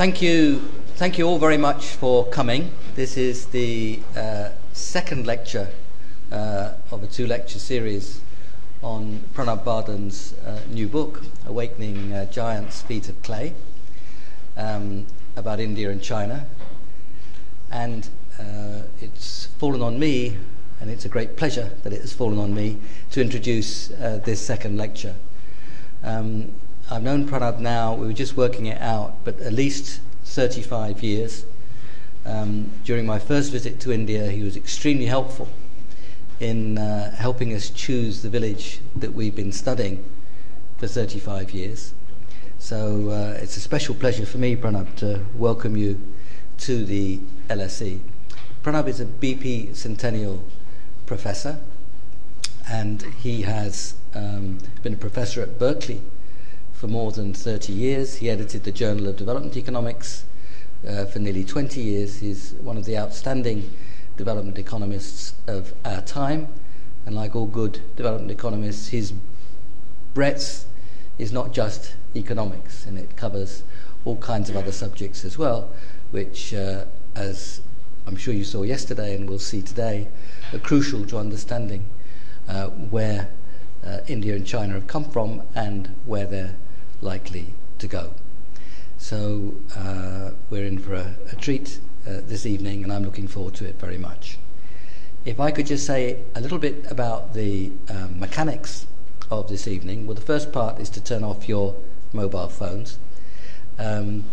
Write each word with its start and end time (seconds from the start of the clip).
thank 0.00 0.22
you, 0.22 0.60
thank 0.96 1.18
you 1.18 1.26
all 1.28 1.38
very 1.38 1.58
much 1.58 1.88
for 1.88 2.24
coming. 2.28 2.72
This 2.94 3.18
is 3.18 3.44
the 3.48 4.00
uh, 4.16 4.48
second 4.72 5.26
lecture 5.26 5.68
uh, 6.32 6.72
of 6.90 7.02
a 7.02 7.06
two-lecture 7.06 7.58
series 7.58 8.22
on 8.82 9.22
Pranab 9.34 9.62
Bardhan's 9.62 10.32
uh, 10.46 10.58
new 10.70 10.88
book, 10.88 11.22
Awakening 11.44 12.14
uh, 12.14 12.24
Giants' 12.32 12.80
Feet 12.80 13.10
of 13.10 13.22
Clay, 13.22 13.52
um, 14.56 15.04
about 15.36 15.60
India 15.60 15.90
and 15.90 16.02
China. 16.02 16.46
And 17.70 18.08
uh, 18.38 18.84
it's 19.02 19.48
fallen 19.58 19.82
on 19.82 19.98
me, 19.98 20.38
and 20.80 20.88
it's 20.88 21.04
a 21.04 21.10
great 21.10 21.36
pleasure 21.36 21.72
that 21.82 21.92
it 21.92 22.00
has 22.00 22.14
fallen 22.14 22.38
on 22.38 22.54
me 22.54 22.78
to 23.10 23.20
introduce 23.20 23.90
uh, 23.90 24.18
this 24.24 24.40
second 24.40 24.78
lecture. 24.78 25.14
Um, 26.02 26.54
I've 26.92 27.04
known 27.04 27.28
Pranab 27.28 27.60
now, 27.60 27.94
we 27.94 28.08
were 28.08 28.12
just 28.12 28.36
working 28.36 28.66
it 28.66 28.80
out, 28.80 29.14
but 29.22 29.38
at 29.38 29.52
least 29.52 30.00
35 30.24 31.04
years. 31.04 31.44
Um, 32.26 32.72
during 32.82 33.06
my 33.06 33.20
first 33.20 33.52
visit 33.52 33.78
to 33.82 33.92
India, 33.92 34.28
he 34.28 34.42
was 34.42 34.56
extremely 34.56 35.06
helpful 35.06 35.48
in 36.40 36.78
uh, 36.78 37.14
helping 37.14 37.54
us 37.54 37.70
choose 37.70 38.22
the 38.22 38.28
village 38.28 38.80
that 38.96 39.14
we've 39.14 39.36
been 39.36 39.52
studying 39.52 40.04
for 40.78 40.88
35 40.88 41.52
years. 41.52 41.94
So 42.58 43.10
uh, 43.10 43.38
it's 43.40 43.56
a 43.56 43.60
special 43.60 43.94
pleasure 43.94 44.26
for 44.26 44.38
me, 44.38 44.56
Pranab, 44.56 44.96
to 44.96 45.24
welcome 45.36 45.76
you 45.76 46.00
to 46.58 46.84
the 46.84 47.20
LSE. 47.48 48.00
Pranab 48.64 48.88
is 48.88 49.00
a 49.00 49.06
BP 49.06 49.76
Centennial 49.76 50.42
professor, 51.06 51.60
and 52.68 53.00
he 53.22 53.42
has 53.42 53.94
um, 54.12 54.58
been 54.82 54.94
a 54.94 54.96
professor 54.96 55.40
at 55.40 55.56
Berkeley 55.56 56.02
for 56.80 56.88
more 56.88 57.12
than 57.12 57.34
30 57.34 57.74
years. 57.74 58.16
He 58.16 58.30
edited 58.30 58.64
the 58.64 58.72
Journal 58.72 59.06
of 59.08 59.16
Development 59.16 59.54
Economics 59.54 60.24
uh, 60.88 61.04
for 61.04 61.18
nearly 61.18 61.44
20 61.44 61.78
years. 61.78 62.20
He's 62.20 62.52
one 62.54 62.78
of 62.78 62.86
the 62.86 62.96
outstanding 62.96 63.70
development 64.16 64.56
economists 64.56 65.34
of 65.46 65.74
our 65.84 66.00
time. 66.00 66.48
And 67.04 67.14
like 67.14 67.36
all 67.36 67.44
good 67.44 67.80
development 67.96 68.30
economists, 68.30 68.88
his 68.88 69.12
breadth 70.14 70.66
is 71.18 71.32
not 71.32 71.52
just 71.52 71.96
economics, 72.16 72.86
and 72.86 72.96
it 72.96 73.14
covers 73.14 73.62
all 74.06 74.16
kinds 74.16 74.48
of 74.48 74.56
other 74.56 74.72
subjects 74.72 75.22
as 75.22 75.36
well, 75.36 75.70
which, 76.12 76.54
uh, 76.54 76.86
as 77.14 77.60
I'm 78.06 78.16
sure 78.16 78.32
you 78.32 78.44
saw 78.44 78.62
yesterday 78.62 79.14
and 79.14 79.28
will 79.28 79.38
see 79.38 79.60
today, 79.60 80.08
are 80.54 80.58
crucial 80.58 81.04
to 81.08 81.18
understanding 81.18 81.84
uh, 82.48 82.68
where 82.68 83.28
uh, 83.84 83.98
India 84.08 84.34
and 84.34 84.46
China 84.46 84.72
have 84.72 84.86
come 84.86 85.04
from 85.04 85.42
and 85.54 85.94
where 86.06 86.24
they're 86.24 86.56
likely 87.00 87.54
to 87.78 87.86
go. 87.86 88.14
So 88.98 89.54
uh, 89.76 90.30
we're 90.50 90.66
in 90.66 90.78
for 90.78 90.94
a, 90.94 91.16
a 91.32 91.36
treat 91.36 91.80
uh, 92.06 92.20
this 92.22 92.46
evening, 92.46 92.84
and 92.84 92.92
I'm 92.92 93.04
looking 93.04 93.28
forward 93.28 93.54
to 93.54 93.66
it 93.66 93.80
very 93.80 93.98
much. 93.98 94.38
If 95.24 95.40
I 95.40 95.50
could 95.50 95.66
just 95.66 95.86
say 95.86 96.20
a 96.34 96.40
little 96.40 96.58
bit 96.58 96.84
about 96.90 97.34
the 97.34 97.72
um, 97.88 98.18
mechanics 98.18 98.86
of 99.30 99.48
this 99.48 99.68
evening. 99.68 100.06
Well, 100.06 100.14
the 100.14 100.20
first 100.20 100.52
part 100.52 100.80
is 100.80 100.90
to 100.90 101.00
turn 101.00 101.22
off 101.22 101.48
your 101.48 101.76
mobile 102.12 102.48
phones. 102.48 102.98
Um, 103.78 104.24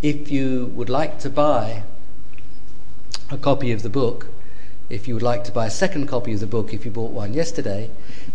if 0.00 0.30
you 0.30 0.72
would 0.74 0.88
like 0.88 1.18
to 1.20 1.30
buy 1.30 1.82
a 3.30 3.36
copy 3.36 3.72
of 3.72 3.82
the 3.82 3.90
book, 3.90 4.28
if 4.88 5.06
you 5.06 5.14
would 5.14 5.22
like 5.22 5.44
to 5.44 5.52
buy 5.52 5.66
a 5.66 5.70
second 5.70 6.06
copy 6.06 6.32
of 6.32 6.40
the 6.40 6.46
book 6.46 6.72
if 6.72 6.84
you 6.84 6.90
bought 6.90 7.12
one 7.12 7.34
yesterday, 7.34 7.90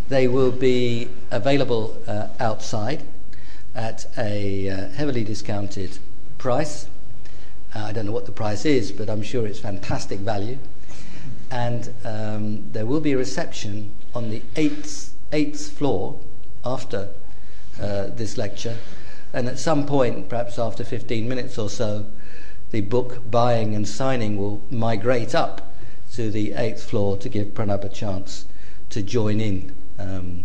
they 0.09 0.27
will 0.27 0.51
be 0.51 1.09
available 1.31 1.97
uh, 2.07 2.27
outside 2.39 3.03
at 3.75 4.05
a 4.17 4.69
uh, 4.69 4.89
heavily 4.89 5.23
discounted 5.23 5.97
price. 6.37 6.87
Uh, 7.75 7.79
I 7.79 7.91
don't 7.91 8.05
know 8.05 8.11
what 8.11 8.25
the 8.25 8.31
price 8.31 8.65
is, 8.65 8.91
but 8.91 9.09
I'm 9.09 9.23
sure 9.23 9.47
it's 9.47 9.59
fantastic 9.59 10.19
value. 10.19 10.57
And 11.49 11.93
um, 12.03 12.71
there 12.71 12.85
will 12.85 12.99
be 12.99 13.13
a 13.13 13.17
reception 13.17 13.91
on 14.13 14.29
the 14.29 14.41
eighth, 14.55 15.13
eighth 15.31 15.71
floor 15.71 16.19
after 16.65 17.09
uh, 17.81 18.07
this 18.07 18.37
lecture. 18.37 18.77
And 19.33 19.47
at 19.47 19.57
some 19.57 19.85
point, 19.85 20.29
perhaps 20.29 20.59
after 20.59 20.83
15 20.83 21.27
minutes 21.27 21.57
or 21.57 21.69
so, 21.69 22.05
the 22.71 22.81
book 22.81 23.29
buying 23.29 23.75
and 23.75 23.87
signing 23.87 24.37
will 24.37 24.61
migrate 24.69 25.33
up 25.33 25.73
to 26.13 26.29
the 26.29 26.53
eighth 26.53 26.83
floor 26.83 27.17
to 27.17 27.29
give 27.29 27.47
Pranab 27.49 27.83
a 27.83 27.89
chance 27.89 28.45
to 28.89 29.01
join 29.01 29.39
in 29.39 29.75
um, 29.97 30.43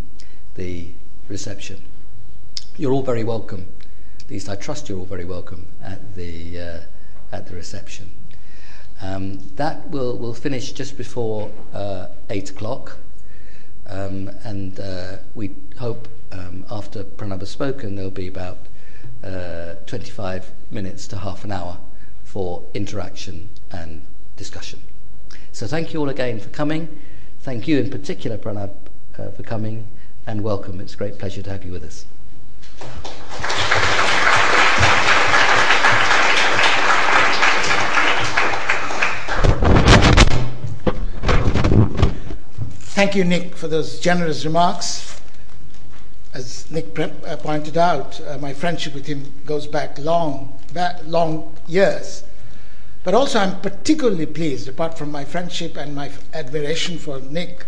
the 0.55 0.89
reception. 1.29 1.83
You're 2.81 2.93
all 2.93 3.03
very 3.03 3.25
welcome. 3.25 3.67
At 4.21 4.31
least 4.31 4.49
I 4.49 4.55
trust 4.55 4.89
you're 4.89 5.01
all 5.01 5.05
very 5.05 5.25
welcome 5.25 5.67
at 5.83 6.15
the 6.15 6.61
uh, 6.61 6.81
at 7.33 7.49
the 7.49 7.57
reception. 7.57 8.09
Um, 9.03 9.41
that 9.57 9.91
will 9.91 10.17
will 10.17 10.33
finish 10.33 10.71
just 10.71 10.97
before 10.97 11.51
uh, 11.75 12.07
eight 12.31 12.51
o'clock, 12.51 12.99
um, 13.89 14.31
and 14.45 14.79
uh, 14.79 15.17
we 15.35 15.57
hope 15.81 16.07
um, 16.31 16.65
after 16.71 17.03
Pranab 17.03 17.41
has 17.41 17.51
spoken 17.51 17.97
there'll 17.97 18.13
be 18.13 18.29
about 18.29 18.59
uh, 19.25 19.75
25 19.87 20.53
minutes 20.71 21.09
to 21.09 21.19
half 21.19 21.43
an 21.43 21.51
hour 21.51 21.79
for 22.23 22.63
interaction 22.75 23.49
and 23.73 24.03
discussion. 24.37 24.79
So 25.51 25.67
thank 25.67 25.93
you 25.93 25.99
all 25.99 26.11
again 26.11 26.39
for 26.39 26.51
coming. 26.51 27.01
Thank 27.41 27.67
you 27.67 27.81
in 27.81 27.91
particular, 27.91 28.39
Pranab, 28.39 28.71
uh, 29.19 29.31
for 29.31 29.43
coming, 29.43 29.89
and 30.29 30.45
welcome. 30.45 30.81
It's 30.81 30.95
a 30.95 30.97
great 30.97 31.19
pleasure 31.19 31.43
to 31.43 31.51
have 31.51 31.65
you 31.65 31.73
with 31.73 31.83
us. 31.83 32.07
Thank 42.99 43.15
you, 43.15 43.23
Nick, 43.23 43.55
for 43.55 43.69
those 43.69 44.01
generous 44.01 44.45
remarks. 44.45 45.21
As 46.35 46.69
Nick 46.69 46.99
uh, 46.99 47.37
pointed 47.37 47.77
out, 47.79 48.21
uh, 48.21 48.39
my 48.39 48.53
friendship 48.53 48.93
with 48.93 49.07
him 49.07 49.33
goes 49.47 49.69
back 49.69 49.99
long, 50.01 50.59
long 51.05 51.57
years. 51.69 52.25
But 53.05 53.15
also, 53.15 53.39
I'm 53.39 53.61
particularly 53.61 54.27
pleased, 54.27 54.67
apart 54.67 54.99
from 54.99 55.13
my 55.13 55.25
friendship 55.25 55.77
and 55.77 55.95
my 55.95 56.11
admiration 56.35 56.99
for 56.99 57.21
Nick 57.21 57.67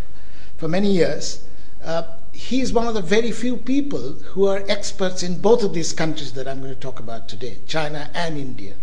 for 0.57 0.67
many 0.67 0.91
years, 0.91 1.45
uh, 1.85 2.03
he's 2.41 2.73
one 2.73 2.87
of 2.87 2.95
the 2.95 3.03
very 3.03 3.31
few 3.31 3.57
people 3.57 4.15
who 4.33 4.47
are 4.47 4.65
experts 4.67 5.23
in 5.23 5.39
both 5.41 5.63
of 5.63 5.75
these 5.75 5.93
countries 5.93 6.33
that 6.33 6.49
I'm 6.49 6.61
going 6.61 6.75
to 6.75 6.81
talk 6.81 6.99
about 6.99 7.29
today 7.29 7.59
China 7.67 8.11
and 8.15 8.39
India. 8.39 8.75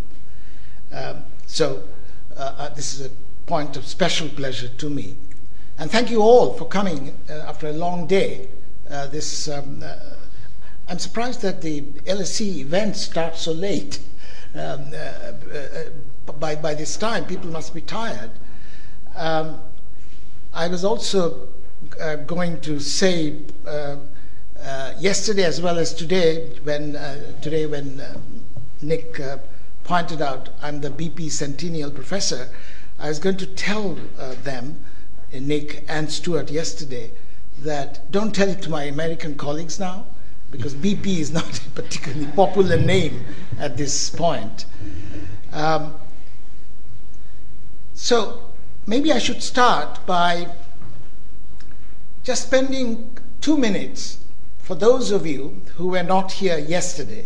Um, 0.91 1.23
so, 1.47 1.83
uh, 2.35 2.53
uh, 2.57 2.69
this 2.69 2.93
is 2.93 3.07
a 3.07 3.09
point 3.47 3.75
of 3.75 3.85
special 3.85 4.29
pleasure 4.29 4.69
to 4.69 4.89
me. 4.89 5.15
And 5.79 5.89
thank 5.89 6.11
you 6.11 6.21
all 6.21 6.53
for 6.53 6.65
coming 6.65 7.17
uh, 7.29 7.33
after 7.33 7.67
a 7.67 7.73
long 7.73 8.05
day. 8.05 8.47
Uh, 8.89 9.07
this, 9.07 9.49
um, 9.49 9.81
uh, 9.83 9.95
I'm 10.87 10.99
surprised 10.99 11.41
that 11.41 11.61
the 11.61 11.81
LSE 11.81 12.57
event 12.57 12.95
starts 12.95 13.41
so 13.41 13.51
late. 13.51 13.99
Um, 14.53 14.91
by, 16.39 16.55
by 16.55 16.73
this 16.73 16.95
time, 16.95 17.25
people 17.25 17.49
must 17.49 17.73
be 17.73 17.81
tired. 17.81 18.31
Um, 19.15 19.59
I 20.53 20.67
was 20.67 20.85
also 20.85 21.31
uh, 21.31 21.56
going 22.25 22.59
to 22.61 22.79
say 22.79 23.35
uh, 23.65 23.97
uh, 24.61 24.93
yesterday 24.99 25.43
as 25.43 25.61
well 25.61 25.77
as 25.77 25.93
today 25.93 26.49
when 26.63 26.93
today 27.41 27.65
when 27.65 28.01
Nick 28.81 29.19
pointed 29.83 30.21
out 30.21 30.49
I'm 30.61 30.81
the 30.81 30.89
BP 30.89 31.31
Centennial 31.31 31.91
professor. 31.91 32.49
I 32.99 33.09
was 33.09 33.19
going 33.19 33.37
to 33.37 33.45
tell 33.45 33.97
them, 34.43 34.83
Nick 35.31 35.85
and 35.87 36.11
Stuart, 36.11 36.49
yesterday 36.49 37.11
that 37.59 38.11
don't 38.11 38.33
tell 38.33 38.49
it 38.49 38.61
to 38.63 38.69
my 38.69 38.83
American 38.83 39.35
colleagues 39.35 39.79
now 39.79 40.05
because 40.51 40.73
BP 40.73 41.19
is 41.19 41.31
not 41.31 41.59
a 41.65 41.69
particularly 41.71 42.27
popular 42.27 42.77
name 42.77 43.25
at 43.59 43.77
this 43.77 44.09
point. 44.09 44.65
Um, 45.51 45.95
so 47.93 48.51
maybe 48.85 49.11
I 49.11 49.17
should 49.17 49.43
start 49.43 50.05
by 50.05 50.47
just 52.27 52.47
spending 52.47 53.17
two 53.39 53.55
minutes 53.57 54.17
for 54.57 54.75
those 54.75 55.11
of 55.11 55.25
you 55.25 55.61
who 55.77 55.87
were 55.87 56.03
not 56.03 56.29
here 56.29 56.57
yesterday, 56.57 57.25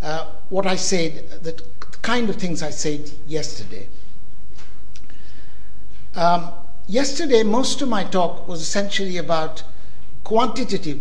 uh, 0.00 0.26
what 0.48 0.64
I 0.64 0.76
said, 0.76 1.28
the 1.42 1.60
kind 2.00 2.30
of 2.30 2.36
things 2.36 2.62
I 2.62 2.70
said 2.70 3.10
yesterday. 3.26 3.88
Um, 6.14 6.52
yesterday, 6.86 7.42
most 7.42 7.82
of 7.82 7.88
my 7.88 8.04
talk 8.04 8.46
was 8.46 8.62
essentially 8.62 9.16
about 9.16 9.64
quantitative 10.22 11.00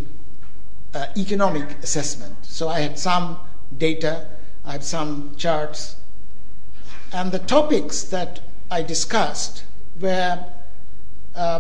uh, 0.95 1.05
economic 1.15 1.69
assessment. 1.83 2.43
So 2.43 2.69
I 2.69 2.79
had 2.79 2.97
some 2.97 3.37
data, 3.77 4.25
I 4.65 4.71
had 4.71 4.83
some 4.83 5.35
charts, 5.37 5.95
and 7.13 7.31
the 7.31 7.37
topics 7.37 8.01
that 8.05 8.39
I 8.71 8.81
discussed 8.81 9.63
were 10.01 10.43
uh, 11.35 11.59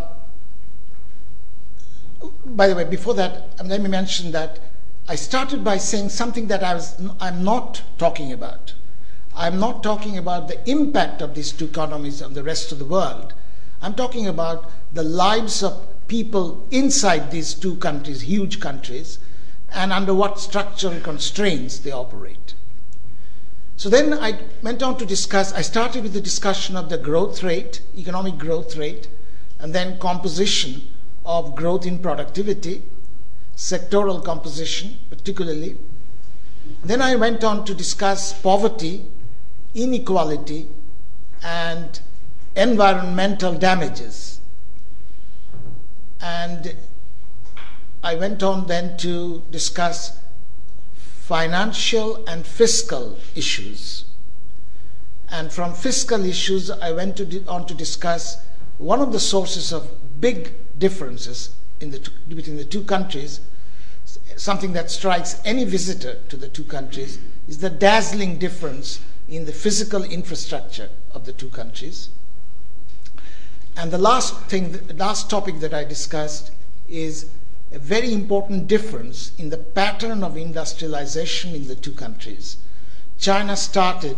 by 2.45 2.67
the 2.67 2.75
way, 2.75 2.83
before 2.83 3.13
that, 3.15 3.49
let 3.65 3.81
me 3.81 3.89
mention 3.89 4.31
that 4.31 4.59
I 5.07 5.15
started 5.15 5.63
by 5.63 5.77
saying 5.77 6.09
something 6.09 6.47
that 6.47 6.63
I 6.63 6.73
was, 6.73 7.01
I'm 7.19 7.43
not 7.43 7.81
talking 7.97 8.31
about. 8.31 8.73
I'm 9.35 9.59
not 9.59 9.83
talking 9.83 10.17
about 10.17 10.47
the 10.47 10.69
impact 10.69 11.21
of 11.21 11.33
these 11.33 11.51
two 11.51 11.65
economies 11.65 12.21
on 12.21 12.33
the 12.33 12.43
rest 12.43 12.71
of 12.71 12.79
the 12.79 12.85
world. 12.85 13.33
I'm 13.81 13.93
talking 13.93 14.27
about 14.27 14.69
the 14.93 15.03
lives 15.03 15.63
of 15.63 15.87
people 16.07 16.67
inside 16.71 17.31
these 17.31 17.53
two 17.53 17.75
countries, 17.77 18.21
huge 18.21 18.59
countries, 18.59 19.19
and 19.71 19.93
under 19.93 20.13
what 20.13 20.39
structural 20.39 20.99
constraints 20.99 21.79
they 21.79 21.91
operate. 21.91 22.55
So 23.77 23.87
then 23.87 24.13
I 24.13 24.39
went 24.61 24.83
on 24.83 24.97
to 24.97 25.05
discuss, 25.05 25.53
I 25.53 25.61
started 25.61 26.03
with 26.03 26.13
the 26.13 26.21
discussion 26.21 26.75
of 26.75 26.89
the 26.89 26.97
growth 26.97 27.43
rate, 27.43 27.81
economic 27.97 28.37
growth 28.37 28.75
rate, 28.75 29.07
and 29.59 29.73
then 29.73 29.99
composition 29.99 30.81
of 31.29 31.55
growth 31.55 31.85
in 31.85 31.99
productivity, 31.99 32.81
sectoral 33.55 34.23
composition 34.25 34.97
particularly. 35.11 35.77
Then 36.83 37.03
I 37.03 37.15
went 37.15 37.43
on 37.43 37.65
to 37.65 37.75
discuss 37.75 38.33
poverty, 38.33 39.05
inequality, 39.75 40.67
and 41.43 42.01
environmental 42.55 43.53
damages. 43.53 44.41
And 46.19 46.75
I 48.03 48.15
went 48.15 48.41
on 48.41 48.65
then 48.65 48.97
to 48.97 49.43
discuss 49.51 50.17
financial 50.95 52.25
and 52.25 52.43
fiscal 52.43 53.19
issues. 53.35 54.05
And 55.29 55.51
from 55.51 55.75
fiscal 55.75 56.25
issues, 56.25 56.71
I 56.71 56.91
went 56.91 57.17
to 57.17 57.43
on 57.45 57.67
to 57.67 57.75
discuss 57.75 58.43
one 58.79 58.99
of 58.99 59.11
the 59.11 59.19
sources 59.19 59.71
of 59.71 59.87
big 60.19 60.53
differences 60.79 61.51
the 61.91 61.99
two, 61.99 62.11
between 62.27 62.57
the 62.57 62.65
two 62.65 62.83
countries, 62.83 63.41
something 64.35 64.73
that 64.73 64.91
strikes 64.91 65.39
any 65.45 65.65
visitor 65.65 66.17
to 66.29 66.35
the 66.35 66.47
two 66.47 66.63
countries, 66.63 67.19
is 67.47 67.59
the 67.59 67.69
dazzling 67.69 68.37
difference 68.37 68.99
in 69.27 69.45
the 69.45 69.53
physical 69.53 70.03
infrastructure 70.03 70.89
of 71.13 71.25
the 71.25 71.31
two 71.33 71.49
countries. 71.49 72.09
And 73.77 73.91
the 73.91 73.97
last 73.97 74.35
thing, 74.47 74.71
the 74.71 74.93
last 74.95 75.29
topic 75.29 75.59
that 75.59 75.73
I 75.73 75.83
discussed 75.83 76.51
is 76.89 77.29
a 77.71 77.79
very 77.79 78.11
important 78.11 78.67
difference 78.67 79.31
in 79.37 79.51
the 79.51 79.57
pattern 79.57 80.23
of 80.23 80.35
industrialization 80.35 81.55
in 81.55 81.67
the 81.67 81.75
two 81.75 81.93
countries. 81.93 82.57
China 83.19 83.55
started, 83.55 84.17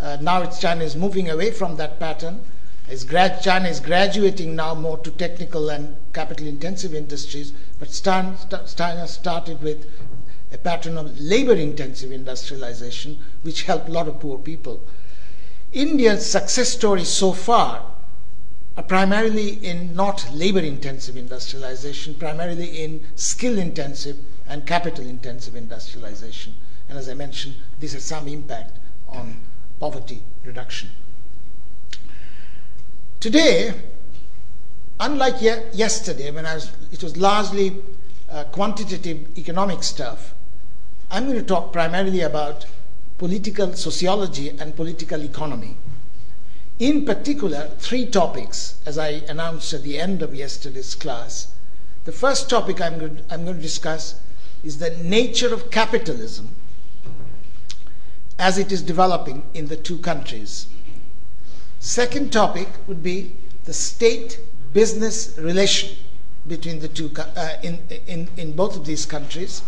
uh, 0.00 0.16
now 0.20 0.44
China 0.46 0.82
is 0.82 0.96
moving 0.96 1.28
away 1.28 1.50
from 1.50 1.76
that 1.76 2.00
pattern. 2.00 2.40
Grad, 3.08 3.42
China 3.42 3.68
is 3.68 3.80
graduating 3.80 4.54
now 4.54 4.74
more 4.74 4.98
to 4.98 5.10
technical 5.10 5.68
and 5.70 5.96
capital 6.12 6.46
intensive 6.46 6.94
industries, 6.94 7.52
but 7.78 7.90
China 7.90 9.08
started 9.08 9.60
with 9.60 9.86
a 10.52 10.58
pattern 10.58 10.96
of 10.96 11.18
labor 11.18 11.54
intensive 11.54 12.12
industrialization, 12.12 13.18
which 13.42 13.62
helped 13.62 13.88
a 13.88 13.92
lot 13.92 14.08
of 14.08 14.20
poor 14.20 14.38
people. 14.38 14.80
India's 15.72 16.24
success 16.24 16.68
story 16.68 17.04
so 17.04 17.32
far 17.32 17.84
are 18.76 18.82
primarily 18.82 19.54
in 19.64 19.94
not 19.94 20.32
labor 20.32 20.60
intensive 20.60 21.16
industrialization, 21.16 22.14
primarily 22.14 22.82
in 22.82 23.04
skill 23.16 23.58
intensive 23.58 24.16
and 24.46 24.64
capital 24.66 25.04
intensive 25.06 25.56
industrialization. 25.56 26.54
And 26.88 26.96
as 26.96 27.08
I 27.08 27.14
mentioned, 27.14 27.56
this 27.80 27.94
has 27.94 28.04
some 28.04 28.28
impact 28.28 28.78
on 29.08 29.40
poverty 29.80 30.22
reduction. 30.44 30.90
Today, 33.20 33.74
unlike 35.00 35.40
ye- 35.40 35.62
yesterday, 35.72 36.30
when 36.30 36.46
I 36.46 36.54
was, 36.54 36.70
it 36.92 37.02
was 37.02 37.16
largely 37.16 37.80
uh, 38.30 38.44
quantitative 38.44 39.36
economic 39.38 39.82
stuff, 39.82 40.34
I'm 41.10 41.24
going 41.24 41.38
to 41.38 41.44
talk 41.44 41.72
primarily 41.72 42.20
about 42.20 42.66
political 43.18 43.72
sociology 43.74 44.50
and 44.50 44.76
political 44.76 45.22
economy. 45.22 45.76
In 46.78 47.06
particular, 47.06 47.70
three 47.78 48.04
topics, 48.04 48.74
as 48.84 48.98
I 48.98 49.22
announced 49.28 49.72
at 49.72 49.82
the 49.82 49.98
end 49.98 50.20
of 50.20 50.34
yesterday's 50.34 50.94
class. 50.94 51.52
The 52.04 52.12
first 52.12 52.50
topic 52.50 52.80
I'm 52.80 52.98
going, 52.98 53.16
to, 53.16 53.24
I'm 53.30 53.44
going 53.44 53.56
to 53.56 53.62
discuss 53.62 54.20
is 54.62 54.78
the 54.78 54.90
nature 54.98 55.52
of 55.54 55.70
capitalism 55.70 56.50
as 58.38 58.58
it 58.58 58.70
is 58.70 58.82
developing 58.82 59.44
in 59.54 59.68
the 59.68 59.76
two 59.76 59.98
countries. 59.98 60.66
Second 61.86 62.32
topic 62.32 62.66
would 62.88 63.00
be 63.00 63.36
the 63.62 63.72
state 63.72 64.40
business 64.72 65.38
relation 65.38 65.96
between 66.48 66.80
the 66.80 66.88
two 66.88 67.12
uh, 67.16 67.58
in, 67.62 67.78
in, 68.08 68.28
in 68.36 68.56
both 68.56 68.76
of 68.76 68.86
these 68.86 69.06
countries. 69.06 69.62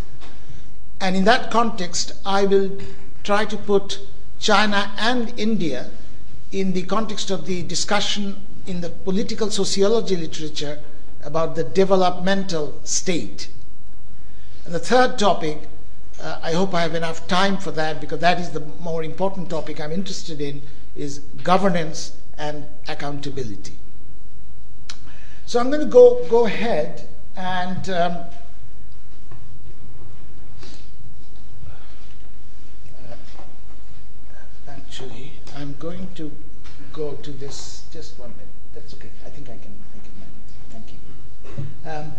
And 1.00 1.15
in 1.15 1.23
that 1.26 1.53
context, 1.53 2.15
I 2.26 2.44
will 2.44 2.76
try 3.23 3.44
to 3.44 3.56
put 3.56 4.00
China 4.41 4.93
and 4.99 5.32
India 5.38 5.91
in 6.50 6.73
the 6.73 6.82
context 6.82 7.31
of 7.31 7.47
the 7.47 7.62
discussion 7.62 8.44
in 8.67 8.81
the 8.81 8.91
political 8.91 9.49
sociology 9.49 10.17
literature 10.17 10.81
about 11.23 11.55
the 11.55 11.62
developmental 11.62 12.81
state. 12.82 13.49
And 14.65 14.75
the 14.75 14.81
third 14.81 15.20
topic, 15.20 15.69
uh, 16.20 16.41
I 16.43 16.50
hope 16.55 16.75
I 16.75 16.81
have 16.81 16.97
enough 16.97 17.29
time 17.29 17.59
for 17.59 17.70
that 17.70 18.00
because 18.00 18.19
that 18.19 18.41
is 18.41 18.50
the 18.50 18.67
more 18.81 19.05
important 19.05 19.50
topic 19.50 19.81
I'm 19.81 19.93
interested 19.93 20.41
in, 20.41 20.62
is 20.99 21.21
governance 21.43 22.17
and 22.37 22.67
accountability. 22.89 23.73
So 25.47 25.59
I'm 25.61 25.71
going 25.71 25.81
to 25.81 25.87
go, 25.87 26.23
go 26.29 26.45
ahead 26.45 27.09
and 27.37 27.89
um, 27.89 28.12
uh, 32.93 33.15
actually 34.69 35.33
I'm 35.56 35.75
going 35.79 36.09
to 36.17 36.31
go 36.93 37.12
to 37.12 37.31
this, 37.31 37.85
just 37.93 38.19
one 38.19 38.31
minute. 38.33 38.47
That's 38.75 38.93
okay. 38.94 39.11
I 39.25 39.31
think 39.31 39.49
I 39.49 39.56
can, 39.56 39.73
I 39.94 39.99
can 40.05 40.12
manage. 40.19 40.53
Thank 40.71 40.93
you. 40.93 41.91
Um, 41.91 42.12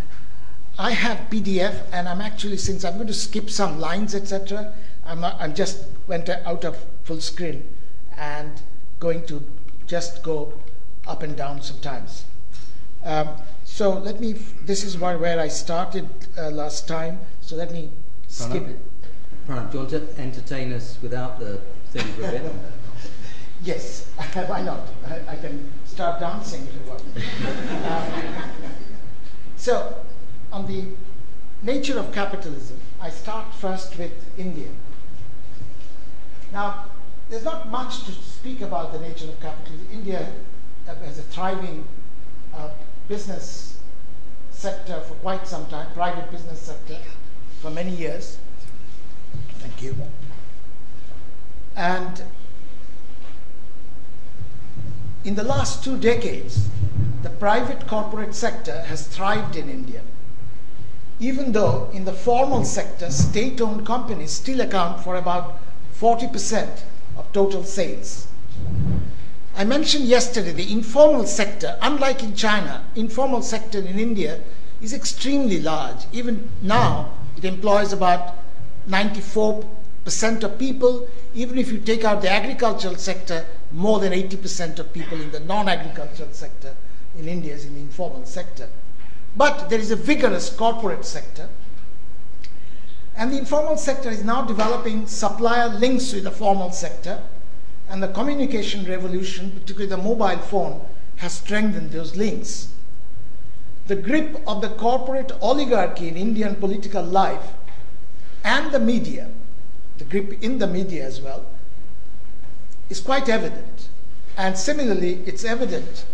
I 0.79 0.91
have 0.91 1.29
PDF, 1.29 1.75
and 1.91 2.07
I'm 2.07 2.21
actually, 2.21 2.55
since 2.55 2.85
I'm 2.85 2.95
going 2.95 3.07
to 3.07 3.13
skip 3.13 3.49
some 3.49 3.79
lines, 3.79 4.15
etc., 4.15 4.73
I'm, 5.05 5.23
I'm 5.25 5.53
just 5.53 5.85
went 6.07 6.29
out 6.29 6.63
of 6.63 6.77
full 7.03 7.19
screen 7.19 7.67
and 8.17 8.61
going 8.99 9.25
to 9.27 9.43
just 9.87 10.23
go 10.23 10.53
up 11.07 11.23
and 11.23 11.35
down 11.35 11.61
sometimes. 11.61 12.25
Um, 13.03 13.29
so 13.63 13.91
let 13.91 14.19
me, 14.19 14.33
this 14.65 14.83
is 14.83 14.97
where, 14.97 15.17
where 15.17 15.39
I 15.39 15.47
started 15.47 16.09
uh, 16.37 16.49
last 16.51 16.87
time, 16.87 17.19
so 17.41 17.55
let 17.55 17.71
me 17.71 17.89
skip 18.27 18.67
it. 18.67 18.77
Pranav, 19.47 19.71
do 19.71 19.77
you 19.77 19.83
want 19.85 19.89
to 19.91 20.21
entertain 20.21 20.73
us 20.73 20.97
without 21.01 21.39
the 21.39 21.61
thing 21.91 22.05
for 22.13 22.25
a 22.27 22.31
bit? 22.31 22.51
Yes, 23.61 24.05
why 24.47 24.61
not? 24.61 24.87
I, 25.05 25.33
I, 25.33 25.35
can 25.35 25.69
start 25.83 26.21
dancing 26.21 26.65
if 26.65 26.73
you 26.75 26.89
want. 26.89 27.03
um, 27.91 28.51
so, 29.57 29.97
on 30.53 30.65
the 30.65 30.85
nature 31.61 31.99
of 31.99 32.13
capitalism, 32.13 32.79
I 33.01 33.09
start 33.09 33.53
first 33.55 33.97
with 33.97 34.13
India. 34.37 34.69
Now, 36.53 36.85
there's 37.29 37.43
not 37.43 37.69
much 37.69 38.03
to 38.05 38.11
speak 38.11 38.61
about 38.61 38.91
the 38.91 38.99
nature 38.99 39.25
of 39.25 39.39
capitalism. 39.39 39.87
India 39.91 40.31
has 40.85 41.19
a 41.19 41.23
thriving 41.23 41.87
uh, 42.55 42.69
business 43.07 43.79
sector 44.49 44.99
for 45.01 45.13
quite 45.15 45.47
some 45.47 45.65
time, 45.67 45.87
private 45.93 46.29
business 46.31 46.59
sector 46.59 46.97
for 47.61 47.69
many 47.69 47.91
years. 47.91 48.39
Thank 49.59 49.81
you. 49.83 49.95
And 51.75 52.23
in 55.23 55.35
the 55.35 55.43
last 55.43 55.83
two 55.83 55.97
decades, 55.97 56.67
the 57.21 57.29
private 57.29 57.87
corporate 57.87 58.33
sector 58.33 58.81
has 58.83 59.07
thrived 59.07 59.55
in 59.55 59.69
India. 59.69 60.01
Even 61.19 61.51
though 61.51 61.89
in 61.93 62.05
the 62.05 62.13
formal 62.13 62.65
sector, 62.65 63.11
state 63.11 63.61
owned 63.61 63.85
companies 63.85 64.31
still 64.31 64.61
account 64.61 65.03
for 65.03 65.15
about 65.15 65.59
40% 65.99 66.81
of 67.19 67.31
total 67.33 67.63
sales. 67.63 68.27
I 69.55 69.65
mentioned 69.65 70.05
yesterday 70.05 70.53
the 70.53 70.71
informal 70.71 71.25
sector, 71.25 71.77
unlike 71.81 72.23
in 72.23 72.33
China, 72.33 72.85
informal 72.95 73.41
sector 73.41 73.79
in 73.79 73.99
India 73.99 74.39
is 74.81 74.93
extremely 74.93 75.59
large. 75.59 76.05
Even 76.13 76.49
now, 76.61 77.11
it 77.37 77.43
employs 77.43 77.91
about 77.91 78.35
94% 78.87 80.43
of 80.43 80.57
people. 80.57 81.07
Even 81.33 81.57
if 81.57 81.71
you 81.71 81.77
take 81.79 82.05
out 82.05 82.21
the 82.21 82.31
agricultural 82.31 82.95
sector, 82.95 83.45
more 83.71 83.99
than 83.99 84.13
80% 84.13 84.79
of 84.79 84.93
people 84.93 85.21
in 85.21 85.31
the 85.31 85.41
non-agricultural 85.41 86.29
sector 86.31 86.73
in 87.17 87.27
India 87.27 87.53
is 87.53 87.65
in 87.65 87.75
the 87.75 87.81
informal 87.81 88.25
sector. 88.25 88.69
But 89.35 89.69
there 89.69 89.79
is 89.79 89.91
a 89.91 89.95
vigorous 89.95 90.49
corporate 90.49 91.05
sector. 91.05 91.49
And 93.19 93.33
the 93.33 93.37
informal 93.37 93.75
sector 93.75 94.09
is 94.09 94.23
now 94.23 94.43
developing 94.43 95.05
supplier 95.05 95.67
links 95.67 96.13
with 96.13 96.23
the 96.23 96.31
formal 96.31 96.71
sector. 96.71 97.21
And 97.89 98.01
the 98.01 98.07
communication 98.07 98.85
revolution, 98.85 99.51
particularly 99.51 99.89
the 99.89 99.97
mobile 99.97 100.37
phone, 100.37 100.87
has 101.17 101.33
strengthened 101.33 101.91
those 101.91 102.15
links. 102.15 102.69
The 103.87 103.97
grip 103.97 104.41
of 104.47 104.61
the 104.61 104.69
corporate 104.69 105.33
oligarchy 105.41 106.07
in 106.07 106.15
Indian 106.15 106.55
political 106.55 107.03
life 107.03 107.51
and 108.45 108.71
the 108.71 108.79
media, 108.79 109.29
the 109.97 110.05
grip 110.05 110.41
in 110.41 110.59
the 110.59 110.67
media 110.67 111.05
as 111.05 111.19
well, 111.19 111.45
is 112.89 113.01
quite 113.01 113.27
evident. 113.27 113.89
And 114.37 114.57
similarly, 114.57 115.23
it's 115.25 115.43
evident 115.43 116.05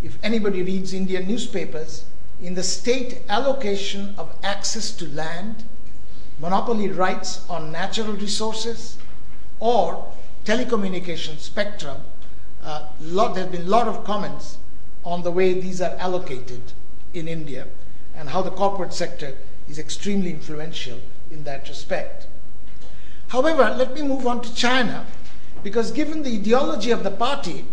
if 0.00 0.16
anybody 0.22 0.62
reads 0.62 0.92
Indian 0.94 1.26
newspapers 1.26 2.04
in 2.40 2.54
the 2.54 2.62
state 2.62 3.22
allocation 3.28 4.14
of 4.16 4.32
access 4.44 4.92
to 4.92 5.08
land, 5.08 5.64
monopoly 6.38 6.88
rights 6.88 7.44
on 7.48 7.72
natural 7.72 8.12
resources, 8.12 8.98
or 9.60 10.12
telecommunication 10.44 11.38
spectrum. 11.38 11.98
Uh, 12.62 12.86
there 13.00 13.44
have 13.44 13.52
been 13.52 13.62
a 13.62 13.70
lot 13.70 13.88
of 13.88 14.04
comments 14.04 14.58
on 15.04 15.22
the 15.22 15.30
way 15.30 15.52
these 15.52 15.80
are 15.80 15.96
allocated 15.98 16.60
in 17.14 17.28
India 17.28 17.66
and 18.14 18.28
how 18.30 18.42
the 18.42 18.50
corporate 18.50 18.92
sector 18.92 19.34
is 19.68 19.78
extremely 19.78 20.30
influential 20.30 20.98
in 21.30 21.44
that 21.44 21.68
respect. 21.68 22.26
However, 23.28 23.74
let 23.76 23.94
me 23.94 24.02
move 24.02 24.26
on 24.26 24.40
to 24.42 24.54
China 24.54 25.06
because 25.62 25.90
given 25.90 26.22
the 26.22 26.34
ideology 26.34 26.90
of 26.90 27.02
the 27.02 27.10
party, 27.10 27.64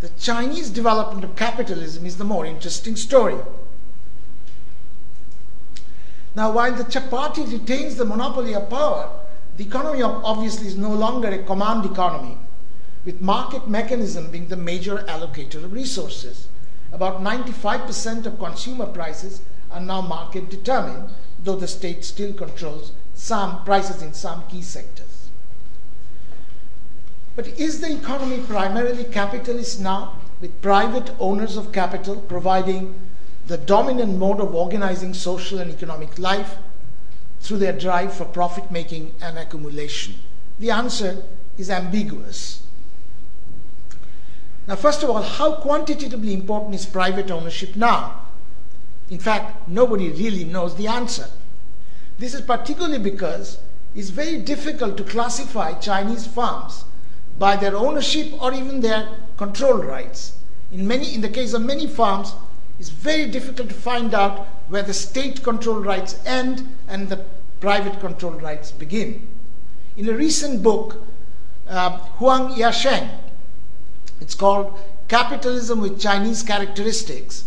the 0.00 0.08
Chinese 0.10 0.68
development 0.70 1.24
of 1.24 1.36
capitalism 1.36 2.04
is 2.04 2.18
the 2.18 2.24
more 2.24 2.44
interesting 2.44 2.96
story. 2.96 3.38
Now, 6.36 6.52
while 6.52 6.74
the 6.74 7.00
party 7.00 7.44
retains 7.44 7.96
the 7.96 8.04
monopoly 8.04 8.54
of 8.54 8.68
power, 8.68 9.08
the 9.56 9.64
economy 9.64 10.02
obviously 10.02 10.66
is 10.66 10.76
no 10.76 10.92
longer 10.92 11.28
a 11.28 11.42
command 11.42 11.86
economy, 11.86 12.36
with 13.06 13.22
market 13.22 13.66
mechanism 13.66 14.30
being 14.30 14.48
the 14.48 14.56
major 14.56 14.98
allocator 15.08 15.64
of 15.64 15.72
resources. 15.72 16.48
About 16.92 17.22
95% 17.22 18.26
of 18.26 18.38
consumer 18.38 18.84
prices 18.84 19.40
are 19.70 19.80
now 19.80 20.02
market 20.02 20.50
determined, 20.50 21.08
though 21.42 21.56
the 21.56 21.66
state 21.66 22.04
still 22.04 22.34
controls 22.34 22.92
some 23.14 23.64
prices 23.64 24.02
in 24.02 24.12
some 24.12 24.46
key 24.46 24.60
sectors. 24.60 25.30
But 27.34 27.46
is 27.48 27.80
the 27.80 27.96
economy 27.96 28.40
primarily 28.46 29.04
capitalist 29.04 29.80
now, 29.80 30.16
with 30.42 30.60
private 30.60 31.12
owners 31.18 31.56
of 31.56 31.72
capital 31.72 32.16
providing 32.16 32.94
the 33.46 33.58
dominant 33.58 34.18
mode 34.18 34.40
of 34.40 34.54
organizing 34.54 35.14
social 35.14 35.58
and 35.58 35.70
economic 35.70 36.18
life 36.18 36.56
through 37.40 37.58
their 37.58 37.72
drive 37.72 38.12
for 38.12 38.24
profit 38.24 38.70
making 38.70 39.14
and 39.20 39.38
accumulation? 39.38 40.14
The 40.58 40.70
answer 40.70 41.22
is 41.58 41.70
ambiguous. 41.70 42.62
Now, 44.66 44.74
first 44.74 45.02
of 45.02 45.10
all, 45.10 45.22
how 45.22 45.56
quantitatively 45.56 46.34
important 46.34 46.74
is 46.74 46.86
private 46.86 47.30
ownership 47.30 47.76
now? 47.76 48.22
In 49.10 49.20
fact, 49.20 49.68
nobody 49.68 50.10
really 50.10 50.42
knows 50.42 50.74
the 50.74 50.88
answer. 50.88 51.28
This 52.18 52.34
is 52.34 52.40
particularly 52.40 52.98
because 52.98 53.58
it's 53.94 54.10
very 54.10 54.40
difficult 54.40 54.96
to 54.96 55.04
classify 55.04 55.74
Chinese 55.74 56.26
farms 56.26 56.84
by 57.38 57.54
their 57.54 57.76
ownership 57.76 58.32
or 58.42 58.52
even 58.52 58.80
their 58.80 59.08
control 59.36 59.78
rights. 59.78 60.36
In, 60.72 60.86
many, 60.88 61.14
in 61.14 61.20
the 61.20 61.28
case 61.28 61.52
of 61.52 61.62
many 61.62 61.86
farms, 61.86 62.32
it's 62.78 62.88
very 62.88 63.26
difficult 63.30 63.68
to 63.68 63.74
find 63.74 64.14
out 64.14 64.46
where 64.68 64.82
the 64.82 64.94
state 64.94 65.42
control 65.42 65.80
rights 65.80 66.20
end 66.26 66.68
and 66.88 67.08
the 67.08 67.24
private 67.60 68.00
control 68.00 68.32
rights 68.32 68.70
begin. 68.70 69.26
In 69.96 70.08
a 70.08 70.12
recent 70.12 70.62
book, 70.62 71.06
uh, 71.68 71.98
Huang 72.18 72.54
Yasheng, 72.54 73.08
it's 74.20 74.34
called 74.34 74.78
Capitalism 75.08 75.80
with 75.80 76.00
Chinese 76.00 76.42
Characteristics. 76.42 77.44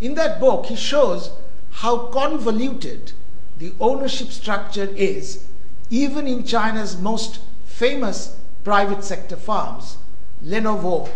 In 0.00 0.14
that 0.14 0.40
book, 0.40 0.66
he 0.66 0.76
shows 0.76 1.30
how 1.70 2.06
convoluted 2.06 3.12
the 3.58 3.72
ownership 3.80 4.28
structure 4.28 4.88
is, 4.96 5.44
even 5.90 6.26
in 6.26 6.44
China's 6.44 6.98
most 7.00 7.40
famous 7.64 8.36
private 8.64 9.04
sector 9.04 9.36
farms, 9.36 9.98
Lenovo, 10.44 11.08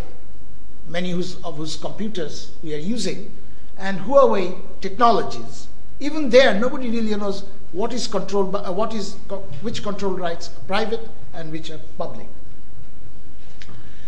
many 0.87 1.11
of 1.11 1.55
whose 1.57 1.75
computers 1.75 2.51
we 2.63 2.73
are 2.73 2.77
using, 2.77 3.31
and 3.77 3.99
Huawei 4.01 4.55
technologies. 4.81 5.67
Even 5.99 6.29
there, 6.29 6.53
nobody 6.59 6.89
really 6.89 7.15
knows 7.15 7.45
what 7.71 7.93
is 7.93 8.07
controlled 8.07 8.51
by, 8.51 8.59
uh, 8.59 8.71
what 8.71 8.93
is 8.93 9.13
which 9.61 9.83
control 9.83 10.13
rights 10.13 10.49
are 10.49 10.61
private 10.67 11.09
and 11.33 11.51
which 11.51 11.71
are 11.71 11.79
public. 11.97 12.27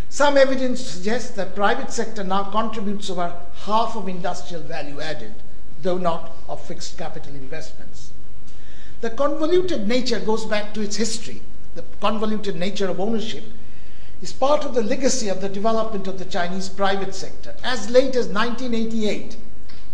Some 0.09 0.37
evidence 0.37 0.79
suggests 0.79 1.31
that 1.31 1.55
private 1.55 1.91
sector 1.91 2.23
now 2.23 2.43
contributes 2.43 3.09
over 3.09 3.35
half 3.65 3.95
of 3.95 4.07
industrial 4.07 4.63
value 4.63 5.01
added, 5.01 5.33
though 5.81 5.97
not 5.97 6.31
of 6.47 6.61
fixed 6.61 6.97
capital 6.97 7.33
investments. 7.33 8.11
The 9.01 9.09
convoluted 9.09 9.87
nature 9.87 10.19
goes 10.19 10.45
back 10.45 10.73
to 10.73 10.81
its 10.81 10.95
history. 10.95 11.41
The 11.75 11.83
convoluted 11.99 12.55
nature 12.55 12.87
of 12.89 12.99
ownership 12.99 13.43
is 14.21 14.31
part 14.31 14.63
of 14.65 14.73
the 14.73 14.83
legacy 14.83 15.27
of 15.27 15.41
the 15.41 15.49
development 15.49 16.07
of 16.07 16.17
the 16.19 16.25
Chinese 16.25 16.69
private 16.69 17.13
sector. 17.13 17.53
As 17.63 17.89
late 17.89 18.15
as 18.15 18.27
1988, 18.27 19.37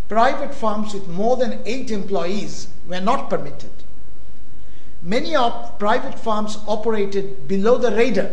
private 0.07 0.53
farms 0.53 0.93
with 0.93 1.07
more 1.07 1.37
than 1.37 1.61
eight 1.65 1.91
employees 1.91 2.67
were 2.87 3.01
not 3.01 3.29
permitted. 3.29 3.71
Many 5.01 5.35
of 5.35 5.79
private 5.79 6.19
farms 6.19 6.59
operated 6.67 7.47
below 7.47 7.77
the 7.77 7.95
radar 7.95 8.29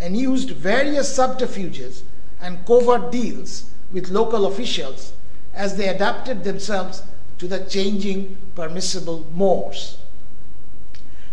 and 0.00 0.16
used 0.16 0.50
various 0.50 1.14
subterfuges 1.14 2.02
and 2.40 2.64
covert 2.66 3.12
deals 3.12 3.70
with 3.92 4.08
local 4.08 4.46
officials 4.46 5.12
as 5.52 5.76
they 5.76 5.88
adapted 5.88 6.44
themselves 6.44 7.02
to 7.38 7.46
the 7.46 7.58
changing 7.60 8.36
permissible 8.54 9.26
mores. 9.32 9.98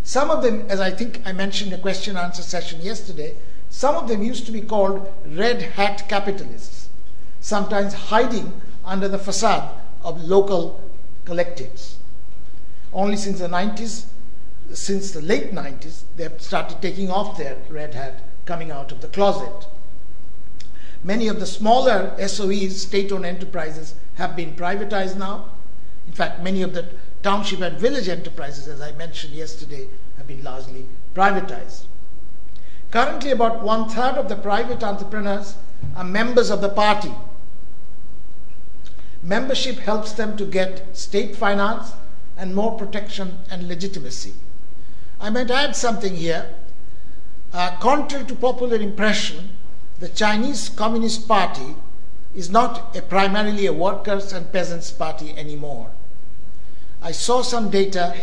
Some 0.03 0.29
of 0.29 0.43
them, 0.43 0.65
as 0.67 0.82
I 0.82 0.91
think 0.91 1.22
I 1.25 1.32
mentioned 1.32 1.72
in 1.72 1.79
a 1.79 1.82
question 1.82 2.17
answer 2.17 2.41
session 2.41 2.82
yesterday, 2.82 3.36
some 3.73 3.95
of 3.95 4.07
them 4.07 4.21
used 4.21 4.45
to 4.45 4.51
be 4.51 4.61
called 4.61 5.11
red 5.25 5.59
hat 5.59 6.07
capitalists, 6.07 6.89
sometimes 7.41 7.93
hiding 7.93 8.61
under 8.85 9.07
the 9.07 9.17
facade 9.17 9.67
of 10.03 10.23
local 10.23 10.79
collectives. 11.25 11.95
Only 12.93 13.17
since 13.17 13.39
the 13.39 13.47
90s, 13.47 14.05
since 14.73 15.09
the 15.09 15.23
late 15.23 15.51
90s, 15.51 16.03
they 16.15 16.21
have 16.21 16.39
started 16.39 16.83
taking 16.83 17.09
off 17.09 17.35
their 17.35 17.57
red 17.67 17.95
hat, 17.95 18.21
coming 18.45 18.69
out 18.69 18.91
of 18.91 19.01
the 19.01 19.07
closet. 19.07 19.67
Many 21.03 21.27
of 21.27 21.39
the 21.39 21.47
smaller 21.47 22.15
SOEs, 22.19 22.73
state 22.73 23.11
owned 23.11 23.25
enterprises, 23.25 23.95
have 24.15 24.35
been 24.35 24.53
privatized 24.55 25.17
now. 25.17 25.49
In 26.05 26.13
fact, 26.13 26.43
many 26.43 26.61
of 26.61 26.75
the 26.75 26.89
township 27.23 27.61
and 27.61 27.79
village 27.79 28.07
enterprises, 28.07 28.67
as 28.67 28.81
I 28.81 28.91
mentioned 28.91 29.33
yesterday, 29.33 29.87
have 30.17 30.27
been 30.27 30.43
largely 30.43 30.85
privatized. 31.15 31.85
Currently, 32.93 33.31
about 33.31 33.63
one 33.63 33.89
third 33.89 34.19
of 34.19 34.29
the 34.29 34.35
private 34.35 34.83
entrepreneurs 34.83 35.55
are 35.95 36.03
members 36.03 36.51
of 36.51 36.62
the 36.62 36.69
party. 36.69 37.12
Membership 39.23 39.79
helps 39.79 40.12
them 40.12 40.38
to 40.38 40.45
get 40.45 40.95
state 40.95 41.35
finance 41.35 41.93
and 42.38 42.53
more 42.53 42.77
protection 42.77 43.39
and 43.50 43.67
legitimacy. 43.67 44.35
I 45.19 45.31
might 45.31 45.50
add 45.50 45.75
something 45.75 46.15
here. 46.15 46.53
Uh, 47.51 47.75
contrary 47.79 48.25
to 48.25 48.35
popular 48.35 48.75
impression, 48.77 49.57
the 50.00 50.09
Chinese 50.09 50.69
Communist 50.69 51.27
Party 51.27 51.75
is 52.35 52.51
not 52.51 52.95
a 52.95 53.01
primarily 53.01 53.65
a 53.65 53.73
workers 53.73 54.31
and 54.33 54.51
peasants 54.51 54.91
party 54.91 55.35
anymore. 55.35 55.89
I 57.01 57.12
saw 57.12 57.41
some 57.41 57.71
data, 57.71 58.15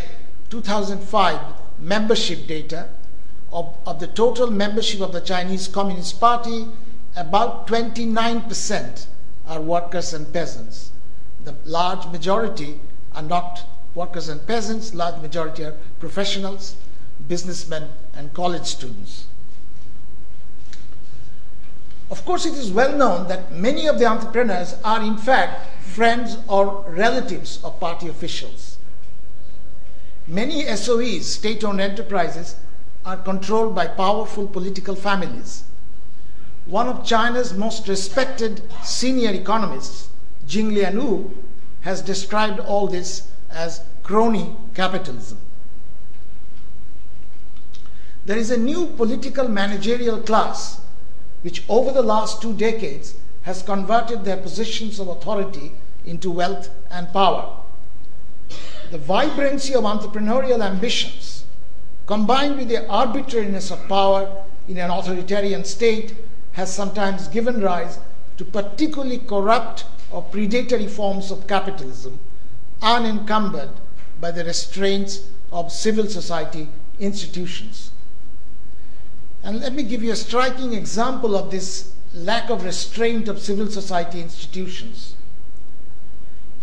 2005 0.48 1.40
membership 1.80 2.46
data, 2.46 2.86
of, 3.52 3.76
of 3.86 4.00
the 4.00 4.06
total 4.06 4.50
membership 4.50 5.00
of 5.00 5.12
the 5.12 5.20
Chinese 5.20 5.68
Communist 5.68 6.20
Party, 6.20 6.66
about 7.16 7.66
29% 7.66 9.06
are 9.46 9.60
workers 9.60 10.14
and 10.14 10.32
peasants. 10.32 10.92
The 11.44 11.54
large 11.64 12.06
majority 12.06 12.80
are 13.14 13.22
not 13.22 13.66
workers 13.94 14.28
and 14.28 14.46
peasants, 14.46 14.94
large 14.94 15.20
majority 15.20 15.64
are 15.64 15.74
professionals, 15.98 16.76
businessmen, 17.26 17.88
and 18.14 18.32
college 18.32 18.66
students. 18.66 19.26
Of 22.10 22.24
course, 22.24 22.44
it 22.44 22.54
is 22.54 22.72
well 22.72 22.96
known 22.96 23.28
that 23.28 23.52
many 23.52 23.86
of 23.86 23.98
the 23.98 24.06
entrepreneurs 24.06 24.74
are, 24.84 25.02
in 25.02 25.16
fact, 25.16 25.68
friends 25.80 26.38
or 26.48 26.84
relatives 26.88 27.62
of 27.62 27.78
party 27.78 28.08
officials. 28.08 28.78
Many 30.26 30.64
SOEs, 30.64 31.22
state 31.22 31.64
owned 31.64 31.80
enterprises, 31.80 32.56
are 33.04 33.16
controlled 33.16 33.74
by 33.74 33.86
powerful 33.86 34.46
political 34.46 34.94
families. 34.94 35.64
One 36.66 36.86
of 36.86 37.04
China's 37.04 37.54
most 37.54 37.88
respected 37.88 38.62
senior 38.82 39.30
economists, 39.30 40.08
Jinglian 40.46 40.94
Wu, 40.94 41.36
has 41.82 42.02
described 42.02 42.60
all 42.60 42.86
this 42.86 43.28
as 43.50 43.82
crony 44.02 44.54
capitalism. 44.74 45.38
There 48.26 48.36
is 48.36 48.50
a 48.50 48.56
new 48.56 48.86
political 48.86 49.48
managerial 49.48 50.18
class 50.18 50.80
which, 51.42 51.64
over 51.68 51.90
the 51.90 52.02
last 52.02 52.42
two 52.42 52.52
decades, 52.52 53.14
has 53.42 53.62
converted 53.62 54.24
their 54.24 54.36
positions 54.36 55.00
of 55.00 55.08
authority 55.08 55.72
into 56.04 56.30
wealth 56.30 56.68
and 56.90 57.10
power 57.12 57.56
the 58.90 58.98
vibrancy 58.98 59.74
of 59.74 59.84
entrepreneurial 59.84 60.60
ambitions 60.64 61.39
combined 62.10 62.56
with 62.56 62.68
the 62.68 62.88
arbitrariness 62.88 63.70
of 63.70 63.86
power 63.86 64.44
in 64.66 64.78
an 64.78 64.90
authoritarian 64.90 65.64
state 65.64 66.12
has 66.50 66.74
sometimes 66.74 67.28
given 67.28 67.60
rise 67.60 68.00
to 68.36 68.44
particularly 68.44 69.18
corrupt 69.18 69.84
or 70.10 70.20
predatory 70.20 70.88
forms 70.88 71.30
of 71.30 71.46
capitalism, 71.46 72.18
unencumbered 72.82 73.70
by 74.20 74.28
the 74.28 74.44
restraints 74.44 75.28
of 75.52 75.70
civil 75.70 76.06
society 76.06 76.68
institutions. 76.98 77.92
And 79.44 79.60
let 79.60 79.72
me 79.72 79.84
give 79.84 80.02
you 80.02 80.10
a 80.10 80.16
striking 80.16 80.72
example 80.72 81.36
of 81.36 81.52
this 81.52 81.92
lack 82.12 82.50
of 82.50 82.64
restraint 82.64 83.28
of 83.28 83.38
civil 83.38 83.68
society 83.68 84.20
institutions. 84.20 85.14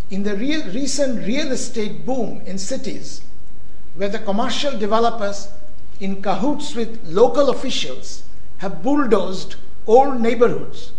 In 0.09 0.23
the 0.23 0.35
real, 0.35 0.65
recent 0.73 1.25
real 1.25 1.53
estate 1.53 2.05
boom 2.05 2.41
in 2.45 2.57
cities, 2.57 3.21
where 3.97 4.09
the 4.09 4.19
commercial 4.19 4.77
developers, 4.77 5.49
in 5.99 6.21
cahoots 6.21 6.75
with 6.75 7.03
local 7.03 7.49
officials, 7.49 8.23
have 8.59 8.83
bulldozed 8.83 9.55
old 9.87 10.21
neighborhoods, 10.21 10.91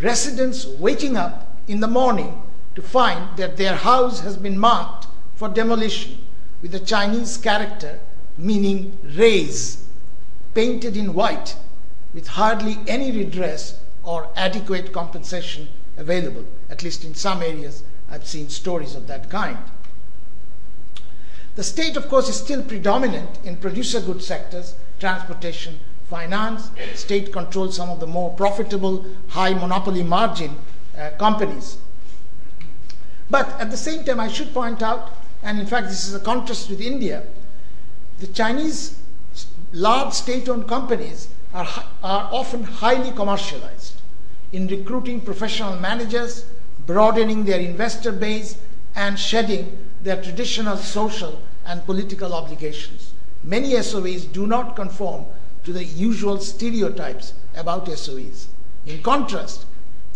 residents 0.00 0.66
waking 0.66 1.16
up 1.16 1.58
in 1.68 1.80
the 1.80 1.86
morning 1.86 2.42
to 2.74 2.82
find 2.82 3.36
that 3.36 3.56
their 3.56 3.76
house 3.76 4.20
has 4.20 4.36
been 4.36 4.58
marked 4.58 5.06
for 5.34 5.48
demolition 5.48 6.18
with 6.62 6.74
a 6.74 6.80
Chinese 6.80 7.36
character 7.36 7.98
meaning 8.38 8.96
raze, 9.14 9.84
painted 10.54 10.96
in 10.96 11.14
white, 11.14 11.56
with 12.14 12.28
hardly 12.28 12.78
any 12.86 13.12
redress 13.12 13.78
or 14.02 14.28
adequate 14.36 14.92
compensation 14.92 15.68
available. 15.98 16.44
At 16.70 16.82
least 16.82 17.04
in 17.04 17.14
some 17.14 17.42
areas, 17.42 17.82
I've 18.10 18.26
seen 18.26 18.48
stories 18.48 18.94
of 18.94 19.06
that 19.06 19.28
kind. 19.28 19.58
The 21.56 21.64
state, 21.64 21.96
of 21.96 22.08
course, 22.08 22.28
is 22.28 22.36
still 22.36 22.62
predominant 22.62 23.38
in 23.42 23.56
producer 23.56 24.00
goods 24.00 24.26
sectors, 24.26 24.74
transportation, 25.00 25.80
finance. 26.08 26.70
State 26.94 27.32
controls 27.32 27.76
some 27.76 27.88
of 27.88 27.98
the 27.98 28.06
more 28.06 28.30
profitable, 28.34 29.06
high 29.28 29.54
monopoly 29.54 30.02
margin 30.02 30.54
uh, 30.96 31.10
companies. 31.18 31.78
But 33.30 33.48
at 33.58 33.70
the 33.70 33.76
same 33.76 34.04
time, 34.04 34.20
I 34.20 34.28
should 34.28 34.52
point 34.52 34.82
out, 34.82 35.10
and 35.42 35.58
in 35.58 35.66
fact, 35.66 35.88
this 35.88 36.06
is 36.06 36.14
a 36.14 36.20
contrast 36.20 36.68
with 36.68 36.80
India, 36.80 37.24
the 38.20 38.26
Chinese 38.26 38.98
large 39.72 40.12
state 40.12 40.48
owned 40.48 40.68
companies 40.68 41.28
are, 41.54 41.66
are 42.02 42.28
often 42.32 42.64
highly 42.64 43.12
commercialized 43.12 44.00
in 44.52 44.68
recruiting 44.68 45.22
professional 45.22 45.76
managers, 45.76 46.44
broadening 46.86 47.44
their 47.44 47.60
investor 47.60 48.12
base, 48.12 48.58
and 48.94 49.18
shedding 49.18 49.76
their 50.06 50.22
traditional 50.22 50.76
social 50.76 51.42
and 51.66 51.84
political 51.84 52.32
obligations. 52.32 53.12
Many 53.42 53.72
SOEs 53.72 54.32
do 54.32 54.46
not 54.46 54.76
conform 54.76 55.26
to 55.64 55.72
the 55.72 55.82
usual 55.84 56.38
stereotypes 56.38 57.34
about 57.56 57.86
SOEs. 57.86 58.46
In 58.86 59.02
contrast, 59.02 59.66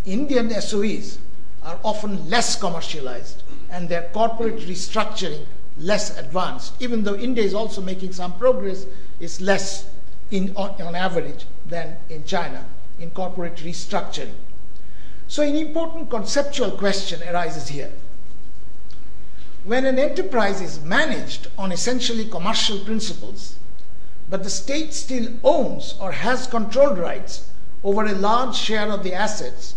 Indian 0.06 0.48
SOEs 0.48 1.18
are 1.64 1.78
often 1.82 2.30
less 2.30 2.54
commercialized 2.58 3.42
and 3.68 3.88
their 3.88 4.08
corporate 4.12 4.60
restructuring 4.60 5.44
less 5.76 6.16
advanced. 6.16 6.80
Even 6.80 7.02
though 7.02 7.16
India 7.16 7.42
is 7.42 7.52
also 7.52 7.82
making 7.82 8.12
some 8.12 8.38
progress, 8.38 8.86
it's 9.18 9.40
less 9.40 9.90
in, 10.30 10.52
on, 10.56 10.80
on 10.80 10.94
average 10.94 11.46
than 11.66 11.96
in 12.08 12.22
China 12.24 12.64
in 13.00 13.10
corporate 13.10 13.56
restructuring. 13.56 14.34
So, 15.26 15.42
an 15.42 15.56
important 15.56 16.10
conceptual 16.10 16.72
question 16.72 17.22
arises 17.28 17.68
here. 17.68 17.90
When 19.64 19.84
an 19.84 19.98
enterprise 19.98 20.60
is 20.62 20.80
managed 20.80 21.48
on 21.58 21.70
essentially 21.70 22.24
commercial 22.24 22.78
principles, 22.78 23.56
but 24.28 24.42
the 24.42 24.50
state 24.50 24.94
still 24.94 25.28
owns 25.44 25.96
or 26.00 26.12
has 26.12 26.46
control 26.46 26.94
rights 26.94 27.50
over 27.84 28.04
a 28.04 28.12
large 28.12 28.56
share 28.56 28.90
of 28.90 29.02
the 29.02 29.12
assets, 29.12 29.74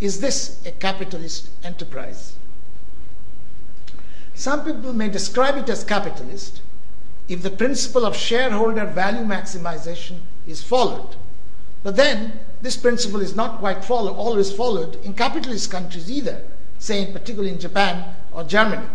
is 0.00 0.20
this 0.20 0.64
a 0.64 0.70
capitalist 0.70 1.50
enterprise? 1.62 2.36
Some 4.34 4.64
people 4.64 4.92
may 4.92 5.08
describe 5.08 5.56
it 5.56 5.68
as 5.68 5.84
capitalist 5.84 6.60
if 7.28 7.42
the 7.42 7.50
principle 7.50 8.06
of 8.06 8.16
shareholder 8.16 8.86
value 8.86 9.24
maximization 9.24 10.20
is 10.46 10.62
followed. 10.62 11.16
But 11.82 11.96
then, 11.96 12.40
this 12.62 12.76
principle 12.76 13.20
is 13.20 13.36
not 13.36 13.58
quite 13.58 13.84
follow, 13.84 14.14
always 14.14 14.52
followed 14.52 14.96
in 15.04 15.14
capitalist 15.14 15.70
countries 15.70 16.10
either, 16.10 16.42
say, 16.78 17.06
in 17.06 17.12
particularly 17.12 17.50
in 17.50 17.58
Japan 17.58 18.14
or 18.32 18.44
Germany. 18.44 18.86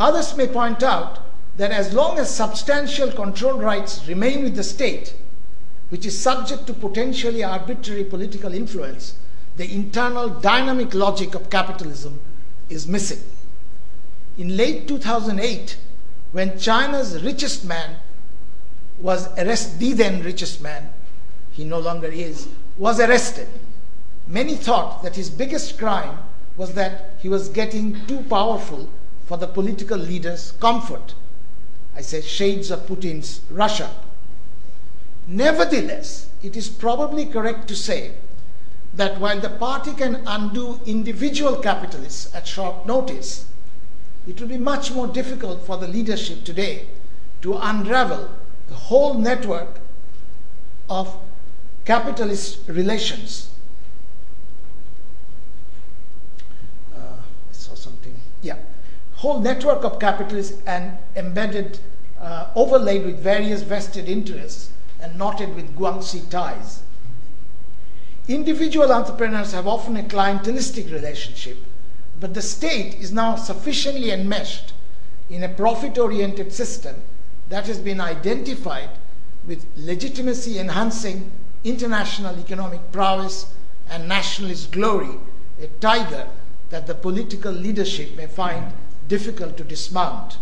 Others 0.00 0.34
may 0.34 0.46
point 0.46 0.82
out 0.82 1.18
that 1.58 1.70
as 1.70 1.92
long 1.92 2.18
as 2.18 2.34
substantial 2.34 3.12
control 3.12 3.58
rights 3.58 4.08
remain 4.08 4.42
with 4.42 4.56
the 4.56 4.64
state, 4.64 5.14
which 5.90 6.06
is 6.06 6.18
subject 6.18 6.66
to 6.66 6.72
potentially 6.72 7.44
arbitrary 7.44 8.04
political 8.04 8.54
influence, 8.54 9.16
the 9.58 9.70
internal 9.70 10.30
dynamic 10.30 10.94
logic 10.94 11.34
of 11.34 11.50
capitalism 11.50 12.18
is 12.70 12.88
missing. 12.88 13.20
In 14.38 14.56
late 14.56 14.88
2008, 14.88 15.76
when 16.32 16.58
China's 16.58 17.22
richest 17.22 17.66
man 17.66 17.96
was 18.98 19.28
arrested, 19.36 19.80
the 19.80 19.92
then 19.92 20.22
richest 20.22 20.62
man, 20.62 20.88
he 21.50 21.62
no 21.62 21.78
longer 21.78 22.08
is, 22.08 22.48
was 22.78 23.00
arrested, 23.00 23.48
many 24.26 24.54
thought 24.56 25.02
that 25.02 25.16
his 25.16 25.28
biggest 25.28 25.76
crime 25.76 26.20
was 26.56 26.72
that 26.72 27.16
he 27.18 27.28
was 27.28 27.50
getting 27.50 28.06
too 28.06 28.22
powerful 28.22 28.88
for 29.30 29.36
the 29.36 29.46
political 29.46 29.96
leaders' 29.96 30.54
comfort. 30.58 31.14
I 31.94 32.00
say 32.00 32.20
shades 32.20 32.72
of 32.72 32.80
Putin's 32.88 33.42
Russia. 33.48 33.88
Nevertheless, 35.28 36.28
it 36.42 36.56
is 36.56 36.68
probably 36.68 37.26
correct 37.26 37.68
to 37.68 37.76
say 37.76 38.14
that 38.92 39.20
while 39.20 39.38
the 39.38 39.50
party 39.50 39.92
can 39.92 40.24
undo 40.26 40.80
individual 40.84 41.54
capitalists 41.58 42.34
at 42.34 42.48
short 42.48 42.84
notice, 42.88 43.46
it 44.26 44.40
will 44.40 44.48
be 44.48 44.58
much 44.58 44.90
more 44.90 45.06
difficult 45.06 45.64
for 45.64 45.76
the 45.76 45.86
leadership 45.86 46.42
today 46.42 46.86
to 47.42 47.56
unravel 47.56 48.28
the 48.66 48.74
whole 48.74 49.14
network 49.14 49.78
of 50.88 51.16
capitalist 51.84 52.58
relations. 52.66 53.50
Uh, 56.92 56.98
I 56.98 57.52
saw 57.52 57.76
something. 57.76 58.16
Yeah. 58.42 58.56
Whole 59.20 59.40
network 59.40 59.84
of 59.84 59.98
capitalists 59.98 60.60
and 60.66 60.98
embedded, 61.16 61.78
uh, 62.20 62.48
overlaid 62.54 63.06
with 63.06 63.18
various 63.18 63.62
vested 63.62 64.08
interests 64.08 64.70
and 65.00 65.16
knotted 65.16 65.54
with 65.54 65.76
guanxi 65.76 66.28
ties. 66.28 66.82
Individual 68.28 68.92
entrepreneurs 68.92 69.52
have 69.52 69.66
often 69.66 69.96
a 69.96 70.02
clientelistic 70.02 70.92
relationship 70.92 71.56
but 72.20 72.34
the 72.34 72.42
state 72.42 72.94
is 73.00 73.10
now 73.10 73.34
sufficiently 73.34 74.10
enmeshed 74.10 74.74
in 75.30 75.42
a 75.42 75.48
profit 75.48 75.98
oriented 75.98 76.52
system 76.52 76.94
that 77.48 77.66
has 77.66 77.78
been 77.78 78.00
identified 78.00 78.90
with 79.46 79.64
legitimacy 79.74 80.58
enhancing 80.58 81.30
international 81.64 82.38
economic 82.38 82.92
prowess 82.92 83.54
and 83.88 84.06
nationalist 84.06 84.70
glory, 84.70 85.18
a 85.60 85.66
tiger 85.80 86.28
that 86.68 86.86
the 86.86 86.94
political 86.94 87.50
leadership 87.50 88.14
may 88.16 88.26
find 88.26 88.70
difficult 89.10 89.58
to 89.58 89.64
dismount. 89.64 90.38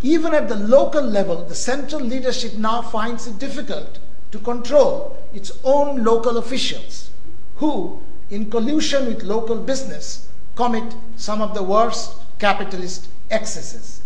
Even 0.00 0.32
at 0.34 0.48
the 0.48 0.56
local 0.56 1.02
level, 1.02 1.44
the 1.44 1.54
central 1.54 2.00
leadership 2.00 2.54
now 2.54 2.80
finds 2.80 3.26
it 3.26 3.38
difficult 3.38 3.98
to 4.30 4.38
control 4.38 5.16
its 5.34 5.52
own 5.62 6.02
local 6.02 6.38
officials, 6.38 7.10
who, 7.56 8.00
in 8.30 8.50
collusion 8.50 9.06
with 9.06 9.22
local 9.22 9.56
business, 9.56 10.28
commit 10.56 10.94
some 11.16 11.42
of 11.42 11.52
the 11.54 11.62
worst 11.62 12.16
capitalist 12.38 13.08
excesses 13.30 14.02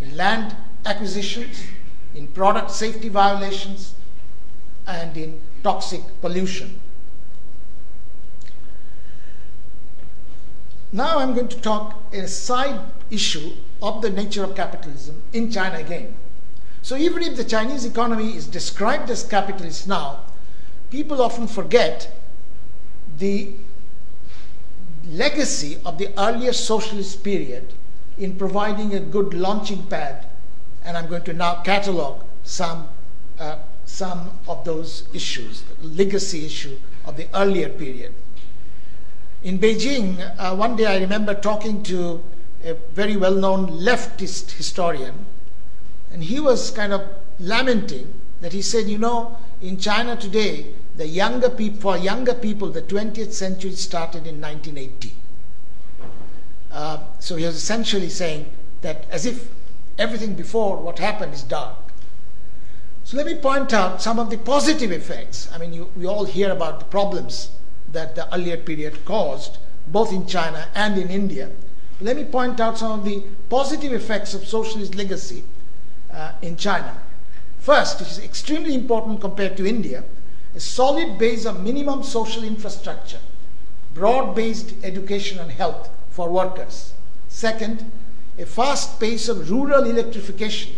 in 0.00 0.16
land 0.16 0.56
acquisitions, 0.86 1.62
in 2.14 2.28
product 2.28 2.70
safety 2.70 3.08
violations, 3.08 3.94
and 4.86 5.16
in 5.16 5.40
toxic 5.62 6.02
pollution. 6.20 6.80
Now 10.94 11.18
I'm 11.18 11.34
going 11.34 11.48
to 11.48 11.60
talk 11.60 12.00
a 12.12 12.28
side 12.28 12.78
issue 13.10 13.50
of 13.82 14.00
the 14.00 14.10
nature 14.10 14.44
of 14.44 14.54
capitalism 14.54 15.20
in 15.32 15.50
China 15.50 15.78
again. 15.78 16.14
So 16.82 16.96
even 16.96 17.24
if 17.24 17.36
the 17.36 17.42
Chinese 17.42 17.84
economy 17.84 18.36
is 18.36 18.46
described 18.46 19.10
as 19.10 19.24
capitalist 19.24 19.88
now, 19.88 20.20
people 20.92 21.20
often 21.20 21.48
forget 21.48 22.16
the 23.18 23.54
legacy 25.04 25.78
of 25.84 25.98
the 25.98 26.10
earlier 26.16 26.52
socialist 26.52 27.24
period 27.24 27.72
in 28.16 28.36
providing 28.36 28.94
a 28.94 29.00
good 29.00 29.34
launching 29.34 29.82
pad, 29.86 30.24
and 30.84 30.96
I'm 30.96 31.08
going 31.08 31.24
to 31.24 31.32
now 31.32 31.56
catalog 31.62 32.22
some, 32.44 32.86
uh, 33.40 33.56
some 33.84 34.30
of 34.46 34.64
those 34.64 35.08
issues, 35.12 35.62
the 35.62 35.88
legacy 35.88 36.46
issue 36.46 36.78
of 37.04 37.16
the 37.16 37.26
earlier 37.34 37.68
period. 37.68 38.14
In 39.44 39.58
Beijing, 39.58 40.18
uh, 40.38 40.56
one 40.56 40.74
day 40.74 40.86
I 40.86 40.98
remember 40.98 41.34
talking 41.34 41.82
to 41.82 42.24
a 42.64 42.72
very 42.94 43.14
well 43.14 43.34
known 43.34 43.66
leftist 43.72 44.52
historian, 44.52 45.26
and 46.10 46.24
he 46.24 46.40
was 46.40 46.70
kind 46.70 46.94
of 46.94 47.02
lamenting 47.38 48.18
that 48.40 48.54
he 48.54 48.62
said, 48.62 48.86
you 48.88 48.96
know, 48.96 49.36
in 49.60 49.76
China 49.76 50.16
today, 50.16 50.72
the 50.96 51.06
younger 51.06 51.50
people, 51.50 51.78
for 51.78 51.98
younger 51.98 52.32
people, 52.32 52.70
the 52.70 52.80
20th 52.80 53.34
century 53.34 53.72
started 53.72 54.26
in 54.26 54.40
1980. 54.40 55.12
Uh, 56.72 56.98
so 57.18 57.36
he 57.36 57.44
was 57.44 57.54
essentially 57.54 58.08
saying 58.08 58.50
that 58.80 59.04
as 59.10 59.26
if 59.26 59.50
everything 59.98 60.32
before 60.34 60.78
what 60.78 60.98
happened 60.98 61.34
is 61.34 61.42
dark. 61.42 61.76
So 63.04 63.18
let 63.18 63.26
me 63.26 63.34
point 63.34 63.74
out 63.74 64.00
some 64.00 64.18
of 64.18 64.30
the 64.30 64.38
positive 64.38 64.90
effects. 64.90 65.50
I 65.52 65.58
mean, 65.58 65.74
you, 65.74 65.90
we 65.94 66.06
all 66.06 66.24
hear 66.24 66.50
about 66.50 66.78
the 66.78 66.86
problems 66.86 67.50
that 67.94 68.14
the 68.14 68.32
earlier 68.34 68.58
period 68.58 69.04
caused, 69.04 69.58
both 69.88 70.12
in 70.12 70.26
China 70.26 70.68
and 70.74 70.98
in 70.98 71.08
India. 71.08 71.50
Let 72.00 72.16
me 72.16 72.24
point 72.24 72.60
out 72.60 72.78
some 72.78 72.98
of 72.98 73.04
the 73.04 73.22
positive 73.48 73.92
effects 73.92 74.34
of 74.34 74.46
socialist 74.46 74.94
legacy 74.94 75.44
uh, 76.12 76.32
in 76.42 76.56
China. 76.56 76.98
First, 77.58 78.00
which 78.00 78.10
is 78.10 78.18
extremely 78.18 78.74
important 78.74 79.20
compared 79.20 79.56
to 79.56 79.66
India, 79.66 80.04
a 80.54 80.60
solid 80.60 81.18
base 81.18 81.46
of 81.46 81.62
minimum 81.62 82.02
social 82.02 82.44
infrastructure, 82.44 83.20
broad 83.94 84.34
based 84.34 84.74
education 84.82 85.38
and 85.38 85.50
health 85.50 85.88
for 86.10 86.28
workers. 86.28 86.92
Second, 87.28 87.90
a 88.38 88.44
fast 88.44 89.00
pace 89.00 89.28
of 89.28 89.50
rural 89.50 89.84
electrification 89.84 90.74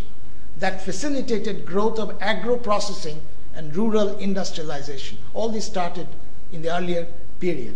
that 0.59 0.81
facilitated 0.81 1.65
growth 1.65 1.99
of 1.99 2.15
agro 2.21 2.57
processing 2.57 3.21
and 3.53 3.75
rural 3.75 4.17
industrialization. 4.17 5.17
All 5.33 5.49
this 5.49 5.65
started 5.65 6.07
in 6.51 6.61
the 6.61 6.75
earlier 6.75 7.07
period. 7.39 7.75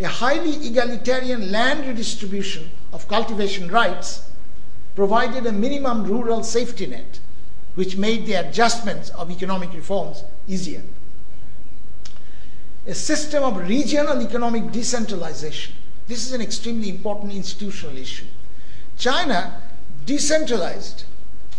A 0.00 0.08
highly 0.08 0.66
egalitarian 0.66 1.52
land 1.52 1.86
redistribution 1.86 2.70
of 2.92 3.06
cultivation 3.06 3.68
rights 3.68 4.28
provided 4.96 5.46
a 5.46 5.52
minimum 5.52 6.04
rural 6.04 6.42
safety 6.42 6.86
net, 6.86 7.20
which 7.74 7.96
made 7.96 8.26
the 8.26 8.34
adjustments 8.34 9.10
of 9.10 9.30
economic 9.30 9.72
reforms 9.72 10.24
easier. 10.48 10.82
A 12.86 12.94
system 12.94 13.42
of 13.42 13.56
regional 13.68 14.20
economic 14.20 14.70
decentralization. 14.70 15.74
This 16.06 16.26
is 16.26 16.32
an 16.32 16.40
extremely 16.40 16.90
important 16.90 17.32
institutional 17.32 17.96
issue. 17.96 18.26
China 18.98 19.60
decentralized, 20.04 21.04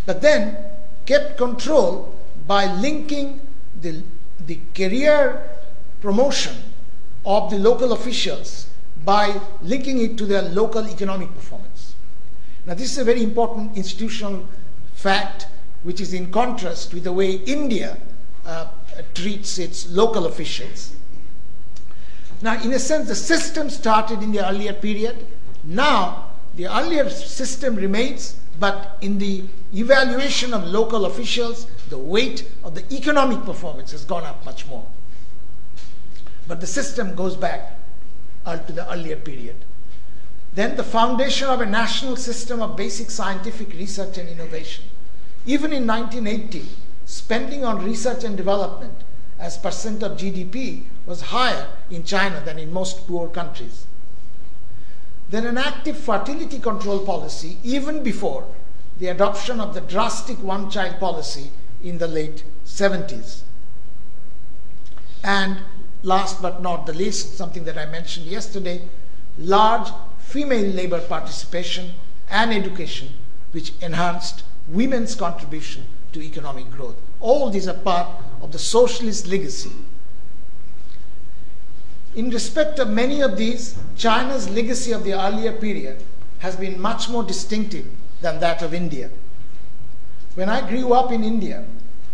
but 0.05 0.21
then 0.21 0.57
kept 1.05 1.37
control 1.37 2.15
by 2.47 2.65
linking 2.75 3.41
the, 3.81 4.03
the 4.45 4.59
career 4.75 5.54
promotion 6.05 6.55
of 7.25 7.49
the 7.49 7.57
local 7.57 7.91
officials 7.91 8.69
by 9.03 9.41
linking 9.63 9.99
it 9.99 10.15
to 10.19 10.25
their 10.27 10.43
local 10.43 10.87
economic 10.87 11.33
performance. 11.33 11.95
Now, 12.67 12.75
this 12.75 12.91
is 12.91 12.99
a 12.99 13.03
very 13.03 13.23
important 13.23 13.75
institutional 13.75 14.47
fact 14.93 15.47
which 15.81 15.99
is 15.99 16.13
in 16.13 16.31
contrast 16.31 16.93
with 16.93 17.05
the 17.05 17.11
way 17.11 17.31
India 17.57 17.97
uh, 18.45 18.67
treats 19.15 19.57
its 19.57 19.89
local 19.89 20.27
officials. 20.27 20.95
Now, 22.39 22.61
in 22.61 22.71
a 22.73 22.79
sense, 22.79 23.07
the 23.07 23.15
system 23.15 23.71
started 23.71 24.21
in 24.21 24.31
the 24.31 24.47
earlier 24.47 24.73
period. 24.73 25.25
Now, 25.63 26.33
the 26.55 26.67
earlier 26.67 27.09
system 27.09 27.75
remains, 27.75 28.35
but 28.59 28.99
in 29.01 29.17
the 29.17 29.43
evaluation 29.73 30.53
of 30.53 30.65
local 30.65 31.05
officials, 31.05 31.65
the 31.89 31.97
weight 31.97 32.47
of 32.63 32.75
the 32.75 32.83
economic 32.93 33.43
performance 33.43 33.91
has 33.91 34.05
gone 34.05 34.23
up 34.23 34.45
much 34.45 34.67
more. 34.67 34.85
But 36.47 36.61
the 36.61 36.67
system 36.67 37.15
goes 37.15 37.35
back 37.35 37.77
uh, 38.45 38.57
to 38.57 38.71
the 38.71 38.91
earlier 38.91 39.15
period. 39.15 39.65
Then 40.53 40.77
the 40.77 40.83
foundation 40.83 41.49
of 41.49 41.59
a 41.59 41.65
national 41.65 42.15
system 42.15 42.61
of 42.61 42.77
basic 42.77 43.09
scientific 43.09 43.73
research 43.73 44.17
and 44.17 44.29
innovation. 44.29 44.85
Even 45.45 45.73
in 45.73 45.85
1980, 45.85 46.65
spending 47.05 47.65
on 47.65 47.83
research 47.83 48.23
and 48.23 48.37
development 48.37 49.03
as 49.39 49.57
percent 49.57 50.01
of 50.01 50.17
GDP 50.17 50.83
was 51.05 51.21
higher 51.21 51.67
in 51.89 52.03
China 52.03 52.41
than 52.45 52.57
in 52.57 52.71
most 52.71 53.05
poor 53.05 53.27
countries. 53.27 53.85
Then 55.29 55.45
an 55.45 55.57
active 55.57 55.97
fertility 55.97 56.59
control 56.59 56.99
policy 56.99 57.57
even 57.63 58.03
before 58.03 58.47
the 58.99 59.07
adoption 59.07 59.59
of 59.59 59.73
the 59.73 59.81
drastic 59.81 60.41
one 60.41 60.69
child 60.69 60.99
policy 60.99 61.51
in 61.83 61.97
the 61.97 62.07
late 62.07 62.43
70s. 62.65 63.41
And 65.23 65.59
last 66.05 66.41
but 66.41 66.61
not 66.61 66.85
the 66.85 66.93
least, 66.93 67.35
something 67.35 67.63
that 67.65 67.77
I 67.77 67.85
mentioned 67.87 68.27
yesterday, 68.27 68.87
large 69.37 69.89
female 70.19 70.71
labor 70.71 71.01
participation 71.01 71.91
and 72.29 72.53
education, 72.53 73.09
which 73.51 73.73
enhanced 73.81 74.43
women's 74.67 75.15
contribution 75.15 75.85
to 76.13 76.21
economic 76.21 76.69
growth. 76.71 76.95
All 77.19 77.49
these 77.49 77.67
are 77.67 77.73
part 77.73 78.07
of 78.41 78.51
the 78.51 78.59
socialist 78.59 79.27
legacy. 79.27 79.71
In 82.15 82.29
respect 82.29 82.79
of 82.79 82.89
many 82.89 83.21
of 83.21 83.37
these, 83.37 83.75
China's 83.97 84.49
legacy 84.49 84.91
of 84.91 85.03
the 85.03 85.13
earlier 85.13 85.51
period 85.51 86.03
has 86.39 86.55
been 86.55 86.79
much 86.79 87.09
more 87.09 87.23
distinctive 87.23 87.85
than 88.21 88.39
that 88.39 88.61
of 88.61 88.73
India. 88.73 89.09
When 90.35 90.49
I 90.49 90.67
grew 90.67 90.93
up 90.93 91.11
in 91.11 91.23
India, 91.23 91.65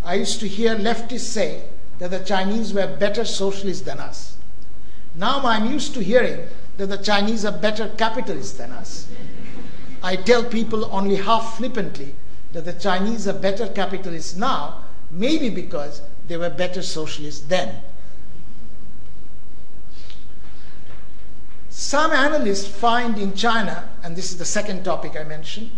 I 0.04 0.16
used 0.16 0.40
to 0.40 0.48
hear 0.48 0.76
leftists 0.76 1.20
say 1.22 1.64
that 2.02 2.10
the 2.10 2.20
Chinese 2.20 2.74
were 2.74 2.88
better 2.88 3.24
socialists 3.24 3.86
than 3.86 4.00
us. 4.00 4.36
Now 5.14 5.42
I'm 5.46 5.72
used 5.72 5.94
to 5.94 6.04
hearing 6.04 6.48
that 6.78 6.88
the 6.88 6.98
Chinese 6.98 7.46
are 7.46 7.52
better 7.52 7.90
capitalists 7.90 8.58
than 8.58 8.72
us. 8.72 9.08
I 10.02 10.16
tell 10.16 10.44
people 10.44 10.90
only 10.92 11.18
half 11.18 11.58
flippantly 11.58 12.16
that 12.54 12.66
the 12.66 12.74
Chinese 12.74 13.28
are 13.28 13.34
better 13.34 13.68
capitalists 13.68 14.36
now, 14.36 14.84
maybe 15.12 15.52
because 15.52 16.02
they 16.28 16.38
were 16.38 16.50
better 16.50 16.82
socialists 16.82 17.42
then. 17.42 17.84
Some 21.70 22.10
analysts 22.14 22.66
find 22.68 23.16
in 23.20 23.36
China, 23.36 23.88
and 24.04 24.16
this 24.16 24.32
is 24.32 24.40
the 24.40 24.46
second 24.46 24.84
topic 24.84 25.16
I 25.16 25.24
mentioned, 25.24 25.70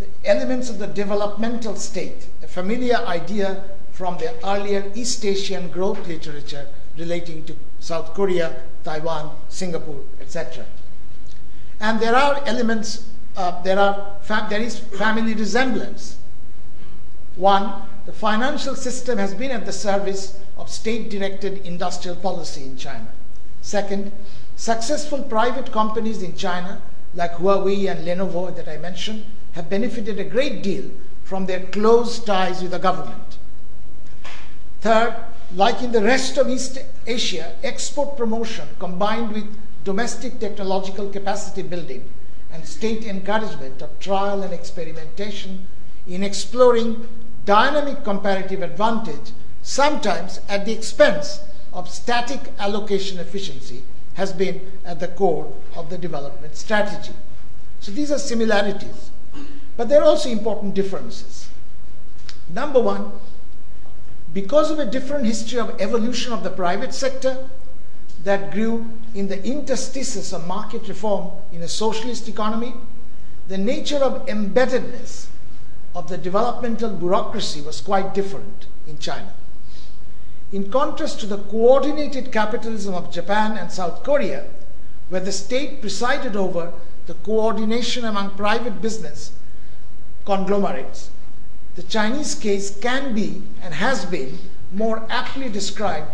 the 0.00 0.08
elements 0.28 0.68
of 0.68 0.80
the 0.80 0.88
developmental 0.88 1.76
state, 1.76 2.26
a 2.42 2.48
familiar 2.48 2.96
idea 2.96 3.62
from 4.00 4.16
the 4.16 4.32
earlier 4.48 4.90
East 4.94 5.22
Asian 5.26 5.68
growth 5.68 6.08
literature 6.08 6.66
relating 6.96 7.44
to 7.44 7.54
South 7.80 8.14
Korea, 8.14 8.62
Taiwan, 8.82 9.36
Singapore, 9.50 10.00
etc. 10.22 10.64
And 11.80 12.00
there 12.00 12.16
are 12.16 12.42
elements, 12.46 13.04
uh, 13.36 13.60
there, 13.60 13.78
are 13.78 14.16
there 14.48 14.62
is 14.62 14.78
family 14.78 15.34
resemblance. 15.34 16.16
One, 17.36 17.82
the 18.06 18.14
financial 18.14 18.74
system 18.74 19.18
has 19.18 19.34
been 19.34 19.50
at 19.50 19.66
the 19.66 19.72
service 19.72 20.40
of 20.56 20.70
state 20.70 21.10
directed 21.10 21.58
industrial 21.66 22.16
policy 22.16 22.62
in 22.62 22.78
China. 22.78 23.12
Second, 23.60 24.12
successful 24.56 25.22
private 25.24 25.72
companies 25.72 26.22
in 26.22 26.34
China, 26.36 26.80
like 27.14 27.32
Huawei 27.32 27.90
and 27.90 28.06
Lenovo 28.06 28.56
that 28.56 28.66
I 28.66 28.78
mentioned, 28.78 29.26
have 29.52 29.68
benefited 29.68 30.18
a 30.18 30.24
great 30.24 30.62
deal 30.62 30.90
from 31.22 31.44
their 31.44 31.66
close 31.66 32.18
ties 32.18 32.62
with 32.62 32.70
the 32.70 32.78
government. 32.78 33.29
Third, 34.80 35.14
like 35.54 35.82
in 35.82 35.92
the 35.92 36.02
rest 36.02 36.38
of 36.38 36.48
East 36.48 36.78
Asia, 37.06 37.54
export 37.62 38.16
promotion 38.16 38.68
combined 38.78 39.32
with 39.32 39.44
domestic 39.84 40.38
technological 40.38 41.10
capacity 41.10 41.62
building 41.62 42.08
and 42.52 42.66
state 42.66 43.04
encouragement 43.04 43.82
of 43.82 43.98
trial 44.00 44.42
and 44.42 44.52
experimentation 44.52 45.66
in 46.06 46.22
exploring 46.22 47.08
dynamic 47.44 48.04
comparative 48.04 48.62
advantage, 48.62 49.32
sometimes 49.62 50.40
at 50.48 50.64
the 50.64 50.72
expense 50.72 51.40
of 51.72 51.88
static 51.88 52.40
allocation 52.58 53.18
efficiency, 53.18 53.82
has 54.14 54.32
been 54.32 54.60
at 54.84 55.00
the 55.00 55.08
core 55.08 55.52
of 55.76 55.88
the 55.88 55.98
development 55.98 56.56
strategy. 56.56 57.12
So 57.80 57.92
these 57.92 58.10
are 58.10 58.18
similarities. 58.18 59.10
But 59.76 59.88
there 59.88 60.00
are 60.02 60.04
also 60.04 60.28
important 60.28 60.74
differences. 60.74 61.48
Number 62.48 62.80
one, 62.80 63.12
because 64.32 64.70
of 64.70 64.78
a 64.78 64.86
different 64.86 65.26
history 65.26 65.58
of 65.58 65.80
evolution 65.80 66.32
of 66.32 66.44
the 66.44 66.50
private 66.50 66.94
sector 66.94 67.48
that 68.22 68.52
grew 68.52 68.86
in 69.14 69.28
the 69.28 69.44
interstices 69.44 70.32
of 70.32 70.46
market 70.46 70.86
reform 70.88 71.30
in 71.52 71.62
a 71.62 71.68
socialist 71.68 72.28
economy, 72.28 72.74
the 73.48 73.58
nature 73.58 73.96
of 73.98 74.26
embeddedness 74.26 75.26
of 75.94 76.08
the 76.08 76.18
developmental 76.18 76.90
bureaucracy 76.90 77.60
was 77.60 77.80
quite 77.80 78.14
different 78.14 78.66
in 78.86 78.98
China. 78.98 79.32
In 80.52 80.70
contrast 80.70 81.20
to 81.20 81.26
the 81.26 81.38
coordinated 81.38 82.30
capitalism 82.30 82.94
of 82.94 83.12
Japan 83.12 83.56
and 83.56 83.72
South 83.72 84.02
Korea, 84.02 84.46
where 85.08 85.20
the 85.20 85.32
state 85.32 85.80
presided 85.80 86.36
over 86.36 86.72
the 87.06 87.14
coordination 87.14 88.04
among 88.04 88.30
private 88.36 88.80
business 88.80 89.32
conglomerates, 90.24 91.10
the 91.80 91.86
Chinese 91.86 92.34
case 92.34 92.78
can 92.78 93.14
be 93.14 93.42
and 93.62 93.72
has 93.72 94.04
been 94.04 94.38
more 94.70 95.02
aptly 95.08 95.48
described 95.48 96.12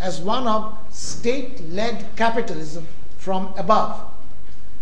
as 0.00 0.20
one 0.20 0.48
of 0.48 0.76
state 0.90 1.60
led 1.70 2.04
capitalism 2.16 2.84
from 3.16 3.54
above 3.56 4.10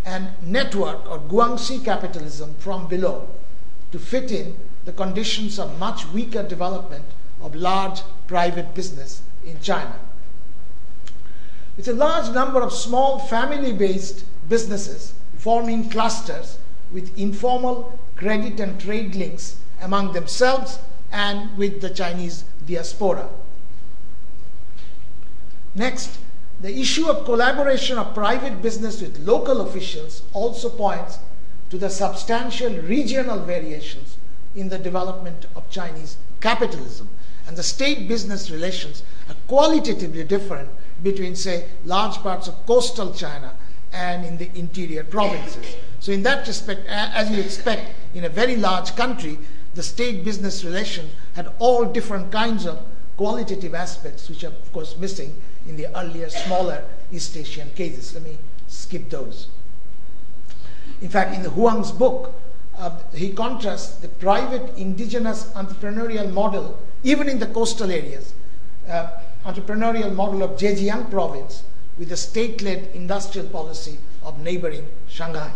and 0.06 0.28
network 0.42 1.06
or 1.10 1.18
guanxi 1.18 1.84
capitalism 1.84 2.54
from 2.54 2.88
below 2.88 3.28
to 3.90 3.98
fit 3.98 4.32
in 4.32 4.56
the 4.86 4.92
conditions 4.92 5.58
of 5.58 5.78
much 5.78 6.06
weaker 6.14 6.42
development 6.42 7.04
of 7.42 7.54
large 7.54 8.00
private 8.26 8.74
business 8.74 9.20
in 9.44 9.60
China. 9.60 9.96
It's 11.76 11.88
a 11.88 11.92
large 11.92 12.32
number 12.32 12.62
of 12.62 12.72
small 12.72 13.18
family 13.18 13.74
based 13.74 14.24
businesses 14.48 15.12
forming 15.36 15.90
clusters 15.90 16.56
with 16.90 17.18
informal 17.18 17.98
credit 18.16 18.58
and 18.60 18.80
trade 18.80 19.14
links 19.14 19.56
among 19.82 20.12
themselves 20.12 20.78
and 21.10 21.56
with 21.58 21.80
the 21.80 21.90
Chinese 21.90 22.44
diaspora. 22.66 23.28
Next, 25.74 26.18
the 26.60 26.78
issue 26.78 27.08
of 27.08 27.24
collaboration 27.24 27.98
of 27.98 28.14
private 28.14 28.62
business 28.62 29.02
with 29.02 29.18
local 29.18 29.60
officials 29.60 30.22
also 30.32 30.68
points 30.68 31.18
to 31.70 31.78
the 31.78 31.90
substantial 31.90 32.72
regional 32.82 33.38
variations 33.40 34.16
in 34.54 34.68
the 34.68 34.78
development 34.78 35.46
of 35.56 35.68
Chinese 35.70 36.16
capitalism. 36.40 37.08
And 37.46 37.56
the 37.56 37.62
state 37.62 38.06
business 38.06 38.50
relations 38.50 39.02
are 39.28 39.34
qualitatively 39.48 40.24
different 40.24 40.68
between, 41.02 41.34
say, 41.34 41.66
large 41.84 42.16
parts 42.18 42.46
of 42.46 42.66
coastal 42.66 43.12
China 43.12 43.54
and 43.92 44.24
in 44.24 44.38
the 44.38 44.50
interior 44.54 45.04
provinces. 45.04 45.76
So, 46.00 46.12
in 46.12 46.22
that 46.22 46.46
respect, 46.46 46.86
as 46.86 47.30
you 47.30 47.40
expect 47.40 47.90
in 48.14 48.24
a 48.24 48.28
very 48.28 48.56
large 48.56 48.94
country, 48.94 49.38
the 49.74 49.82
state 49.82 50.24
business 50.24 50.64
relation 50.64 51.10
had 51.34 51.50
all 51.58 51.84
different 51.84 52.30
kinds 52.30 52.66
of 52.66 52.78
qualitative 53.16 53.74
aspects, 53.74 54.28
which 54.28 54.44
are, 54.44 54.48
of 54.48 54.72
course, 54.72 54.96
missing 54.98 55.34
in 55.66 55.76
the 55.76 55.86
earlier, 55.98 56.28
smaller 56.28 56.84
East 57.10 57.36
Asian 57.36 57.70
cases. 57.70 58.14
Let 58.14 58.24
me 58.24 58.38
skip 58.68 59.08
those. 59.10 59.48
In 61.00 61.08
fact, 61.08 61.34
in 61.34 61.42
the 61.42 61.50
Huang's 61.50 61.92
book, 61.92 62.34
uh, 62.78 62.90
he 63.14 63.32
contrasts 63.32 63.96
the 63.96 64.08
private 64.08 64.76
indigenous 64.76 65.44
entrepreneurial 65.54 66.32
model, 66.32 66.80
even 67.02 67.28
in 67.28 67.38
the 67.38 67.46
coastal 67.46 67.90
areas, 67.90 68.34
uh, 68.88 69.10
entrepreneurial 69.44 70.14
model 70.14 70.42
of 70.42 70.52
Zhejiang 70.52 71.10
province, 71.10 71.64
with 71.98 72.08
the 72.08 72.16
state 72.16 72.62
led 72.62 72.88
industrial 72.94 73.46
policy 73.48 73.98
of 74.22 74.38
neighboring 74.40 74.86
Shanghai. 75.08 75.52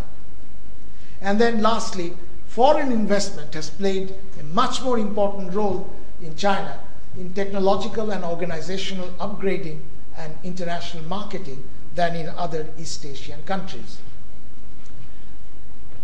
And 1.21 1.41
then, 1.41 1.63
lastly, 1.63 2.13
foreign 2.57 2.91
investment 2.91 3.53
has 3.53 3.69
played 3.69 4.15
a 4.41 4.43
much 4.43 4.81
more 4.81 4.99
important 4.99 5.53
role 5.53 5.95
in 6.23 6.35
China 6.37 6.81
in 7.19 7.31
technological 7.35 8.11
and 8.11 8.25
organizational 8.25 9.09
upgrading 9.21 9.79
and 10.17 10.35
international 10.43 11.05
marketing 11.05 11.63
than 11.95 12.17
in 12.17 12.31
other 12.31 12.67
East 12.79 13.05
Asian 13.05 13.43
countries. 13.43 13.99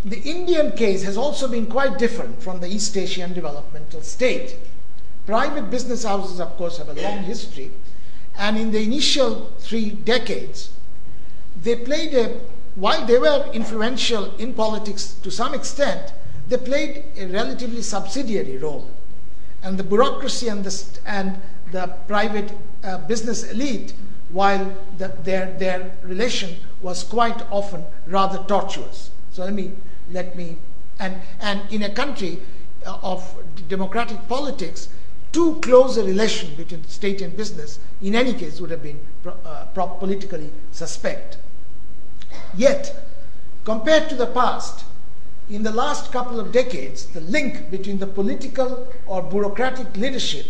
The 0.04 0.20
Indian 0.20 0.72
case 0.72 1.02
has 1.04 1.16
also 1.16 1.48
been 1.48 1.64
quite 1.64 1.96
different 1.96 2.42
from 2.42 2.60
the 2.60 2.66
East 2.68 2.94
Asian 2.98 3.32
developmental 3.32 4.02
state. 4.02 4.56
Private 5.24 5.70
business 5.70 6.04
houses, 6.04 6.38
of 6.38 6.54
course, 6.58 6.76
have 6.76 6.90
a 6.90 7.00
long 7.00 7.22
history, 7.22 7.70
and 8.36 8.58
in 8.58 8.72
the 8.72 8.82
initial 8.82 9.50
three 9.58 9.88
decades, 9.88 10.68
they 11.62 11.76
played 11.76 12.12
a, 12.12 12.40
while 12.74 13.06
they 13.06 13.18
were 13.18 13.48
influential 13.54 14.34
in 14.36 14.52
politics 14.52 15.14
to 15.22 15.30
some 15.30 15.54
extent, 15.54 16.12
they 16.48 16.56
played 16.56 17.04
a 17.16 17.26
relatively 17.26 17.82
subsidiary 17.82 18.58
role. 18.58 18.90
And 19.62 19.78
the 19.78 19.84
bureaucracy 19.84 20.48
and 20.48 20.64
the, 20.64 20.84
and 21.06 21.40
the 21.70 21.86
private 22.06 22.52
uh, 22.84 22.98
business 22.98 23.50
elite, 23.50 23.94
while 24.30 24.76
the, 24.98 25.08
their, 25.22 25.52
their 25.58 25.92
relation 26.02 26.56
was 26.80 27.04
quite 27.04 27.40
often 27.50 27.84
rather 28.06 28.42
tortuous. 28.44 29.10
So 29.32 29.44
let 29.44 29.54
me, 29.54 29.72
let 30.10 30.36
me, 30.36 30.56
and, 30.98 31.16
and 31.40 31.60
in 31.72 31.82
a 31.82 31.90
country 31.90 32.40
uh, 32.86 32.98
of 33.02 33.36
democratic 33.68 34.28
politics, 34.28 34.88
too 35.32 35.58
close 35.62 35.96
a 35.96 36.04
relation 36.04 36.54
between 36.56 36.84
state 36.84 37.22
and 37.22 37.34
business, 37.36 37.78
in 38.02 38.14
any 38.14 38.34
case, 38.34 38.60
would 38.60 38.70
have 38.70 38.82
been 38.82 39.00
uh, 39.24 39.64
politically 39.74 40.50
suspect. 40.72 41.38
Yet, 42.54 42.94
compared 43.64 44.10
to 44.10 44.14
the 44.14 44.26
past, 44.26 44.84
in 45.50 45.62
the 45.62 45.72
last 45.72 46.12
couple 46.12 46.38
of 46.40 46.52
decades, 46.52 47.06
the 47.06 47.20
link 47.20 47.70
between 47.70 47.98
the 47.98 48.06
political 48.06 48.86
or 49.06 49.22
bureaucratic 49.22 49.96
leadership 49.96 50.46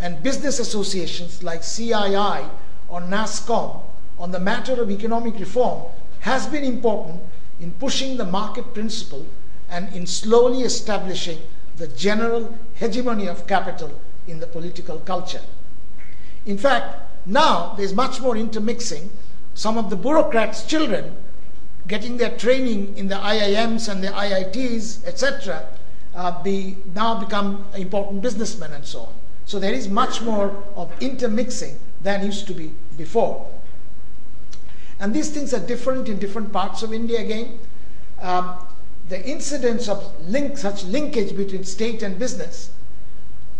and 0.00 0.22
business 0.22 0.58
associations 0.58 1.42
like 1.42 1.60
CII 1.60 2.48
or 2.88 3.00
NASSCOM 3.00 3.82
on 4.18 4.30
the 4.30 4.40
matter 4.40 4.80
of 4.80 4.90
economic 4.90 5.38
reform 5.38 5.84
has 6.20 6.46
been 6.46 6.64
important 6.64 7.20
in 7.60 7.70
pushing 7.72 8.16
the 8.16 8.24
market 8.24 8.72
principle 8.72 9.26
and 9.68 9.92
in 9.94 10.06
slowly 10.06 10.62
establishing 10.62 11.38
the 11.76 11.88
general 11.88 12.56
hegemony 12.74 13.26
of 13.26 13.46
capital 13.46 14.00
in 14.26 14.40
the 14.40 14.46
political 14.46 14.98
culture. 15.00 15.42
In 16.46 16.56
fact, 16.56 16.96
now 17.26 17.74
there's 17.76 17.92
much 17.94 18.20
more 18.20 18.36
intermixing. 18.36 19.10
Some 19.54 19.76
of 19.76 19.90
the 19.90 19.96
bureaucrats' 19.96 20.64
children 20.64 21.16
getting 21.86 22.16
their 22.16 22.36
training 22.36 22.96
in 22.96 23.08
the 23.08 23.14
IIMs 23.14 23.88
and 23.88 24.02
the 24.02 24.08
IITs, 24.08 25.06
etc., 25.06 25.66
uh, 26.14 26.42
be, 26.42 26.76
now 26.94 27.18
become 27.20 27.64
important 27.76 28.22
businessmen 28.22 28.72
and 28.72 28.84
so 28.84 29.00
on. 29.00 29.12
So 29.44 29.58
there 29.58 29.72
is 29.72 29.88
much 29.88 30.22
more 30.22 30.64
of 30.74 30.90
intermixing 31.00 31.78
than 32.00 32.24
used 32.24 32.46
to 32.48 32.54
be 32.54 32.72
before. 32.96 33.50
And 34.98 35.14
these 35.14 35.30
things 35.30 35.52
are 35.52 35.60
different 35.60 36.08
in 36.08 36.18
different 36.18 36.52
parts 36.52 36.82
of 36.82 36.92
India 36.92 37.20
again. 37.20 37.58
Um, 38.20 38.56
the 39.08 39.24
incidence 39.28 39.88
of 39.88 40.12
link, 40.26 40.58
such 40.58 40.84
linkage 40.84 41.36
between 41.36 41.64
state 41.64 42.02
and 42.02 42.18
business 42.18 42.70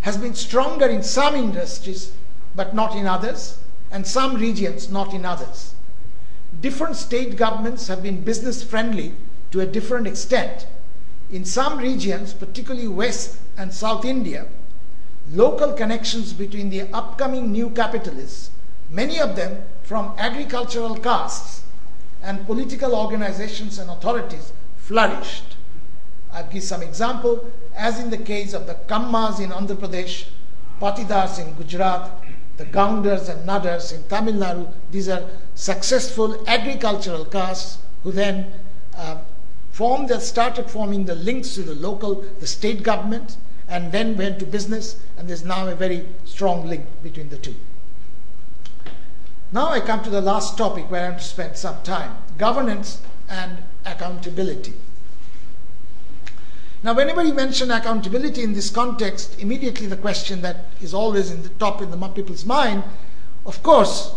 has 0.00 0.16
been 0.16 0.34
stronger 0.34 0.86
in 0.86 1.02
some 1.02 1.34
industries 1.34 2.12
but 2.56 2.74
not 2.74 2.96
in 2.96 3.06
others, 3.06 3.58
and 3.92 4.06
some 4.06 4.34
regions 4.34 4.90
not 4.90 5.12
in 5.12 5.24
others. 5.24 5.74
Different 6.60 6.96
state 6.96 7.36
governments 7.36 7.88
have 7.88 8.02
been 8.02 8.22
business 8.22 8.62
friendly 8.62 9.14
to 9.50 9.60
a 9.60 9.66
different 9.66 10.06
extent. 10.06 10.66
In 11.30 11.44
some 11.44 11.78
regions, 11.78 12.32
particularly 12.32 12.88
West 12.88 13.38
and 13.58 13.72
South 13.72 14.04
India, 14.04 14.46
local 15.32 15.72
connections 15.72 16.32
between 16.32 16.70
the 16.70 16.82
upcoming 16.92 17.52
new 17.52 17.70
capitalists, 17.70 18.50
many 18.90 19.18
of 19.20 19.36
them 19.36 19.62
from 19.82 20.14
agricultural 20.18 20.96
castes, 20.96 21.62
and 22.22 22.46
political 22.46 22.94
organizations 22.94 23.78
and 23.78 23.90
authorities 23.90 24.52
flourished. 24.76 25.56
I'll 26.32 26.46
give 26.48 26.62
some 26.62 26.82
example, 26.82 27.50
as 27.74 27.98
in 27.98 28.10
the 28.10 28.18
case 28.18 28.52
of 28.52 28.66
the 28.66 28.74
Kammas 28.74 29.40
in 29.40 29.50
Andhra 29.50 29.76
Pradesh, 29.76 30.26
Patidars 30.80 31.38
in 31.38 31.54
Gujarat, 31.54 32.10
the 32.56 32.64
Gounders 32.64 33.28
and 33.28 33.46
Nadars 33.46 33.92
in 33.92 34.02
Tamil 34.04 34.34
Nadu. 34.34 34.72
These 34.90 35.08
are 35.08 35.24
successful 35.54 36.42
agricultural 36.46 37.24
castes 37.26 37.78
who 38.02 38.12
then 38.12 38.52
uh, 38.96 39.18
formed, 39.70 40.10
started 40.22 40.70
forming 40.70 41.04
the 41.04 41.14
links 41.14 41.54
to 41.54 41.62
the 41.62 41.74
local, 41.74 42.24
the 42.40 42.46
state 42.46 42.82
government, 42.82 43.36
and 43.68 43.92
then 43.92 44.16
went 44.16 44.38
to 44.38 44.46
business, 44.46 44.98
and 45.18 45.28
there's 45.28 45.44
now 45.44 45.66
a 45.68 45.74
very 45.74 46.06
strong 46.24 46.66
link 46.66 46.86
between 47.02 47.28
the 47.28 47.36
two. 47.36 47.54
Now 49.52 49.68
I 49.68 49.80
come 49.80 50.02
to 50.02 50.10
the 50.10 50.20
last 50.20 50.56
topic 50.56 50.90
where 50.90 51.06
I 51.06 51.08
want 51.10 51.20
to 51.20 51.26
spend 51.26 51.56
some 51.56 51.82
time 51.82 52.16
governance 52.38 53.00
and 53.28 53.58
accountability. 53.84 54.74
Now, 56.86 56.94
whenever 56.94 57.24
you 57.24 57.34
mention 57.34 57.72
accountability 57.72 58.44
in 58.44 58.52
this 58.52 58.70
context, 58.70 59.40
immediately 59.40 59.88
the 59.88 59.96
question 59.96 60.40
that 60.42 60.66
is 60.80 60.94
always 60.94 61.32
in 61.32 61.42
the 61.42 61.48
top 61.48 61.82
in 61.82 61.90
the 61.90 61.96
people's 62.10 62.44
mind, 62.44 62.84
of 63.44 63.60
course, 63.64 64.14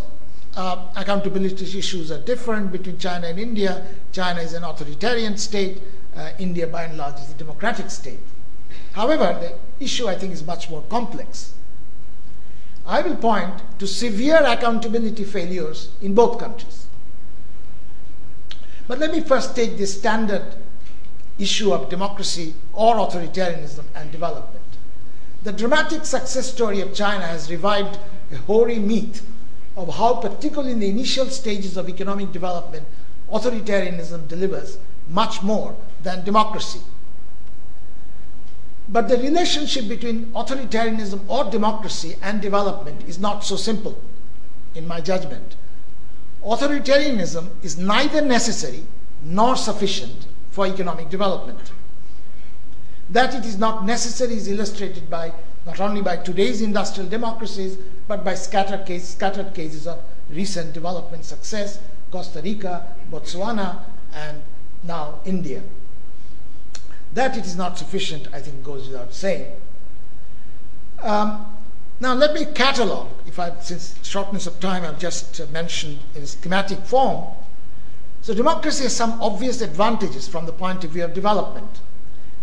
uh, 0.54 0.86
accountability 0.94 1.76
issues 1.76 2.12
are 2.12 2.20
different 2.20 2.70
between 2.70 2.96
China 2.96 3.26
and 3.26 3.40
India. 3.40 3.88
China 4.12 4.40
is 4.40 4.52
an 4.52 4.62
authoritarian 4.62 5.36
state. 5.36 5.82
Uh, 6.14 6.30
India, 6.38 6.68
by 6.68 6.84
and 6.84 6.96
large, 6.96 7.16
is 7.16 7.32
a 7.32 7.34
democratic 7.34 7.90
state. 7.90 8.20
However, 8.92 9.36
the 9.40 9.84
issue 9.84 10.06
I 10.06 10.14
think 10.14 10.32
is 10.32 10.46
much 10.46 10.70
more 10.70 10.82
complex. 10.82 11.54
I 12.86 13.02
will 13.02 13.16
point 13.16 13.80
to 13.80 13.86
severe 13.88 14.44
accountability 14.46 15.24
failures 15.24 15.88
in 16.00 16.14
both 16.14 16.38
countries. 16.38 16.86
But 18.86 19.00
let 19.00 19.10
me 19.10 19.22
first 19.22 19.56
take 19.56 19.76
the 19.76 19.88
standard 19.88 20.54
issue 21.40 21.72
of 21.72 21.88
democracy 21.88 22.54
or 22.72 22.96
authoritarianism 22.96 23.84
and 23.94 24.12
development. 24.12 24.64
The 25.42 25.52
dramatic 25.52 26.04
success 26.04 26.52
story 26.52 26.80
of 26.80 26.94
China 26.94 27.26
has 27.26 27.50
revived 27.50 27.98
a 28.30 28.36
hoary 28.36 28.78
myth 28.78 29.26
of 29.76 29.94
how, 29.96 30.14
particularly 30.14 30.72
in 30.72 30.80
the 30.80 30.88
initial 30.88 31.26
stages 31.26 31.76
of 31.76 31.88
economic 31.88 32.32
development, 32.32 32.86
authoritarianism 33.32 34.28
delivers 34.28 34.78
much 35.08 35.42
more 35.42 35.76
than 36.02 36.24
democracy. 36.24 36.80
But 38.88 39.08
the 39.08 39.16
relationship 39.16 39.88
between 39.88 40.26
authoritarianism 40.32 41.20
or 41.28 41.44
democracy 41.44 42.16
and 42.22 42.42
development 42.42 43.08
is 43.08 43.18
not 43.18 43.44
so 43.44 43.56
simple, 43.56 43.98
in 44.74 44.86
my 44.86 45.00
judgment. 45.00 45.54
Authoritarianism 46.44 47.48
is 47.62 47.78
neither 47.78 48.20
necessary 48.20 48.82
nor 49.22 49.56
sufficient 49.56 50.26
for 50.50 50.66
economic 50.66 51.08
development. 51.08 51.72
That 53.08 53.34
it 53.34 53.44
is 53.44 53.58
not 53.58 53.84
necessary 53.84 54.34
is 54.34 54.48
illustrated 54.48 55.10
by 55.10 55.32
not 55.66 55.80
only 55.80 56.00
by 56.00 56.16
today's 56.16 56.62
industrial 56.62 57.08
democracies, 57.08 57.76
but 58.08 58.24
by 58.24 58.34
scattered, 58.34 58.86
case, 58.86 59.08
scattered 59.08 59.54
cases 59.54 59.86
of 59.86 60.00
recent 60.30 60.72
development 60.72 61.24
success, 61.24 61.80
Costa 62.10 62.40
Rica, 62.40 62.86
Botswana, 63.10 63.80
and 64.14 64.42
now 64.82 65.20
India. 65.24 65.62
That 67.14 67.36
it 67.36 67.44
is 67.44 67.56
not 67.56 67.78
sufficient, 67.78 68.28
I 68.32 68.40
think, 68.40 68.62
goes 68.64 68.88
without 68.88 69.12
saying. 69.12 69.52
Um, 71.02 71.46
now, 71.98 72.14
let 72.14 72.34
me 72.34 72.46
catalog, 72.46 73.08
if 73.26 73.38
I, 73.38 73.52
since 73.60 73.98
shortness 74.02 74.46
of 74.46 74.58
time, 74.60 74.84
I've 74.84 74.98
just 74.98 75.40
uh, 75.40 75.46
mentioned 75.52 75.98
in 76.14 76.26
schematic 76.26 76.78
form. 76.80 77.26
So, 78.22 78.34
democracy 78.34 78.84
has 78.84 78.94
some 78.94 79.20
obvious 79.22 79.62
advantages 79.62 80.28
from 80.28 80.44
the 80.46 80.52
point 80.52 80.84
of 80.84 80.90
view 80.90 81.04
of 81.04 81.14
development. 81.14 81.80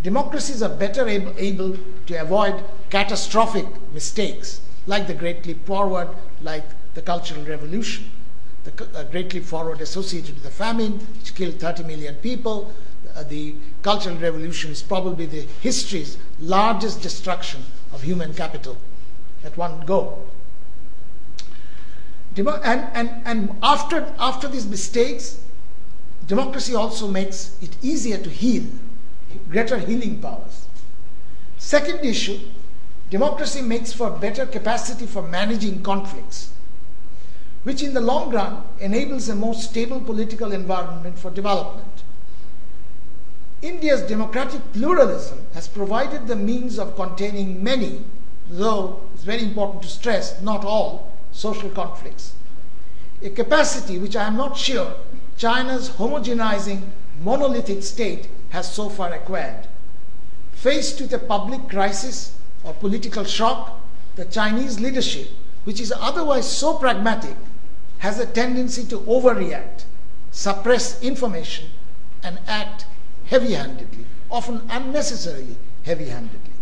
Democracies 0.01 0.63
are 0.63 0.69
better 0.69 1.07
able, 1.07 1.33
able 1.37 1.77
to 2.07 2.15
avoid 2.15 2.63
catastrophic 2.89 3.65
mistakes, 3.93 4.61
like 4.87 5.07
the 5.07 5.13
Great 5.13 5.45
Leap 5.45 5.65
Forward, 5.65 6.07
like 6.41 6.63
the 6.93 7.01
Cultural 7.01 7.43
Revolution. 7.43 8.09
The 8.63 8.87
uh, 8.95 9.03
Great 9.03 9.33
Leap 9.33 9.43
Forward 9.43 9.81
associated 9.81 10.35
with 10.35 10.43
the 10.43 10.49
famine, 10.49 10.93
which 11.19 11.35
killed 11.35 11.59
30 11.59 11.83
million 11.83 12.15
people. 12.15 12.73
Uh, 13.15 13.23
the 13.23 13.55
Cultural 13.81 14.17
Revolution 14.17 14.71
is 14.71 14.81
probably 14.81 15.25
the 15.25 15.41
history's 15.61 16.17
largest 16.39 17.01
destruction 17.01 17.63
of 17.93 18.01
human 18.01 18.33
capital 18.33 18.77
at 19.43 19.55
one 19.57 19.85
go. 19.85 20.19
Demo- 22.33 22.61
and, 22.63 22.87
and, 22.93 23.21
and 23.25 23.57
after, 23.63 24.13
after 24.19 24.47
these 24.47 24.67
mistakes, 24.67 25.39
democracy 26.27 26.75
also 26.75 27.07
makes 27.07 27.57
it 27.61 27.75
easier 27.81 28.17
to 28.17 28.29
heal, 28.29 28.63
greater 29.49 29.77
healing 29.77 30.21
powers. 30.21 30.67
Second 31.57 32.05
issue 32.05 32.39
democracy 33.09 33.61
makes 33.61 33.93
for 33.93 34.09
better 34.09 34.45
capacity 34.45 35.05
for 35.05 35.21
managing 35.21 35.81
conflicts, 35.81 36.51
which 37.63 37.81
in 37.81 37.93
the 37.93 38.01
long 38.01 38.29
run 38.31 38.63
enables 38.79 39.29
a 39.29 39.35
more 39.35 39.53
stable 39.53 40.01
political 40.01 40.51
environment 40.51 41.17
for 41.17 41.31
development. 41.31 42.03
India's 43.61 44.01
democratic 44.01 44.61
pluralism 44.73 45.47
has 45.53 45.67
provided 45.67 46.27
the 46.27 46.35
means 46.35 46.77
of 46.77 46.95
containing 46.95 47.63
many, 47.63 48.03
though 48.49 49.01
it's 49.13 49.23
very 49.23 49.43
important 49.43 49.81
to 49.81 49.89
stress, 49.89 50.39
not 50.41 50.63
all, 50.63 51.11
social 51.31 51.69
conflicts. 51.69 52.33
A 53.23 53.29
capacity 53.29 53.97
which 53.97 54.15
I 54.15 54.27
am 54.27 54.37
not 54.37 54.57
sure 54.57 54.93
China's 55.37 55.91
homogenizing 55.91 56.81
monolithic 57.21 57.83
state 57.83 58.27
has 58.49 58.73
so 58.73 58.89
far 58.89 59.13
acquired. 59.13 59.67
Faced 60.53 60.99
with 60.99 61.13
a 61.13 61.19
public 61.19 61.69
crisis 61.69 62.35
or 62.63 62.73
political 62.73 63.23
shock, 63.23 63.79
the 64.15 64.25
Chinese 64.25 64.79
leadership, 64.79 65.29
which 65.63 65.79
is 65.79 65.93
otherwise 65.95 66.49
so 66.49 66.73
pragmatic, 66.79 67.35
has 67.99 68.19
a 68.19 68.25
tendency 68.25 68.83
to 68.85 68.97
overreact, 69.01 69.83
suppress 70.31 71.01
information, 71.03 71.67
and 72.23 72.39
act 72.47 72.85
heavy 73.27 73.53
handedly, 73.53 74.05
often 74.31 74.61
unnecessarily 74.69 75.55
heavy 75.83 76.05
handedly. 76.05 76.53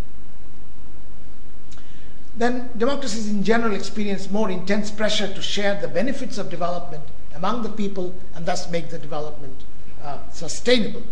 Then 2.36 2.70
democracies 2.78 3.30
in 3.30 3.44
general 3.44 3.74
experience 3.74 4.30
more 4.30 4.50
intense 4.50 4.92
pressure 4.92 5.34
to 5.34 5.42
share 5.42 5.80
the 5.80 5.88
benefits 5.88 6.38
of 6.38 6.50
development 6.50 7.04
among 7.36 7.64
the 7.64 7.70
people 7.70 8.14
and 8.36 8.46
thus 8.46 8.70
make 8.70 8.90
the 8.90 8.98
development 8.98 9.64
uh, 10.04 10.18
sustainable. 10.32 11.04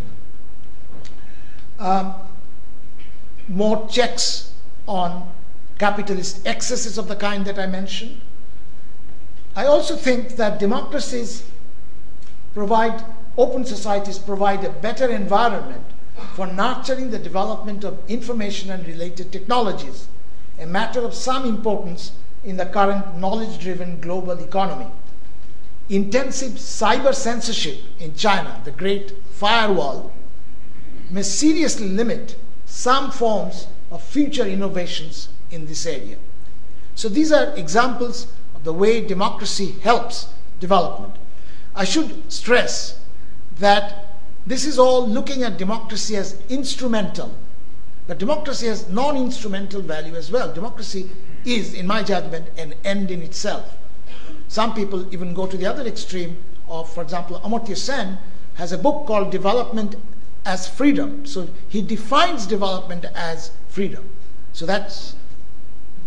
Um, 1.80 2.14
more 3.48 3.88
checks 3.90 4.54
on 4.88 5.30
capitalist 5.78 6.46
excesses 6.48 6.98
of 6.98 7.08
the 7.08 7.16
kind 7.16 7.46
that 7.46 7.60
I 7.60 7.66
mentioned. 7.66 8.22
I 9.56 9.66
also 9.66 9.96
think 9.96 10.36
that 10.38 10.60
democracies 10.60 11.44
provide, 12.54 13.04
open 13.38 13.66
societies 13.66 14.18
provide 14.18 14.64
a 14.64 14.70
better 14.70 15.08
environment 15.10 15.84
for 16.36 16.48
nurturing 16.48 17.12
the 17.12 17.20
development 17.20 17.84
of 17.84 18.00
information 18.10 18.70
and 18.72 18.86
related 18.88 19.32
technologies, 19.32 20.08
a 20.60 20.66
matter 20.66 21.02
of 21.02 21.14
some 21.14 21.46
importance 21.46 22.12
in 22.44 22.58
the 22.58 22.66
current 22.66 23.18
knowledge 23.18 23.60
driven 23.60 24.00
global 24.00 24.40
economy. 24.40 24.88
Intensive 25.94 26.54
cyber 26.54 27.14
censorship 27.14 27.78
in 28.00 28.16
China, 28.16 28.60
the 28.64 28.72
great 28.72 29.14
firewall, 29.30 30.12
may 31.12 31.22
seriously 31.22 31.88
limit 31.88 32.36
some 32.66 33.12
forms 33.12 33.68
of 33.92 34.02
future 34.02 34.44
innovations 34.44 35.30
in 35.52 35.68
this 35.68 35.86
area. 35.86 36.18
So 36.96 37.10
these 37.10 37.32
are 37.32 37.56
examples 37.56 38.26
of 38.56 38.64
the 38.64 38.74
way 38.74 39.06
democracy 39.06 39.76
helps 39.84 40.30
development. 40.60 41.14
I 41.76 41.84
should 41.84 42.32
stress 42.34 43.00
that 43.60 44.18
this 44.48 44.66
is 44.66 44.80
all 44.80 45.08
looking 45.08 45.44
at 45.44 45.60
democracy 45.60 46.16
as 46.16 46.42
instrumental, 46.50 47.36
but 48.08 48.18
democracy 48.18 48.66
has 48.66 48.90
non 48.90 49.16
instrumental 49.16 49.82
value 49.82 50.16
as 50.16 50.32
well. 50.32 50.52
Democracy 50.52 51.12
is, 51.46 51.76
in 51.76 51.86
my 51.86 52.02
judgment, 52.02 52.48
an 52.58 52.74
end 52.84 53.12
in 53.12 53.22
itself. 53.22 53.78
Some 54.54 54.76
people 54.76 55.12
even 55.12 55.34
go 55.34 55.48
to 55.48 55.58
the 55.58 55.66
other 55.66 55.82
extreme 55.82 56.38
of, 56.70 56.88
for 56.94 57.02
example, 57.02 57.40
Amartya 57.40 57.76
Sen 57.76 58.20
has 58.54 58.72
a 58.72 58.78
book 58.78 59.08
called 59.08 59.32
Development 59.32 59.96
as 60.46 60.68
Freedom. 60.68 61.26
So 61.26 61.50
he 61.68 61.82
defines 61.82 62.46
development 62.46 63.06
as 63.16 63.50
freedom. 63.68 64.08
So 64.52 64.68
that's 64.68 65.16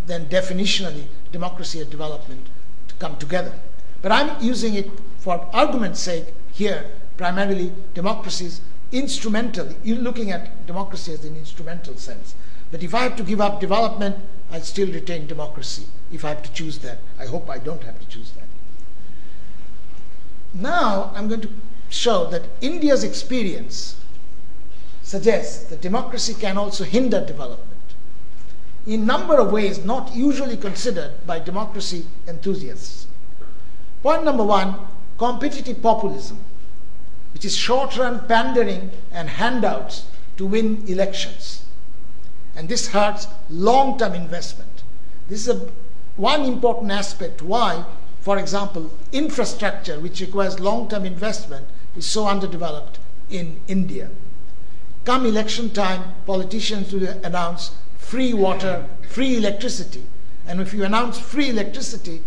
then 0.06 0.26
definitionally 0.26 1.06
democracy 1.32 1.80
and 1.80 1.90
development 1.90 2.46
to 2.86 2.94
come 3.00 3.16
together. 3.16 3.52
But 4.00 4.12
I'm 4.12 4.40
using 4.40 4.74
it 4.74 4.90
for 5.18 5.44
argument's 5.52 5.98
sake 5.98 6.26
here, 6.52 6.86
primarily 7.16 7.72
democracies 7.94 8.60
instrumental. 8.92 9.74
You're 9.82 9.98
looking 9.98 10.30
at 10.30 10.68
democracy 10.68 11.12
as 11.14 11.24
an 11.24 11.34
instrumental 11.34 11.96
sense. 11.96 12.36
But 12.70 12.84
if 12.84 12.94
I 12.94 13.00
have 13.00 13.16
to 13.16 13.24
give 13.24 13.40
up 13.40 13.58
development, 13.58 14.18
I'll 14.50 14.60
still 14.62 14.90
retain 14.92 15.26
democracy 15.26 15.84
if 16.12 16.24
I 16.24 16.30
have 16.30 16.42
to 16.42 16.52
choose 16.52 16.78
that. 16.78 16.98
I 17.18 17.26
hope 17.26 17.50
I 17.50 17.58
don't 17.58 17.82
have 17.82 17.98
to 17.98 18.06
choose 18.06 18.30
that. 18.32 18.44
Now 20.54 21.12
I'm 21.14 21.28
going 21.28 21.42
to 21.42 21.50
show 21.88 22.26
that 22.30 22.42
India's 22.60 23.04
experience 23.04 23.96
suggests 25.02 25.64
that 25.64 25.80
democracy 25.80 26.34
can 26.34 26.56
also 26.56 26.84
hinder 26.84 27.24
development 27.24 27.70
in 28.86 29.02
a 29.02 29.04
number 29.04 29.36
of 29.38 29.52
ways 29.52 29.84
not 29.84 30.14
usually 30.14 30.56
considered 30.56 31.12
by 31.26 31.38
democracy 31.38 32.06
enthusiasts. 32.28 33.06
Point 34.02 34.24
number 34.24 34.44
one, 34.44 34.76
competitive 35.18 35.82
populism, 35.82 36.38
which 37.34 37.44
is 37.44 37.56
short-run 37.56 38.26
pandering 38.26 38.92
and 39.12 39.28
handouts 39.28 40.06
to 40.36 40.46
win 40.46 40.84
elections. 40.86 41.65
And 42.56 42.68
this 42.68 42.88
hurts 42.88 43.26
long-term 43.50 44.14
investment. 44.14 44.82
This 45.28 45.46
is 45.46 45.56
a, 45.56 45.68
one 46.16 46.44
important 46.44 46.90
aspect 46.90 47.42
why, 47.42 47.84
for 48.20 48.38
example, 48.38 48.90
infrastructure, 49.12 50.00
which 50.00 50.20
requires 50.20 50.58
long-term 50.58 51.04
investment, 51.04 51.66
is 51.96 52.06
so 52.06 52.26
underdeveloped 52.26 52.98
in 53.30 53.60
India. 53.68 54.08
Come 55.04 55.26
election 55.26 55.70
time, 55.70 56.14
politicians 56.24 56.92
will 56.92 57.08
announce 57.22 57.76
free 57.98 58.32
water, 58.32 58.86
free 59.08 59.36
electricity. 59.36 60.04
And 60.46 60.60
if 60.60 60.72
you 60.72 60.84
announce 60.84 61.18
free 61.18 61.50
electricity, 61.50 62.22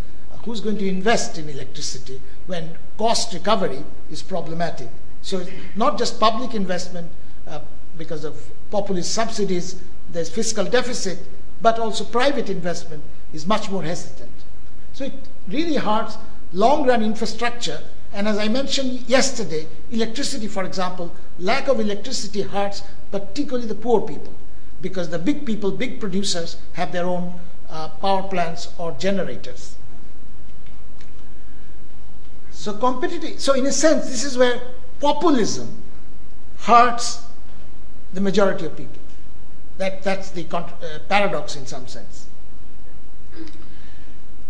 who's 0.46 0.62
going 0.62 0.78
to 0.78 0.88
invest 0.88 1.38
in 1.38 1.50
electricity 1.50 2.22
when 2.48 2.78
cost 2.98 3.34
recovery 3.34 3.84
is 4.12 4.22
problematic? 4.22 4.90
So 5.22 5.46
not 5.76 5.98
just 5.98 6.20
public 6.20 6.54
investment 6.54 7.12
uh, 7.48 7.60
because 7.98 8.24
of 8.24 8.50
populist 8.72 9.14
subsidies, 9.14 9.76
there's 10.12 10.30
fiscal 10.30 10.66
deficit, 10.66 11.20
but 11.62 11.80
also 11.80 12.04
private 12.04 12.50
investment 12.50 13.04
is 13.34 13.46
much 13.46 13.70
more 13.70 13.84
hesitant. 13.84 14.30
So 14.94 15.06
it 15.06 15.14
really 15.48 15.76
hurts 15.76 16.18
long 16.54 16.88
run 16.88 17.04
infrastructure. 17.04 17.82
And 18.12 18.28
as 18.28 18.38
I 18.38 18.48
mentioned 18.48 19.08
yesterday, 19.08 19.68
electricity, 19.92 20.48
for 20.48 20.64
example, 20.64 21.14
lack 21.38 21.68
of 21.68 21.80
electricity 21.80 22.42
hurts 22.42 22.82
particularly 23.12 23.68
the 23.68 23.76
poor 23.76 24.02
people 24.02 24.34
because 24.82 25.10
the 25.10 25.20
big 25.20 25.46
people, 25.46 25.72
big 25.72 26.00
producers, 26.00 26.58
have 26.74 26.92
their 26.92 27.06
own 27.06 27.34
uh, 27.70 27.90
power 27.90 28.24
plants 28.24 28.74
or 28.78 28.92
generators. 28.94 29.76
So 32.52 32.74
competitive. 32.74 33.40
So 33.40 33.54
in 33.54 33.66
a 33.66 33.72
sense, 33.72 34.08
this 34.10 34.24
is 34.24 34.38
where 34.38 34.60
populism 35.00 35.82
hurts 36.60 37.22
the 38.14 38.22
majority 38.22 38.66
of 38.66 38.76
people. 38.76 39.00
That, 39.80 40.04
that's 40.04 40.30
the 40.32 40.46
uh, 40.54 41.00
paradox 41.08 41.56
in 41.56 41.66
some 41.66 41.88
sense. 41.88 42.28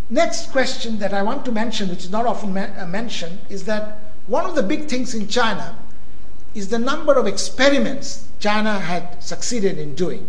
Next 0.09 0.51
question 0.51 0.97
that 0.97 1.13
I 1.13 1.21
want 1.21 1.45
to 1.45 1.51
mention, 1.51 1.87
which 1.87 2.03
is 2.03 2.09
not 2.09 2.25
often 2.25 2.57
uh, 2.57 2.87
mentioned, 2.89 3.37
is 3.47 3.65
that 3.65 3.99
one 4.25 4.43
of 4.45 4.55
the 4.55 4.63
big 4.63 4.87
things 4.87 5.13
in 5.13 5.27
China 5.27 5.77
is 6.55 6.69
the 6.69 6.79
number 6.79 7.13
of 7.13 7.27
experiments 7.27 8.27
China 8.39 8.79
had 8.79 9.23
succeeded 9.23 9.77
in 9.77 9.93
doing. 9.93 10.27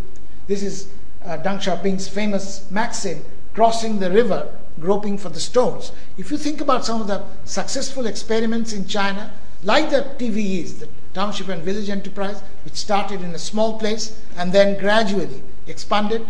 This 0.48 0.62
is 0.62 0.88
uh, 1.24 1.38
Deng 1.38 1.62
Xiaoping's 1.62 2.06
famous 2.06 2.70
maxim 2.70 3.24
crossing 3.54 4.00
the 4.00 4.10
river, 4.10 4.54
groping 4.78 5.16
for 5.16 5.30
the 5.30 5.40
stones. 5.40 5.92
If 6.18 6.30
you 6.30 6.36
think 6.36 6.60
about 6.60 6.84
some 6.84 7.00
of 7.00 7.06
the 7.06 7.24
successful 7.46 8.04
experiments 8.04 8.74
in 8.74 8.86
China, 8.86 9.32
like 9.62 9.88
the 9.88 10.02
TVEs, 10.18 10.80
the 10.80 10.88
Township 11.14 11.48
and 11.48 11.62
Village 11.62 11.90
Enterprise, 11.90 12.42
which 12.64 12.74
started 12.74 13.22
in 13.22 13.34
a 13.34 13.38
small 13.38 13.78
place 13.78 14.20
and 14.36 14.52
then 14.52 14.78
gradually 14.78 15.42
expanded. 15.66 16.26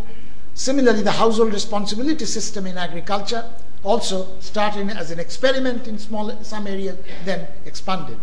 Similarly, 0.54 1.02
the 1.02 1.12
household 1.12 1.52
responsibility 1.52 2.24
system 2.26 2.66
in 2.66 2.78
agriculture 2.78 3.44
also 3.82 4.38
started 4.40 4.90
as 4.90 5.10
an 5.10 5.18
experiment 5.18 5.86
in 5.88 5.98
small, 5.98 6.36
some 6.42 6.66
areas, 6.66 6.96
then 7.24 7.46
expanded. 7.64 8.18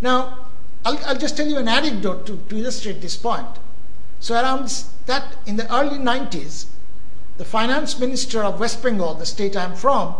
Now, 0.00 0.46
I'll, 0.84 0.98
I'll 1.04 1.18
just 1.18 1.36
tell 1.36 1.46
you 1.46 1.58
an 1.58 1.68
anecdote 1.68 2.26
to, 2.26 2.36
to 2.48 2.56
illustrate 2.56 3.00
this 3.00 3.16
point. 3.16 3.46
So, 4.18 4.34
around 4.34 4.84
that, 5.06 5.36
in 5.46 5.56
the 5.56 5.72
early 5.72 5.98
90s, 5.98 6.66
the 7.38 7.44
finance 7.44 7.98
minister 7.98 8.42
of 8.42 8.60
West 8.60 8.82
Bengal, 8.82 9.14
the 9.14 9.26
state 9.26 9.56
I'm 9.56 9.74
from, 9.74 10.14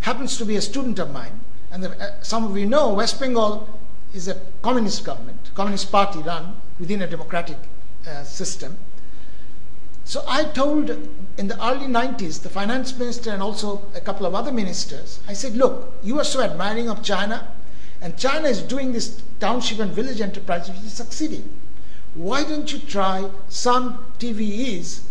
happens 0.00 0.36
to 0.38 0.44
be 0.44 0.56
a 0.56 0.62
student 0.62 0.98
of 0.98 1.12
mine. 1.12 1.40
And 1.70 1.82
the, 1.82 1.90
uh, 2.00 2.22
some 2.22 2.44
of 2.44 2.56
you 2.56 2.66
know 2.66 2.94
West 2.94 3.18
Bengal 3.18 3.68
is 4.16 4.28
a 4.28 4.40
communist 4.62 5.04
government, 5.04 5.50
communist 5.54 5.92
party 5.92 6.20
run 6.20 6.56
within 6.80 7.02
a 7.02 7.06
democratic 7.06 7.58
uh, 8.06 8.24
system. 8.24 8.76
So 10.04 10.24
I 10.26 10.44
told 10.44 10.90
in 11.36 11.48
the 11.48 11.62
early 11.64 11.86
90s 11.86 12.42
the 12.42 12.48
finance 12.48 12.96
minister 12.96 13.30
and 13.30 13.42
also 13.42 13.82
a 13.94 14.00
couple 14.00 14.24
of 14.24 14.34
other 14.34 14.52
ministers, 14.52 15.20
I 15.28 15.32
said, 15.32 15.56
look, 15.56 15.92
you 16.02 16.18
are 16.18 16.24
so 16.24 16.40
admiring 16.40 16.88
of 16.88 17.02
China, 17.02 17.48
and 18.00 18.16
China 18.16 18.48
is 18.48 18.62
doing 18.62 18.92
this 18.92 19.20
township 19.40 19.80
and 19.80 19.90
village 19.90 20.20
enterprise 20.20 20.68
which 20.68 20.78
is 20.78 20.92
succeeding. 20.92 21.48
Why 22.14 22.44
don't 22.44 22.72
you 22.72 22.78
try 22.78 23.28
some 23.48 24.04
TVEs 24.18 25.02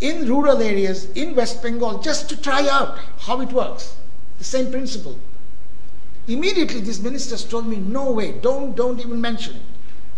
in 0.00 0.28
rural 0.28 0.62
areas 0.62 1.10
in 1.12 1.34
West 1.34 1.62
Bengal 1.62 1.98
just 1.98 2.28
to 2.28 2.40
try 2.40 2.68
out 2.68 2.98
how 3.20 3.40
it 3.40 3.52
works? 3.52 3.96
The 4.38 4.44
same 4.44 4.70
principle. 4.70 5.18
Immediately, 6.28 6.80
these 6.80 7.00
ministers 7.00 7.44
told 7.44 7.66
me, 7.66 7.76
no 7.76 8.10
way, 8.10 8.32
don't, 8.32 8.76
don't 8.76 9.00
even 9.00 9.20
mention 9.20 9.56
it. 9.56 9.62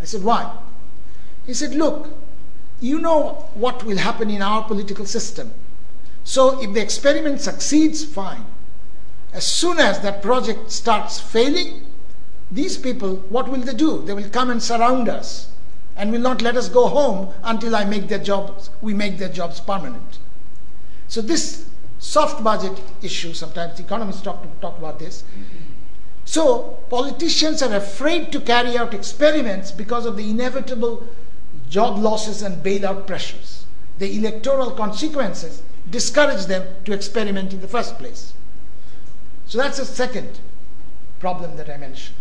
I 0.00 0.04
said, 0.04 0.22
why? 0.22 0.54
He 1.46 1.54
said, 1.54 1.74
look, 1.74 2.08
you 2.80 2.98
know 2.98 3.48
what 3.54 3.84
will 3.84 3.98
happen 3.98 4.28
in 4.30 4.42
our 4.42 4.64
political 4.64 5.06
system. 5.06 5.52
So 6.24 6.62
if 6.62 6.72
the 6.74 6.80
experiment 6.80 7.40
succeeds, 7.40 8.04
fine. 8.04 8.44
As 9.32 9.46
soon 9.46 9.78
as 9.78 10.00
that 10.00 10.22
project 10.22 10.70
starts 10.70 11.18
failing, 11.18 11.86
these 12.50 12.76
people, 12.76 13.16
what 13.28 13.48
will 13.48 13.60
they 13.60 13.74
do? 13.74 14.02
They 14.02 14.12
will 14.12 14.28
come 14.28 14.50
and 14.50 14.62
surround 14.62 15.08
us 15.08 15.50
and 15.96 16.12
will 16.12 16.20
not 16.20 16.42
let 16.42 16.56
us 16.56 16.68
go 16.68 16.88
home 16.88 17.32
until 17.42 17.74
I 17.74 17.84
make 17.84 18.08
their 18.08 18.18
jobs, 18.18 18.70
we 18.80 18.92
make 18.94 19.18
their 19.18 19.28
jobs 19.28 19.60
permanent. 19.60 20.18
So 21.08 21.22
this 21.22 21.66
soft 21.98 22.42
budget 22.42 22.78
issue, 23.02 23.32
sometimes 23.32 23.78
economists 23.78 24.22
talk, 24.22 24.44
talk 24.60 24.76
about 24.78 24.98
this, 24.98 25.24
so 26.24 26.78
politicians 26.88 27.62
are 27.62 27.74
afraid 27.74 28.32
to 28.32 28.40
carry 28.40 28.76
out 28.76 28.94
experiments 28.94 29.70
because 29.70 30.06
of 30.06 30.16
the 30.16 30.30
inevitable 30.30 31.06
job 31.68 31.98
losses 31.98 32.42
and 32.42 32.62
bailout 32.62 33.06
pressures. 33.06 33.66
The 33.98 34.16
electoral 34.16 34.70
consequences 34.72 35.62
discourage 35.90 36.46
them 36.46 36.66
to 36.84 36.92
experiment 36.92 37.52
in 37.52 37.60
the 37.60 37.68
first 37.68 37.98
place. 37.98 38.32
So 39.46 39.58
that's 39.58 39.78
the 39.78 39.84
second 39.84 40.40
problem 41.18 41.56
that 41.56 41.68
I 41.68 41.76
mentioned. 41.76 42.16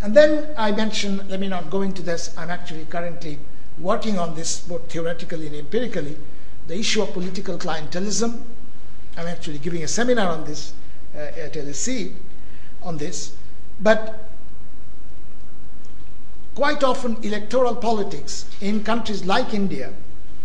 And 0.00 0.14
then 0.16 0.52
I 0.56 0.72
mentioned, 0.72 1.28
let 1.28 1.38
me 1.38 1.48
not 1.48 1.70
go 1.70 1.82
into 1.82 2.02
this, 2.02 2.36
I'm 2.36 2.50
actually 2.50 2.84
currently 2.86 3.38
working 3.78 4.18
on 4.18 4.34
this 4.34 4.60
both 4.60 4.90
theoretically 4.90 5.46
and 5.46 5.56
empirically, 5.56 6.18
the 6.66 6.78
issue 6.78 7.02
of 7.02 7.12
political 7.12 7.56
clientelism. 7.56 8.42
I'm 9.16 9.26
actually 9.26 9.58
giving 9.58 9.84
a 9.84 9.88
seminar 9.88 10.28
on 10.28 10.44
this 10.44 10.72
uh, 11.14 11.18
at 11.18 11.52
LSE 11.52 12.12
on 12.84 12.98
this, 12.98 13.36
but 13.80 14.28
quite 16.54 16.82
often 16.84 17.16
electoral 17.22 17.74
politics 17.74 18.46
in 18.60 18.84
countries 18.84 19.24
like 19.24 19.54
India 19.54 19.92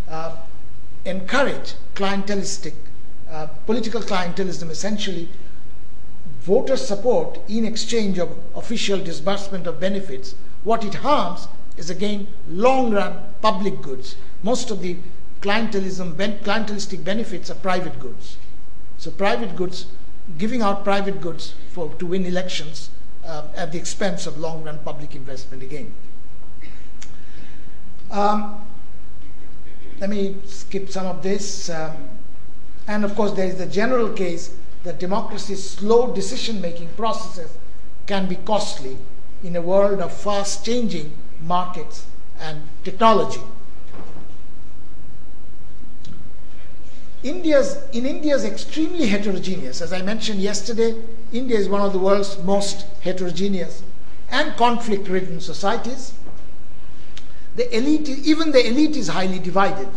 uh, 0.10 0.36
encourage 1.06 1.74
clientelistic, 1.96 2.74
uh, 3.30 3.48
political 3.66 4.02
clientelism 4.02 4.70
essentially, 4.70 5.30
voter 6.42 6.78
support 6.78 7.40
in 7.50 7.66
exchange 7.66 8.18
of 8.18 8.30
official 8.56 9.00
disbursement 9.00 9.68
of 9.68 9.80
benefits. 9.80 10.36
What 10.64 10.84
it 10.84 10.96
harms 10.96 11.48
is 11.76 11.90
again 11.90 12.28
long 12.48 12.92
run 12.92 13.20
public 13.42 13.82
goods. 13.82 14.16
Most 14.44 14.72
of 14.72 14.82
the 14.82 14.98
clientelism, 15.42 16.16
ben- 16.16 16.40
clientelistic 16.40 17.04
benefits 17.04 17.50
are 17.52 17.56
private 17.56 18.00
goods. 18.00 18.38
So 18.98 19.12
private 19.12 19.56
goods 19.56 19.86
giving 20.38 20.62
out 20.62 20.84
private 20.84 21.22
goods 21.22 21.56
for, 21.72 21.94
to 21.96 22.06
win 22.06 22.26
elections 22.26 22.90
uh, 23.26 23.48
at 23.56 23.72
the 23.72 23.78
expense 23.78 24.28
of 24.28 24.38
long 24.38 24.64
run 24.64 24.80
public 24.80 25.16
investment 25.16 25.64
again. 25.64 25.94
Um, 28.12 28.66
let 30.00 30.10
me 30.10 30.36
skip 30.46 30.90
some 30.90 31.06
of 31.06 31.24
this. 31.24 31.70
Um, 31.70 32.10
and 32.88 33.04
of 33.04 33.16
course, 33.16 33.34
there 33.34 33.48
is 33.48 33.58
the 33.58 33.66
general 33.66 34.10
case 34.14 34.56
that 34.84 35.00
democracy's 35.00 35.70
slow 35.70 36.14
decision 36.14 36.62
making 36.62 36.88
processes 36.90 37.58
can 38.06 38.28
be 38.28 38.36
costly 38.38 38.98
in 39.44 39.56
a 39.56 39.62
world 39.62 40.00
of 40.00 40.14
fast 40.14 40.66
changing 40.66 41.12
markets 41.42 42.06
and 42.40 42.62
technology. 42.84 43.42
India's, 47.24 47.78
in 47.94 48.06
India's 48.06 48.46
extremely 48.46 49.08
heterogeneous, 49.08 49.82
as 49.82 49.92
I 49.92 50.02
mentioned 50.02 50.40
yesterday, 50.40 50.96
India 51.34 51.58
is 51.58 51.68
one 51.68 51.82
of 51.82 51.92
the 51.92 52.00
world's 52.00 52.42
most 52.44 52.86
heterogeneous 53.02 53.82
and 54.30 54.56
conflict 54.56 55.08
ridden 55.08 55.42
societies. 55.42 56.14
The 57.56 57.76
elite, 57.76 58.08
even 58.10 58.52
the 58.52 58.66
elite 58.66 58.96
is 58.96 59.08
highly 59.08 59.40
divided. 59.40 59.90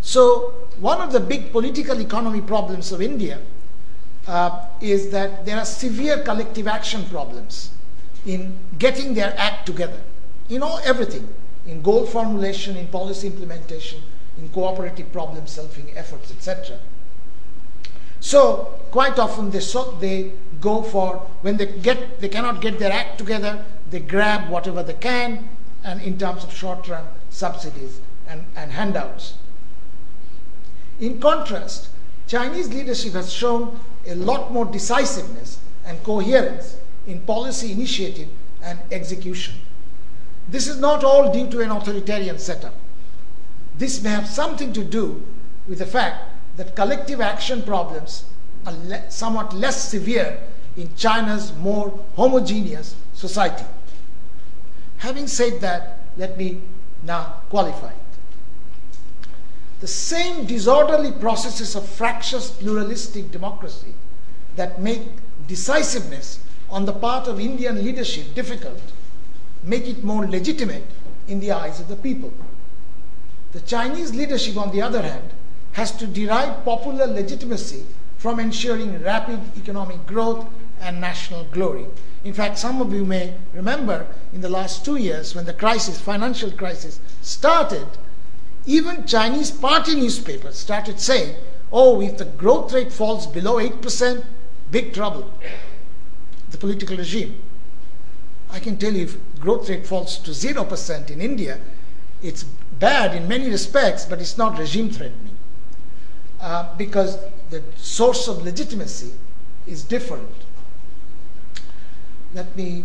So, 0.00 0.54
one 0.80 1.00
of 1.00 1.12
the 1.12 1.20
big 1.20 1.52
political 1.52 2.00
economy 2.00 2.40
problems 2.40 2.90
of 2.90 3.00
India 3.00 3.38
uh, 4.26 4.66
is 4.80 5.10
that 5.10 5.44
there 5.46 5.58
are 5.58 5.64
severe 5.64 6.22
collective 6.22 6.66
action 6.66 7.04
problems 7.04 7.70
in 8.26 8.58
getting 8.78 9.14
their 9.14 9.34
act 9.38 9.66
together. 9.66 10.00
You 10.48 10.58
know, 10.58 10.80
everything 10.84 11.28
in 11.66 11.82
goal 11.82 12.06
formulation, 12.06 12.76
in 12.76 12.88
policy 12.88 13.28
implementation, 13.28 14.00
in 14.40 14.48
cooperative 14.50 15.12
problem 15.12 15.46
solving 15.46 15.96
efforts, 15.96 16.30
etc. 16.30 16.78
So 18.20 18.74
quite 18.90 19.18
often 19.18 19.50
they, 19.50 19.60
so, 19.60 19.96
they 20.00 20.32
go 20.60 20.82
for 20.82 21.16
when 21.42 21.56
they 21.56 21.66
get 21.66 22.20
they 22.20 22.28
cannot 22.28 22.60
get 22.60 22.78
their 22.78 22.92
act 22.92 23.18
together, 23.18 23.64
they 23.90 24.00
grab 24.00 24.50
whatever 24.50 24.82
they 24.82 24.94
can, 24.94 25.48
and 25.84 26.00
in 26.02 26.18
terms 26.18 26.44
of 26.44 26.52
short-run 26.52 27.06
subsidies 27.30 28.00
and, 28.28 28.44
and 28.56 28.72
handouts. 28.72 29.34
In 30.98 31.18
contrast, 31.20 31.88
Chinese 32.26 32.68
leadership 32.68 33.14
has 33.14 33.32
shown 33.32 33.78
a 34.06 34.14
lot 34.14 34.52
more 34.52 34.66
decisiveness 34.66 35.58
and 35.86 36.02
coherence 36.04 36.76
in 37.06 37.20
policy 37.20 37.72
initiative 37.72 38.28
and 38.62 38.78
execution. 38.92 39.54
This 40.48 40.68
is 40.68 40.78
not 40.78 41.04
all 41.04 41.32
due 41.32 41.48
to 41.50 41.60
an 41.60 41.70
authoritarian 41.70 42.38
setup. 42.38 42.74
This 43.80 44.02
may 44.02 44.10
have 44.10 44.28
something 44.28 44.74
to 44.74 44.84
do 44.84 45.26
with 45.66 45.78
the 45.78 45.86
fact 45.86 46.22
that 46.58 46.76
collective 46.76 47.18
action 47.18 47.62
problems 47.62 48.24
are 48.66 48.74
le- 48.84 49.10
somewhat 49.10 49.54
less 49.54 49.88
severe 49.88 50.38
in 50.76 50.94
China's 50.96 51.54
more 51.54 51.98
homogeneous 52.14 52.94
society. 53.14 53.64
Having 54.98 55.28
said 55.28 55.62
that, 55.62 56.00
let 56.18 56.36
me 56.36 56.60
now 57.04 57.40
qualify 57.48 57.88
it. 57.88 59.30
The 59.80 59.86
same 59.86 60.44
disorderly 60.44 61.12
processes 61.12 61.74
of 61.74 61.88
fractious 61.88 62.50
pluralistic 62.50 63.30
democracy 63.30 63.94
that 64.56 64.78
make 64.78 65.08
decisiveness 65.48 66.40
on 66.68 66.84
the 66.84 66.92
part 66.92 67.28
of 67.28 67.40
Indian 67.40 67.82
leadership 67.82 68.34
difficult 68.34 68.82
make 69.64 69.86
it 69.86 70.04
more 70.04 70.26
legitimate 70.26 70.84
in 71.28 71.40
the 71.40 71.52
eyes 71.52 71.80
of 71.80 71.88
the 71.88 71.96
people. 71.96 72.30
The 73.52 73.60
Chinese 73.60 74.14
leadership, 74.14 74.56
on 74.56 74.70
the 74.70 74.82
other 74.82 75.02
hand, 75.02 75.30
has 75.72 75.92
to 75.92 76.06
derive 76.06 76.64
popular 76.64 77.06
legitimacy 77.06 77.84
from 78.18 78.38
ensuring 78.38 79.02
rapid 79.02 79.40
economic 79.56 80.06
growth 80.06 80.46
and 80.80 81.00
national 81.00 81.44
glory. 81.44 81.86
In 82.22 82.34
fact, 82.34 82.58
some 82.58 82.80
of 82.80 82.92
you 82.92 83.04
may 83.04 83.34
remember 83.54 84.06
in 84.32 84.40
the 84.40 84.48
last 84.48 84.84
two 84.84 84.96
years 84.96 85.34
when 85.34 85.46
the 85.46 85.52
crisis, 85.52 86.00
financial 86.00 86.50
crisis, 86.50 87.00
started, 87.22 87.86
even 88.66 89.06
Chinese 89.06 89.50
party 89.50 89.94
newspapers 89.94 90.58
started 90.58 91.00
saying, 91.00 91.34
oh, 91.72 92.00
if 92.00 92.18
the 92.18 92.24
growth 92.26 92.72
rate 92.72 92.92
falls 92.92 93.26
below 93.26 93.54
8%, 93.56 94.24
big 94.70 94.92
trouble. 94.92 95.32
The 96.50 96.58
political 96.58 96.96
regime. 96.96 97.40
I 98.50 98.58
can 98.58 98.76
tell 98.76 98.92
you 98.92 99.04
if 99.04 99.16
growth 99.40 99.68
rate 99.68 99.86
falls 99.86 100.18
to 100.18 100.32
0% 100.32 101.10
in 101.10 101.20
India, 101.20 101.58
it's 102.22 102.44
bad 102.80 103.14
in 103.14 103.28
many 103.28 103.48
respects, 103.48 104.04
but 104.04 104.20
it's 104.20 104.36
not 104.36 104.58
regime 104.58 104.90
threatening. 104.90 105.36
Uh, 106.40 106.74
because 106.76 107.18
the 107.50 107.62
source 107.76 108.26
of 108.26 108.42
legitimacy 108.42 109.12
is 109.66 109.84
different. 109.84 110.30
Let 112.34 112.56
me, 112.56 112.84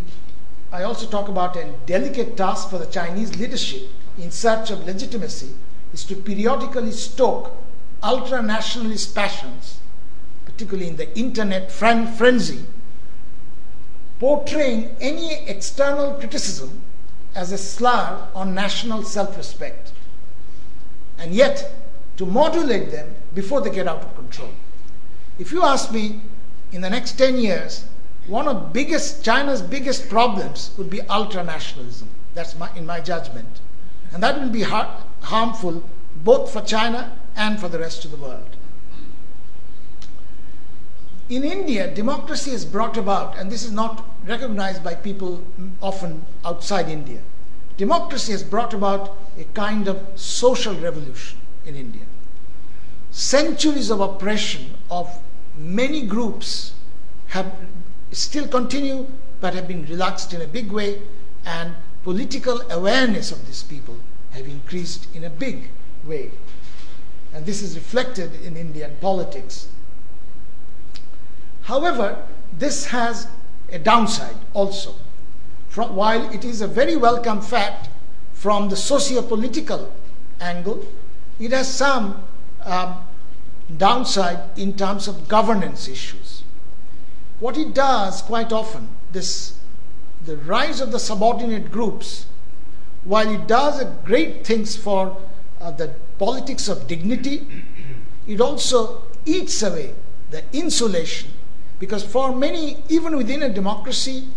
I 0.70 0.82
also 0.82 1.06
talk 1.06 1.28
about 1.28 1.56
a 1.56 1.72
delicate 1.86 2.36
task 2.36 2.68
for 2.70 2.78
the 2.78 2.86
Chinese 2.86 3.36
leadership 3.38 3.88
in 4.18 4.30
search 4.30 4.70
of 4.70 4.84
legitimacy 4.86 5.50
is 5.94 6.04
to 6.04 6.14
periodically 6.14 6.92
stoke 6.92 7.52
ultra 8.02 8.42
nationalist 8.42 9.14
passions, 9.14 9.78
particularly 10.44 10.88
in 10.88 10.96
the 10.96 11.18
internet 11.18 11.72
frenzy, 11.72 12.60
portraying 14.18 14.94
any 15.00 15.46
external 15.46 16.12
criticism 16.14 16.82
as 17.36 17.52
a 17.52 17.58
slur 17.58 18.26
on 18.34 18.54
national 18.54 19.04
self 19.04 19.36
respect, 19.36 19.92
and 21.18 21.32
yet 21.32 21.72
to 22.16 22.24
modulate 22.24 22.90
them 22.90 23.14
before 23.34 23.60
they 23.60 23.70
get 23.70 23.86
out 23.86 24.02
of 24.02 24.16
control. 24.16 24.50
If 25.38 25.52
you 25.52 25.62
ask 25.62 25.92
me, 25.92 26.22
in 26.72 26.80
the 26.80 26.90
next 26.90 27.12
10 27.12 27.36
years, 27.36 27.84
one 28.26 28.48
of 28.48 28.72
biggest 28.72 29.24
China's 29.24 29.62
biggest 29.62 30.08
problems 30.08 30.72
would 30.78 30.90
be 30.90 30.98
ultranationalism. 30.98 32.06
That's 32.34 32.58
my, 32.58 32.74
in 32.74 32.86
my 32.86 33.00
judgment, 33.00 33.60
and 34.12 34.22
that 34.22 34.40
will 34.40 34.48
be 34.48 34.62
har- 34.62 35.04
harmful 35.20 35.84
both 36.24 36.52
for 36.52 36.62
China 36.62 37.16
and 37.36 37.60
for 37.60 37.68
the 37.68 37.78
rest 37.78 38.04
of 38.04 38.10
the 38.10 38.16
world. 38.16 38.56
In 41.28 41.44
India, 41.44 41.92
democracy 41.92 42.52
is 42.52 42.64
brought 42.64 42.96
about, 42.96 43.36
and 43.36 43.50
this 43.50 43.62
is 43.64 43.72
not 43.72 44.04
recognized 44.26 44.82
by 44.82 44.94
people 44.94 45.44
often 45.80 46.24
outside 46.44 46.88
India. 46.88 47.20
Democracy 47.76 48.32
has 48.32 48.42
brought 48.42 48.74
about 48.74 49.16
a 49.38 49.44
kind 49.54 49.86
of 49.86 50.00
social 50.16 50.74
revolution 50.74 51.38
in 51.64 51.76
India. 51.76 52.02
Centuries 53.10 53.90
of 53.90 54.00
oppression 54.00 54.74
of 54.90 55.20
many 55.56 56.02
groups 56.02 56.72
have 57.28 57.52
still 58.12 58.48
continue 58.48 59.06
but 59.40 59.54
have 59.54 59.68
been 59.68 59.84
relaxed 59.86 60.32
in 60.32 60.40
a 60.40 60.46
big 60.46 60.72
way 60.72 61.00
and 61.44 61.74
political 62.02 62.60
awareness 62.70 63.32
of 63.32 63.46
these 63.46 63.62
people 63.62 63.96
have 64.30 64.46
increased 64.46 65.08
in 65.14 65.24
a 65.24 65.30
big 65.30 65.70
way 66.04 66.30
and 67.34 67.44
this 67.44 67.62
is 67.62 67.74
reflected 67.74 68.32
in 68.42 68.56
indian 68.56 68.96
politics 69.00 69.68
however 71.62 72.24
this 72.58 72.86
has 72.86 73.26
a 73.70 73.78
downside 73.78 74.36
also 74.54 74.94
from, 75.68 75.94
while 75.94 76.32
it 76.32 76.44
is 76.44 76.60
a 76.60 76.68
very 76.68 76.96
welcome 76.96 77.40
fact 77.40 77.88
from 78.32 78.68
the 78.68 78.76
socio-political 78.76 79.92
angle 80.40 80.86
it 81.38 81.52
has 81.52 81.72
some 81.72 82.22
um, 82.64 83.04
downside 83.76 84.58
in 84.58 84.76
terms 84.76 85.08
of 85.08 85.28
governance 85.28 85.88
issues. 85.88 86.42
What 87.40 87.56
it 87.58 87.74
does 87.74 88.22
quite 88.22 88.52
often, 88.52 88.88
this 89.12 89.54
the 90.24 90.36
rise 90.36 90.80
of 90.80 90.90
the 90.90 90.98
subordinate 90.98 91.70
groups, 91.70 92.26
while 93.04 93.30
it 93.30 93.46
does 93.46 93.84
great 94.04 94.46
things 94.46 94.76
for 94.76 95.16
uh, 95.60 95.70
the 95.70 95.94
politics 96.18 96.68
of 96.68 96.88
dignity, 96.88 97.46
it 98.26 98.40
also 98.40 99.02
eats 99.24 99.62
away 99.62 99.94
the 100.30 100.42
insulation. 100.52 101.30
Because 101.78 102.04
for 102.04 102.34
many, 102.34 102.82
even 102.88 103.16
within 103.16 103.42
a 103.42 103.48
democracy, 103.48 104.28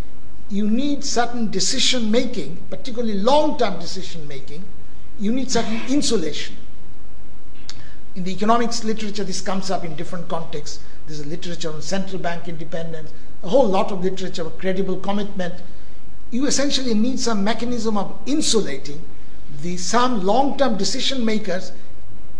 you 0.49 0.69
need 0.69 1.03
certain 1.03 1.51
decision 1.51 2.09
making, 2.11 2.57
particularly 2.69 3.19
long 3.19 3.57
term 3.57 3.79
decision 3.79 4.27
making, 4.27 4.63
you 5.19 5.31
need 5.31 5.51
certain 5.51 5.81
insulation 5.89 6.55
in 8.15 8.25
the 8.25 8.31
economics 8.31 8.83
literature, 8.83 9.23
this 9.23 9.39
comes 9.39 9.71
up 9.71 9.85
in 9.85 9.95
different 9.95 10.27
contexts. 10.27 10.79
There's 11.07 11.21
a 11.21 11.27
literature 11.27 11.71
on 11.71 11.81
central 11.81 12.21
bank 12.21 12.47
independence, 12.47 13.13
a 13.43 13.49
whole 13.49 13.67
lot 13.67 13.91
of 13.91 14.03
literature 14.03 14.45
of 14.45 14.57
credible 14.57 14.97
commitment. 14.97 15.55
You 16.31 16.45
essentially 16.45 16.93
need 16.93 17.19
some 17.19 17.43
mechanism 17.43 17.97
of 17.97 18.13
insulating 18.25 19.01
the 19.61 19.77
some 19.77 20.25
long-term 20.25 20.77
decision 20.77 21.23
makers 21.23 21.71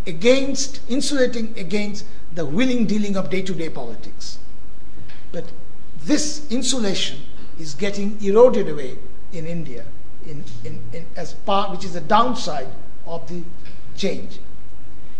against 0.05 0.81
insulating 0.89 1.53
against 1.57 2.05
the 2.33 2.45
willing 2.45 2.85
dealing 2.85 3.15
of 3.15 3.29
day-to-day 3.29 3.69
politics. 3.69 4.37
But 5.32 5.45
this 6.03 6.49
insulation 6.51 7.19
is 7.59 7.73
getting 7.73 8.17
eroded 8.23 8.69
away 8.69 8.97
in 9.32 9.45
India 9.45 9.86
in, 10.25 10.43
in, 10.63 10.82
in 10.93 11.05
as 11.15 11.34
part, 11.34 11.71
which 11.71 11.86
is 11.86 11.95
a 11.95 12.01
downside 12.01 12.67
of 13.05 13.27
the 13.27 13.43
change. 13.95 14.39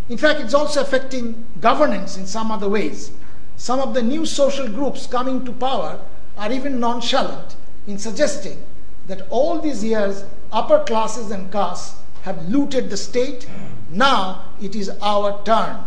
In 0.08 0.18
fact, 0.18 0.40
it's 0.40 0.54
also 0.54 0.82
affecting 0.82 1.46
governance 1.62 2.18
in 2.18 2.26
some 2.26 2.52
other 2.52 2.70
ways. 2.70 3.12
Some 3.58 3.80
of 3.80 3.94
the 3.94 4.02
new 4.02 4.26
social 4.26 4.68
groups 4.68 5.06
coming 5.06 5.46
to 5.46 5.52
power 5.52 6.00
are 6.38 6.52
even 6.52 6.80
nonchalant 6.80 7.56
in 7.88 7.98
suggesting 7.98 8.64
that 9.08 9.28
all 9.30 9.60
these 9.60 9.84
years 9.84 10.24
upper 10.52 10.84
classes 10.84 11.32
and 11.32 11.52
castes 11.52 12.00
have 12.22 12.48
looted 12.48 12.90
the 12.90 12.98
state. 12.98 13.48
Now 13.90 14.46
it 14.62 14.76
is 14.76 14.90
our 15.02 15.44
turn. 15.44 15.78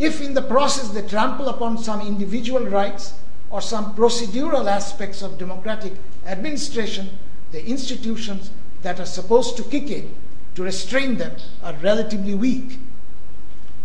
If 0.00 0.22
in 0.22 0.32
the 0.32 0.40
process 0.40 0.88
they 0.88 1.06
trample 1.06 1.50
upon 1.50 1.76
some 1.76 2.00
individual 2.00 2.64
rights 2.64 3.12
or 3.50 3.60
some 3.60 3.94
procedural 3.94 4.66
aspects 4.66 5.20
of 5.20 5.36
democratic 5.36 5.92
administration, 6.24 7.18
the 7.52 7.62
institutions 7.66 8.50
that 8.80 8.98
are 8.98 9.04
supposed 9.04 9.58
to 9.58 9.62
kick 9.62 9.90
in 9.90 10.14
to 10.54 10.62
restrain 10.62 11.18
them 11.18 11.32
are 11.62 11.74
relatively 11.82 12.34
weak. 12.34 12.78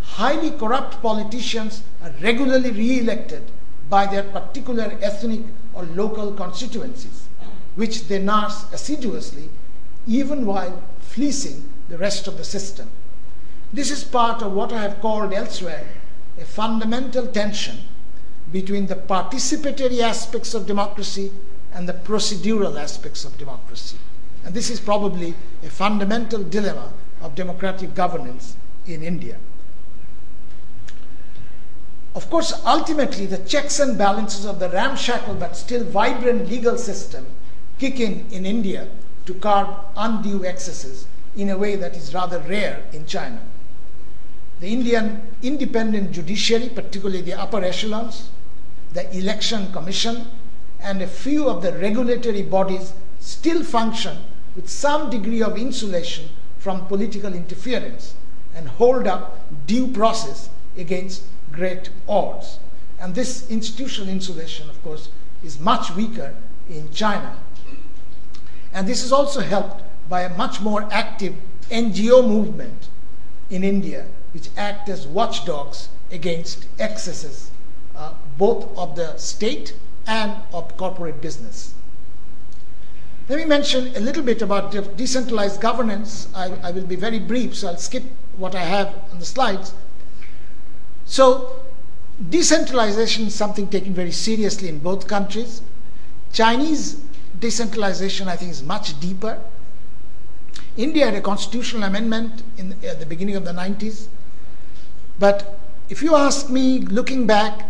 Highly 0.03 0.51
corrupt 0.51 1.01
politicians 1.01 1.84
are 2.01 2.13
regularly 2.22 2.72
re 2.72 2.99
elected 2.99 3.43
by 3.89 4.05
their 4.05 4.24
particular 4.24 4.97
ethnic 5.01 5.41
or 5.74 5.84
local 5.84 6.32
constituencies, 6.32 7.28
which 7.76 8.07
they 8.07 8.20
nurse 8.20 8.63
assiduously 8.72 9.49
even 10.07 10.45
while 10.45 10.82
fleecing 11.01 11.70
the 11.89 11.97
rest 11.97 12.26
of 12.26 12.38
the 12.38 12.45
system. 12.45 12.89
This 13.74 13.91
is 13.91 14.05
part 14.05 14.41
of 14.41 14.53
what 14.53 14.72
I 14.72 14.82
have 14.82 15.01
called 15.01 15.34
elsewhere 15.34 15.86
a 16.40 16.46
fundamental 16.46 17.28
tension 17.28 17.78
between 18.52 18.88
the 18.88 18.96
participatory 18.96 20.02
aspects 20.02 20.54
of 20.54 20.68
democracy 20.68 21.32
and 21.74 21.90
the 21.90 21.94
procedural 21.94 22.80
aspects 22.80 23.26
of 23.26 23.38
democracy. 23.38 23.98
And 24.44 24.54
this 24.54 24.70
is 24.70 24.80
probably 24.80 25.34
a 25.64 25.70
fundamental 25.70 26.44
dilemma 26.44 26.94
of 27.22 27.36
democratic 27.36 27.96
governance 27.96 28.56
in 28.86 29.02
India. 29.02 29.38
Of 32.14 32.30
course, 32.30 32.54
ultimately, 32.66 33.26
the 33.26 33.40
checks 33.40 33.80
and 33.80 33.98
balances 33.98 34.46
of 34.46 34.60
the 34.60 34.70
ramshackle 34.70 35.36
but 35.36 35.58
still 35.58 35.84
vibrant 35.84 36.48
legal 36.50 36.78
system 36.78 37.26
kick 37.78 38.00
in 38.00 38.26
in 38.32 38.46
India 38.46 38.88
to 39.26 39.34
curb 39.34 39.68
undue 39.98 40.46
excesses 40.46 41.08
in 41.36 41.50
a 41.50 41.58
way 41.58 41.76
that 41.76 41.98
is 41.98 42.14
rather 42.14 42.40
rare 42.40 42.84
in 42.94 43.06
China. 43.06 43.42
The 44.60 44.68
Indian 44.68 45.22
independent 45.41 46.12
judiciary, 46.12 46.70
particularly 46.70 47.22
the 47.22 47.34
upper 47.34 47.64
echelons, 47.64 48.30
the 48.93 49.14
election 49.16 49.72
commission, 49.74 50.28
and 50.82 51.01
a 51.01 51.08
few 51.08 51.49
of 51.49 51.62
the 51.62 51.74
regulatory 51.74 52.41
bodies 52.41 52.93
still 53.20 53.64
function 53.64 54.18
with 54.56 54.70
some 54.70 55.10
degree 55.10 55.41
of 55.41 55.58
insulation 55.58 56.30
from 56.58 56.86
political 56.88 57.34
interference 57.34 58.16
and 58.56 58.68
hold 58.68 59.06
up 59.06 59.39
due 59.68 59.88
process 59.88 60.49
against 60.78 61.24
great 61.51 61.89
odds. 62.08 62.60
And 62.99 63.14
this 63.14 63.49
institutional 63.49 64.10
insulation, 64.10 64.70
of 64.70 64.82
course, 64.84 65.10
is 65.43 65.60
much 65.60 65.93
weaker 65.95 66.34
in 66.70 66.91
China. 66.91 67.38
And 68.74 68.88
this 68.88 69.03
is 69.03 69.12
also 69.12 69.41
helped 69.41 69.84
by 70.10 70.22
a 70.22 70.38
much 70.38 70.62
more 70.62 70.88
active 70.91 71.36
NGO 71.70 72.28
movement 72.28 72.88
in 73.49 73.64
India, 73.64 74.06
which 74.36 74.50
act 74.58 74.90
as 74.90 75.08
watchdogs 75.08 75.88
against 76.12 76.68
excesses, 76.78 77.52
uh, 77.96 78.14
both 78.38 78.78
of 78.78 78.98
the 78.98 79.16
state 79.16 79.74
and 80.06 80.34
of 80.52 80.76
corporate 80.76 81.22
business. 81.22 81.74
Let 83.30 83.40
me 83.40 83.46
mention 83.46 83.96
a 83.96 84.02
little 84.02 84.22
bit 84.22 84.42
about 84.42 84.74
de- 84.74 84.82
decentralized 84.82 85.62
governance. 85.62 86.28
I, 86.36 86.52
I 86.62 86.72
will 86.72 86.86
be 86.86 86.98
very 86.98 87.18
brief, 87.18 87.56
so 87.56 87.70
I'll 87.70 87.78
skip 87.78 88.04
what 88.36 88.54
I 88.56 88.66
have 88.66 88.94
on 89.14 89.20
the 89.20 89.26
slides. 89.26 89.74
So, 91.06 91.64
decentralization 92.30 93.28
is 93.28 93.36
something 93.36 93.70
taken 93.70 93.94
very 93.94 94.12
seriously 94.12 94.68
in 94.68 94.80
both 94.80 95.08
countries. 95.08 95.62
Chinese 96.34 97.00
decentralization, 97.40 98.28
I 98.28 98.36
think, 98.36 98.52
is 98.52 98.62
much 98.62 99.00
deeper. 99.00 99.40
India 100.76 101.06
had 101.06 101.16
a 101.16 101.22
constitutional 101.22 101.84
amendment 101.84 102.44
in, 102.58 102.74
at 102.84 103.00
the 103.00 103.06
beginning 103.06 103.38
of 103.38 103.46
the 103.46 103.54
90s. 103.54 104.08
But 105.20 105.57
if 105.89 106.01
you 106.01 106.16
ask 106.16 106.49
me, 106.49 106.80
looking 106.80 107.28
back, 107.28 107.68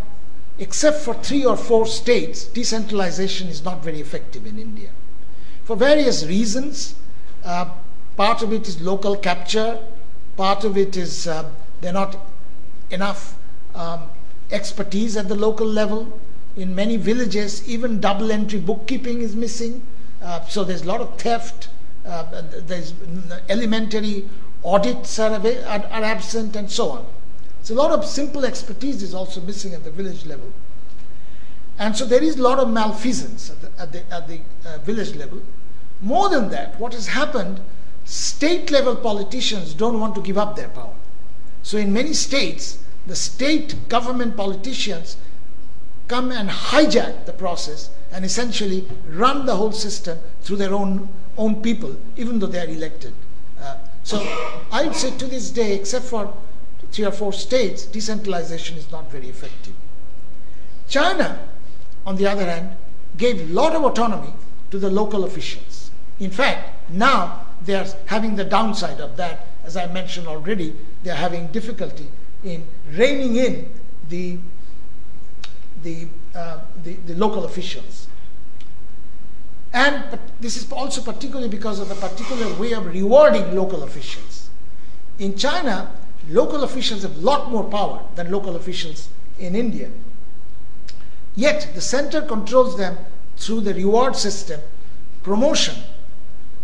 except 0.57 0.99
for 0.99 1.13
three 1.13 1.45
or 1.45 1.57
four 1.57 1.85
states, 1.85 2.45
decentralization 2.45 3.47
is 3.47 3.63
not 3.63 3.83
very 3.83 3.99
effective 3.99 4.45
in 4.45 4.57
India. 4.57 4.89
For 5.63 5.75
various 5.75 6.25
reasons, 6.25 6.95
uh, 7.43 7.69
part 8.15 8.41
of 8.41 8.53
it 8.53 8.67
is 8.67 8.81
local 8.81 9.15
capture, 9.17 9.79
part 10.37 10.63
of 10.63 10.77
it 10.77 10.95
is 10.95 11.27
uh, 11.27 11.49
there 11.81 11.93
not 11.93 12.17
enough 12.89 13.35
um, 13.73 14.09
expertise 14.51 15.17
at 15.17 15.27
the 15.27 15.35
local 15.35 15.67
level. 15.67 16.19
In 16.55 16.73
many 16.73 16.97
villages, 16.97 17.67
even 17.67 17.99
double 17.99 18.31
entry 18.31 18.59
bookkeeping 18.59 19.21
is 19.21 19.35
missing. 19.35 19.85
Uh, 20.21 20.45
so 20.45 20.63
there's 20.63 20.83
a 20.83 20.87
lot 20.87 21.01
of 21.01 21.19
theft. 21.19 21.69
Uh, 22.05 22.43
there's 22.65 22.93
elementary 23.49 24.29
audits 24.63 25.19
are, 25.19 25.33
are 25.33 26.03
absent, 26.03 26.55
and 26.55 26.71
so 26.71 26.91
on. 26.91 27.05
So 27.65 27.73
a 27.73 27.77
lot 27.77 27.89
of 27.89 28.05
simple 28.05 28.45
expertise 28.45 29.01
is 29.01 29.15
also 29.15 29.41
missing 29.41 29.73
at 29.73 29.83
the 29.83 29.89
village 29.89 30.23
level. 30.27 30.53
And 31.79 31.97
so 31.97 32.05
there 32.05 32.21
is 32.21 32.37
a 32.37 32.43
lot 32.43 32.59
of 32.59 32.69
malfeasance 32.69 33.49
at 33.49 33.59
the, 33.59 33.81
at 33.81 33.91
the, 33.91 34.13
at 34.13 34.27
the 34.27 34.39
uh, 34.69 34.77
village 34.83 35.15
level. 35.15 35.41
More 35.99 36.29
than 36.29 36.49
that, 36.49 36.79
what 36.79 36.93
has 36.93 37.07
happened, 37.07 37.59
state 38.03 38.69
level 38.69 38.95
politicians 38.95 39.73
don't 39.73 39.99
want 39.99 40.13
to 40.13 40.21
give 40.21 40.37
up 40.37 40.55
their 40.55 40.69
power. 40.69 40.93
So 41.63 41.79
in 41.79 41.91
many 41.91 42.13
states, 42.13 42.77
the 43.07 43.15
state 43.15 43.89
government 43.89 44.37
politicians 44.37 45.17
come 46.07 46.31
and 46.31 46.47
hijack 46.47 47.25
the 47.25 47.33
process 47.33 47.89
and 48.11 48.23
essentially 48.23 48.87
run 49.07 49.47
the 49.47 49.55
whole 49.55 49.71
system 49.71 50.19
through 50.41 50.57
their 50.57 50.71
own, 50.71 51.09
own 51.35 51.63
people, 51.63 51.95
even 52.15 52.37
though 52.37 52.45
they 52.45 52.59
are 52.59 52.69
elected. 52.69 53.15
Uh, 53.59 53.77
so 54.03 54.19
I 54.71 54.83
would 54.85 54.95
say 54.95 55.17
to 55.17 55.25
this 55.25 55.49
day, 55.49 55.73
except 55.73 56.05
for 56.05 56.31
three 56.95 57.03
or 57.03 57.11
four 57.11 57.33
states, 57.33 57.85
decentralization 57.85 58.77
is 58.77 58.89
not 58.89 59.11
very 59.11 59.27
effective. 59.27 59.73
China, 60.87 61.45
on 62.05 62.15
the 62.15 62.25
other 62.25 62.45
hand, 62.45 62.77
gave 63.17 63.41
a 63.41 63.53
lot 63.53 63.75
of 63.75 63.83
autonomy 63.83 64.33
to 64.71 64.79
the 64.79 64.89
local 64.89 65.25
officials. 65.25 65.91
In 66.21 66.31
fact, 66.31 66.89
now 66.89 67.47
they 67.65 67.75
are 67.75 67.85
having 68.05 68.37
the 68.37 68.45
downside 68.45 69.01
of 69.01 69.17
that. 69.17 69.45
As 69.65 69.75
I 69.75 69.87
mentioned 69.87 70.27
already, 70.27 70.73
they 71.03 71.09
are 71.11 71.15
having 71.15 71.47
difficulty 71.47 72.07
in 72.45 72.65
reining 72.93 73.35
in 73.35 73.69
the, 74.07 74.37
the, 75.83 76.07
uh, 76.33 76.59
the, 76.83 76.93
the 77.07 77.15
local 77.15 77.43
officials. 77.43 78.07
And 79.73 80.17
this 80.39 80.55
is 80.55 80.71
also 80.71 81.01
particularly 81.01 81.49
because 81.49 81.79
of 81.79 81.89
the 81.89 81.95
particular 81.95 82.53
way 82.57 82.71
of 82.71 82.85
rewarding 82.85 83.53
local 83.53 83.83
officials. 83.83 84.49
In 85.19 85.37
China, 85.37 85.91
local 86.29 86.63
officials 86.63 87.03
have 87.03 87.15
a 87.15 87.19
lot 87.19 87.51
more 87.51 87.63
power 87.63 88.01
than 88.15 88.31
local 88.31 88.55
officials 88.55 89.09
in 89.39 89.55
India. 89.55 89.89
Yet 91.35 91.71
the 91.75 91.81
center 91.81 92.21
controls 92.21 92.77
them 92.77 92.97
through 93.37 93.61
the 93.61 93.73
reward 93.73 94.15
system, 94.15 94.61
promotion. 95.23 95.75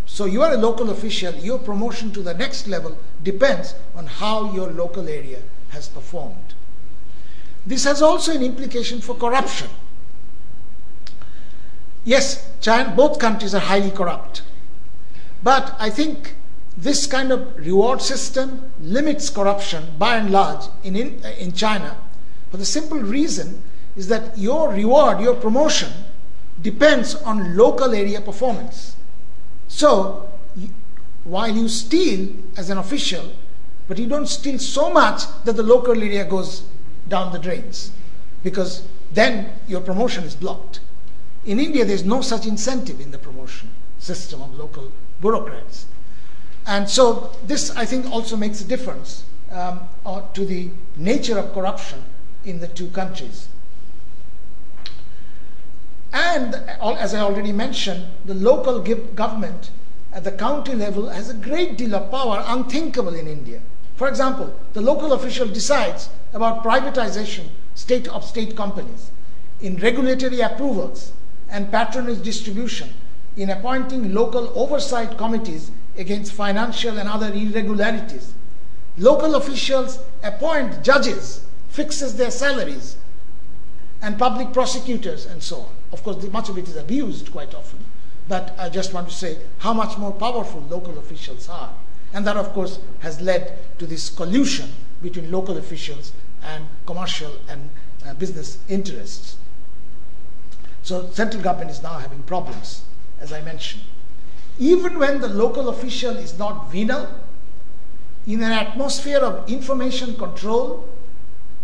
So 0.06 0.26
you 0.26 0.42
are 0.42 0.54
a 0.54 0.58
local 0.58 0.90
official, 0.90 1.34
your 1.36 1.60
promotion 1.60 2.12
to 2.14 2.22
the 2.22 2.34
next 2.34 2.68
level 2.68 2.98
depends 3.24 3.76
on 3.96 4.08
how 4.08 4.54
your 4.54 4.72
local 4.72 5.08
area 5.08 5.40
has 5.70 5.88
performed. 5.88 6.54
This 7.66 7.84
has 7.84 8.02
also 8.02 8.34
an 8.34 8.42
implication 8.42 9.02
for 9.02 9.16
corruption. 9.16 9.70
Yes, 12.04 12.50
China, 12.62 12.94
both 12.96 13.20
countries 13.20 13.54
are 13.54 13.60
highly 13.60 13.92
corrupt. 13.92 14.42
But 15.44 15.76
I 15.80 15.90
think 15.90 16.36
this 16.82 17.08
kind 17.08 17.32
of 17.32 17.56
reward 17.58 18.02
system 18.02 18.72
limits 18.82 19.30
corruption 19.30 19.86
by 19.98 20.18
and 20.18 20.32
large 20.32 20.66
in, 20.84 20.96
in, 20.96 21.24
in 21.40 21.52
China 21.54 21.96
for 22.52 22.58
the 22.58 22.66
simple 22.66 23.00
reason 23.00 23.64
is 23.96 24.10
that 24.10 24.38
your 24.38 24.72
reward, 24.72 25.22
your 25.22 25.36
promotion, 25.36 25.92
depends 26.62 27.16
on 27.16 27.56
local 27.56 27.94
area 27.94 28.20
performance. 28.22 28.98
So, 29.70 30.30
while 31.24 31.56
you 31.56 31.70
steal 31.70 32.30
as 32.58 32.70
an 32.70 32.78
official, 32.78 33.32
but 33.88 33.98
you 33.98 34.06
don't 34.06 34.28
steal 34.28 34.60
so 34.60 34.92
much 34.92 35.24
that 35.46 35.56
the 35.56 35.64
local 35.64 35.98
area 35.98 36.26
goes 36.26 36.64
down 37.08 37.32
the 37.32 37.40
drains, 37.40 37.92
because 38.44 38.84
then 39.14 39.54
your 39.68 39.82
promotion 39.82 40.26
is 40.26 40.36
blocked. 40.36 40.82
In 41.46 41.60
India, 41.60 41.86
there's 41.86 42.04
no 42.04 42.22
such 42.22 42.46
incentive 42.46 43.00
in 43.00 43.12
the 43.12 43.18
promotion 43.18 43.70
system 43.98 44.42
of 44.42 44.54
local 44.56 44.92
bureaucrats. 45.22 45.86
And 46.66 46.90
so, 46.90 47.36
this 47.46 47.76
I 47.76 47.86
think 47.86 48.12
also 48.12 48.38
makes 48.38 48.62
a 48.62 48.66
difference 48.66 49.26
um, 49.52 49.82
uh, 50.06 50.22
to 50.34 50.46
the 50.46 50.70
nature 50.96 51.38
of 51.38 51.54
corruption 51.54 52.04
in 52.46 52.60
the 52.60 52.68
two 52.68 52.88
countries. 52.90 53.48
And 56.14 56.56
as 56.56 57.14
I 57.14 57.20
already 57.20 57.52
mentioned, 57.52 58.06
the 58.26 58.34
local 58.34 58.80
government 58.80 59.72
at 60.14 60.24
the 60.24 60.32
county 60.32 60.74
level 60.74 61.10
has 61.10 61.30
a 61.30 61.34
great 61.34 61.78
deal 61.78 61.96
of 61.96 62.12
power 62.12 62.44
unthinkable 62.48 63.16
in 63.16 63.28
India. 63.28 63.62
For 63.96 64.08
example, 64.10 64.54
the 64.74 64.82
local 64.82 65.14
official 65.14 65.48
decides 65.48 66.10
about 66.34 66.64
privatization 66.64 67.48
state 67.76 68.08
of 68.10 68.26
state 68.26 68.56
companies, 68.58 69.12
in 69.62 69.78
regulatory 69.78 70.42
approvals 70.42 71.14
and 71.50 71.72
patronage 71.72 72.22
distribution, 72.24 72.90
in 73.38 73.50
appointing 73.50 74.14
local 74.14 74.52
oversight 74.56 75.18
committees 75.18 75.72
against 75.98 76.34
financial 76.34 76.98
and 76.98 77.10
other 77.10 77.32
irregularities. 77.34 78.34
Local 78.98 79.36
officials 79.36 80.00
appoint 80.24 80.84
judges, 80.84 81.46
fixes 81.70 82.18
their 82.18 82.32
salaries, 82.32 82.98
and 84.02 84.18
public 84.18 84.52
prosecutors 84.52 85.26
and 85.26 85.42
so 85.42 85.58
on. 85.58 85.70
Of 85.92 86.04
course, 86.04 86.24
much 86.32 86.50
of 86.50 86.58
it 86.58 86.68
is 86.68 86.76
abused 86.76 87.32
quite 87.32 87.54
often, 87.54 87.80
but 88.28 88.56
I 88.58 88.70
just 88.70 88.94
want 88.94 89.10
to 89.10 89.16
say 89.16 89.38
how 89.60 89.74
much 89.74 89.98
more 89.98 90.12
powerful 90.12 90.62
local 90.62 90.98
officials 90.98 91.48
are. 91.50 91.74
And 92.14 92.26
that, 92.28 92.36
of 92.36 92.52
course, 92.54 92.80
has 93.00 93.22
led 93.22 93.58
to 93.80 93.86
this 93.86 94.10
collusion 94.10 94.74
between 95.02 95.32
local 95.32 95.58
officials 95.58 96.12
and 96.44 96.66
commercial 96.86 97.32
and 97.48 97.70
uh, 98.06 98.14
business 98.16 98.58
interests. 98.68 99.38
So, 100.84 101.10
central 101.12 101.42
government 101.44 101.72
is 101.72 101.84
now 101.84 102.00
having 102.00 102.24
problems, 102.24 102.82
as 103.20 103.32
I 103.32 103.42
mentioned. 103.42 103.84
Even 104.62 105.00
when 105.00 105.22
the 105.22 105.28
local 105.28 105.70
official 105.70 106.16
is 106.18 106.38
not 106.38 106.72
venal, 106.72 107.08
in 108.28 108.44
an 108.44 108.52
atmosphere 108.52 109.18
of 109.18 109.50
information 109.50 110.16
control, 110.16 110.88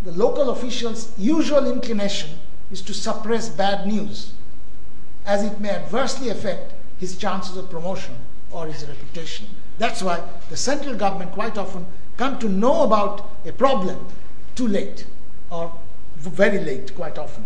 the 0.04 0.12
local 0.14 0.50
official's 0.50 1.12
usual 1.16 1.72
inclination 1.72 2.32
is 2.72 2.82
to 2.82 2.96
suppress 2.96 3.50
bad 3.50 3.86
news, 3.86 4.34
as 5.28 5.44
it 5.44 5.60
may 5.60 5.70
adversely 5.70 6.30
affect 6.30 6.74
his 7.00 7.16
chances 7.16 7.56
of 7.56 7.70
promotion 7.70 8.16
or 8.50 8.66
his 8.66 8.84
reputation. 8.88 9.46
That's 9.78 10.02
why 10.02 10.24
the 10.50 10.58
central 10.58 10.96
government 10.96 11.34
quite 11.34 11.56
often 11.56 11.86
come 12.18 12.40
to 12.40 12.50
know 12.50 12.82
about 12.82 13.30
a 13.46 13.52
problem 13.52 14.08
too 14.56 14.68
late 14.68 15.06
or 15.52 15.72
very 16.16 16.58
late 16.58 16.96
quite 16.96 17.20
often 17.20 17.46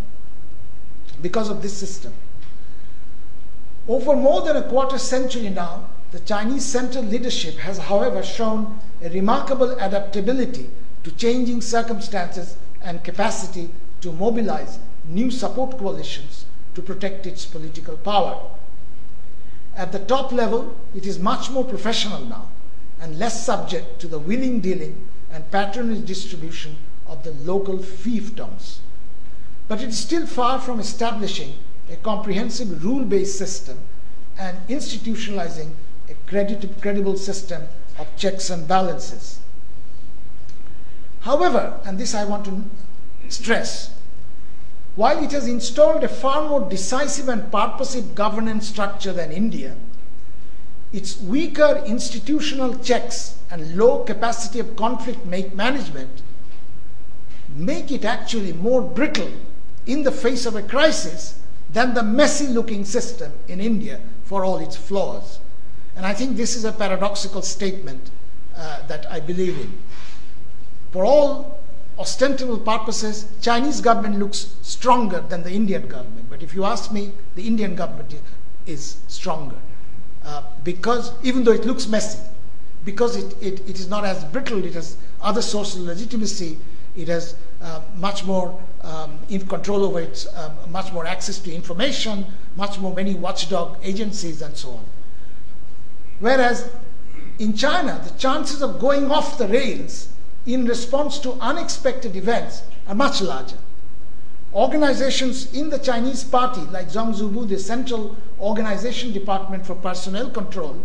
because 1.22 1.50
of 1.50 1.62
this 1.62 1.76
system. 1.76 2.14
Over 3.88 4.16
more 4.16 4.42
than 4.42 4.58
a 4.58 4.68
quarter 4.68 4.98
century 4.98 5.50
now, 5.50 5.90
the 6.12 6.20
Chinese 6.20 6.66
central 6.66 7.04
leadership 7.04 7.58
has, 7.58 7.78
however, 7.78 8.22
shown 8.22 8.80
a 9.02 9.10
remarkable 9.10 9.72
adaptability 9.80 10.70
to 11.04 11.12
changing 11.12 11.62
circumstances 11.62 12.58
and 12.82 13.04
capacity 13.04 13.70
to 14.02 14.12
mobilize 14.12 14.80
new 15.06 15.32
support 15.32 15.78
coalitions 15.78 16.46
to 16.76 16.82
protect 16.82 17.26
its 17.26 17.46
political 17.46 17.98
power. 17.98 18.40
At 19.76 19.92
the 19.92 20.00
top 20.00 20.32
level, 20.32 20.76
it 20.94 21.06
is 21.06 21.18
much 21.18 21.50
more 21.50 21.64
professional 21.64 22.26
now 22.26 22.50
and 23.00 23.18
less 23.18 23.46
subject 23.46 24.00
to 24.02 24.08
the 24.08 24.20
willing 24.20 24.60
dealing 24.60 25.08
and 25.32 25.50
patronage 25.50 26.06
distribution 26.06 26.78
of 27.08 27.24
the 27.24 27.32
local 27.32 27.78
fiefdoms. 27.78 28.78
But 29.68 29.82
it 29.82 29.90
is 29.90 29.98
still 29.98 30.28
far 30.28 30.60
from 30.60 30.80
establishing 30.80 31.56
a 31.92 31.98
comprehensive 31.98 32.84
rule 32.84 33.04
based 33.04 33.38
system 33.38 33.78
and 34.40 34.58
institutionalizing 34.68 35.72
a 36.10 36.14
credible 36.82 37.18
system 37.18 37.64
of 38.00 38.08
checks 38.18 38.50
and 38.50 38.68
balances. 38.68 39.40
However, 41.22 41.80
and 41.86 42.00
this 42.00 42.16
I 42.16 42.26
want 42.26 42.46
to 42.46 42.64
stress, 43.30 43.94
while 44.96 45.24
it 45.24 45.32
has 45.32 45.48
installed 45.48 46.04
a 46.04 46.10
far 46.10 46.50
more 46.50 46.68
decisive 46.70 47.30
and 47.30 47.52
purposive 47.52 48.16
governance 48.16 48.68
structure 48.68 49.14
than 49.14 49.32
India, 49.32 49.76
its 50.92 51.20
weaker 51.22 51.82
institutional 51.86 52.78
checks 52.80 53.38
and 53.50 53.78
low 53.78 54.04
capacity 54.04 54.60
of 54.60 54.76
conflict 54.76 55.26
management 55.26 56.22
make 57.56 57.92
it 57.92 58.04
actually 58.04 58.54
more 58.54 58.82
brittle 58.82 59.32
in 59.86 60.04
the 60.04 60.12
face 60.12 60.46
of 60.46 60.56
a 60.56 60.62
crisis 60.62 61.41
than 61.74 61.94
the 61.94 62.04
messy 62.04 62.48
looking 62.48 62.86
system 62.86 63.32
in 63.48 63.60
India 63.60 64.00
for 64.24 64.44
all 64.44 64.60
its 64.60 64.76
flaws. 64.76 65.40
And 65.96 66.06
I 66.06 66.14
think 66.14 66.38
this 66.38 66.56
is 66.56 66.66
a 66.66 66.72
paradoxical 66.72 67.42
statement 67.42 68.12
uh, 68.56 68.86
that 68.88 69.10
I 69.12 69.20
believe 69.20 69.60
in. 69.60 69.78
For 70.92 71.06
all 71.06 71.60
ostensible 71.98 72.60
purposes, 72.60 73.28
Chinese 73.42 73.82
government 73.82 74.20
looks 74.20 74.56
stronger 74.62 75.22
than 75.22 75.44
the 75.44 75.52
Indian 75.52 75.88
government. 75.88 76.30
But 76.30 76.44
if 76.44 76.54
you 76.54 76.66
ask 76.66 76.92
me, 76.92 77.12
the 77.36 77.46
Indian 77.46 77.76
government 77.76 78.16
is 78.66 78.98
stronger. 79.08 79.58
Uh, 80.24 80.44
because 80.64 81.14
even 81.24 81.44
though 81.44 81.52
it 81.52 81.66
looks 81.66 81.88
messy, 81.88 82.20
because 82.86 83.16
it, 83.16 83.36
it, 83.42 83.70
it 83.70 83.80
is 83.80 83.88
not 83.88 84.06
as 84.06 84.24
brittle, 84.26 84.64
it 84.66 84.74
has 84.74 84.98
other 85.22 85.42
sources 85.42 85.82
of 85.82 85.88
legitimacy, 85.88 86.58
it 86.96 87.08
has 87.08 87.36
uh, 87.62 87.82
much 87.96 88.26
more 88.26 88.60
um, 88.84 89.20
control 89.48 89.84
over 89.84 90.00
its, 90.00 90.28
um, 90.36 90.54
much 90.70 90.92
more 90.92 91.06
access 91.06 91.40
to 91.40 91.54
information, 91.54 92.26
much 92.56 92.80
more 92.80 92.94
many 92.94 93.14
watchdog 93.14 93.78
agencies, 93.84 94.42
and 94.42 94.56
so 94.56 94.72
on. 94.72 94.86
Whereas 96.20 96.70
in 97.40 97.54
China, 97.54 98.00
the 98.04 98.18
chances 98.20 98.62
of 98.62 98.80
going 98.80 99.10
off 99.10 99.38
the 99.38 99.48
rails 99.48 100.10
in 100.46 100.66
response 100.66 101.20
to 101.20 101.34
unexpected 101.34 102.16
events 102.16 102.64
are 102.88 102.96
much 102.96 103.22
larger. 103.22 103.58
Organizations 104.54 105.54
in 105.54 105.70
the 105.70 105.80
Chinese 105.80 106.24
party, 106.24 106.62
like 106.62 106.90
Zhongzubu, 106.90 107.48
the 107.48 107.58
Central 107.58 108.18
Organization 108.40 109.14
Department 109.14 109.66
for 109.66 109.76
Personnel 109.76 110.30
Control, 110.30 110.76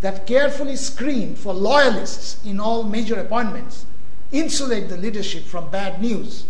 that 0.00 0.26
carefully 0.26 0.76
screen 0.76 1.34
for 1.34 1.54
loyalists 1.54 2.44
in 2.44 2.60
all 2.60 2.82
major 2.82 3.18
appointments, 3.18 3.86
insulate 4.32 4.88
the 4.88 4.96
leadership 4.96 5.44
from 5.44 5.70
bad 5.70 6.00
news, 6.00 6.44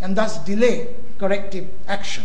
and 0.00 0.16
thus 0.16 0.38
delay 0.44 0.94
corrective 1.18 1.68
action. 1.88 2.24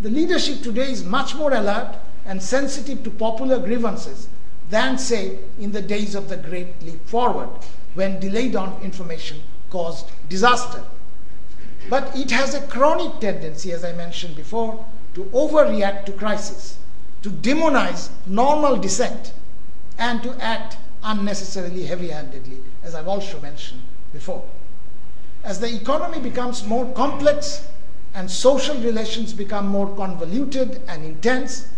The 0.00 0.10
leadership 0.10 0.62
today 0.62 0.90
is 0.90 1.04
much 1.04 1.34
more 1.34 1.52
alert 1.52 1.96
and 2.26 2.42
sensitive 2.42 3.02
to 3.04 3.10
popular 3.10 3.58
grievances 3.58 4.28
than, 4.70 4.98
say, 4.98 5.38
in 5.58 5.72
the 5.72 5.82
days 5.82 6.14
of 6.14 6.28
the 6.28 6.36
Great 6.36 6.82
Leap 6.82 7.06
Forward, 7.06 7.50
when 7.94 8.18
delayed 8.18 8.56
on 8.56 8.80
information 8.82 9.42
caused 9.70 10.10
disaster. 10.28 10.82
But 11.90 12.16
it 12.16 12.30
has 12.30 12.54
a 12.54 12.66
chronic 12.66 13.20
tendency, 13.20 13.72
as 13.72 13.84
I 13.84 13.92
mentioned 13.92 14.36
before, 14.36 14.84
to 15.14 15.24
overreact 15.24 16.06
to 16.06 16.12
crisis, 16.12 16.78
to 17.22 17.30
demonize 17.30 18.08
normal 18.26 18.76
dissent, 18.76 19.32
and 19.98 20.22
to 20.22 20.34
act 20.42 20.76
unnecessarily 21.02 21.84
heavy 21.84 22.08
handedly, 22.08 22.58
as 22.82 22.94
I've 22.94 23.08
also 23.08 23.40
mentioned 23.40 23.82
before. 24.12 24.44
As 25.44 25.60
the 25.60 25.74
economy 25.74 26.20
becomes 26.20 26.64
more 26.64 26.90
complex 26.94 27.68
and 28.14 28.30
social 28.30 28.76
relations 28.80 29.34
become 29.34 29.68
more 29.68 29.94
convoluted 29.94 30.80
and 30.88 31.04
intense, 31.04 31.68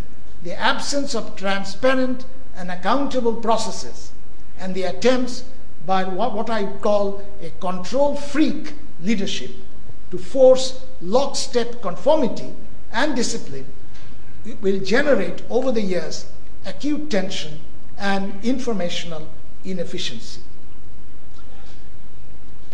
the 0.45 0.55
absence 0.55 1.17
of 1.17 1.35
transparent 1.35 2.25
and 2.57 2.71
accountable 2.71 3.35
processes 3.35 4.13
and 4.61 4.73
the 4.75 4.85
attempts 4.85 5.45
by 5.85 6.05
what, 6.05 6.49
I 6.49 6.67
call 6.79 7.23
a 7.43 7.51
control 7.61 8.15
freak 8.15 8.75
leadership 9.03 9.51
to 10.13 10.19
force 10.19 10.85
lockstep 11.01 11.83
conformity 11.83 12.55
and 12.93 13.17
discipline 13.17 13.67
will 14.61 14.79
generate 14.81 15.43
over 15.51 15.73
the 15.73 15.83
years 15.83 16.27
acute 16.65 17.11
tension 17.11 17.61
and 17.99 18.33
informational 18.45 19.29
inefficiency. 19.65 20.41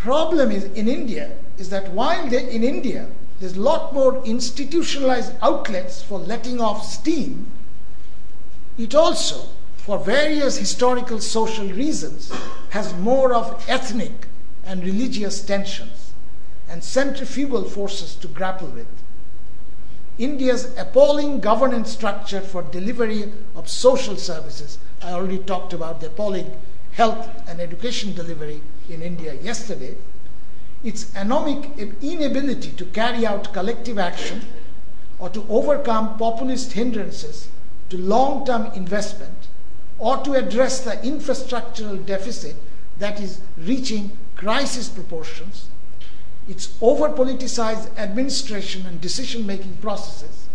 Problem 0.03 0.51
is 0.51 0.65
in 0.65 0.89
India 0.89 1.31
is 1.57 1.69
that 1.69 1.93
while 1.93 2.27
they 2.27 2.53
in 2.53 2.61
India 2.61 3.07
there's 3.39 3.55
a 3.55 3.61
lot 3.61 3.93
more 3.93 4.21
institutionalized 4.25 5.31
outlets 5.41 6.03
for 6.03 6.19
letting 6.19 6.59
off 6.59 6.83
steam, 6.85 7.49
it 8.77 8.93
also, 8.93 9.47
for 9.77 9.97
various 9.97 10.57
historical 10.57 11.21
social 11.21 11.69
reasons, 11.69 12.33
has 12.71 12.93
more 12.95 13.33
of 13.33 13.63
ethnic 13.69 14.27
and 14.65 14.83
religious 14.83 15.41
tensions 15.41 16.11
and 16.67 16.83
centrifugal 16.83 17.63
forces 17.63 18.13
to 18.15 18.27
grapple 18.27 18.67
with. 18.67 18.87
India's 20.17 20.77
appalling 20.77 21.39
governance 21.39 21.93
structure 21.93 22.41
for 22.41 22.61
delivery 22.61 23.31
of 23.55 23.69
social 23.69 24.17
services 24.17 24.79
I 25.01 25.13
already 25.13 25.39
talked 25.39 25.71
about 25.71 26.01
the 26.01 26.07
appalling 26.07 26.51
health 26.91 27.29
and 27.47 27.61
education 27.61 28.13
delivery 28.13 28.61
in 28.89 29.01
India 29.01 29.33
yesterday. 29.35 29.95
Its 30.83 31.05
anomic 31.11 32.01
inability 32.01 32.71
to 32.71 32.85
carry 32.85 33.25
out 33.25 33.53
collective 33.53 33.97
action 33.97 34.41
or 35.19 35.29
to 35.29 35.45
overcome 35.49 36.17
populist 36.17 36.73
hindrances 36.73 37.47
to 37.89 37.97
long 37.97 38.45
term 38.45 38.65
investment 38.73 39.47
or 39.97 40.17
to 40.17 40.33
address 40.33 40.81
the 40.83 40.91
infrastructural 41.07 42.05
deficit 42.05 42.55
that 42.97 43.21
is 43.21 43.39
reaching 43.57 44.17
crisis 44.35 44.89
proportions, 44.89 45.67
its 46.47 46.77
over 46.81 47.09
politicized 47.09 47.97
administration 47.97 48.85
and 48.85 48.99
decision 48.99 49.45
making 49.45 49.77
processes, 49.77 50.47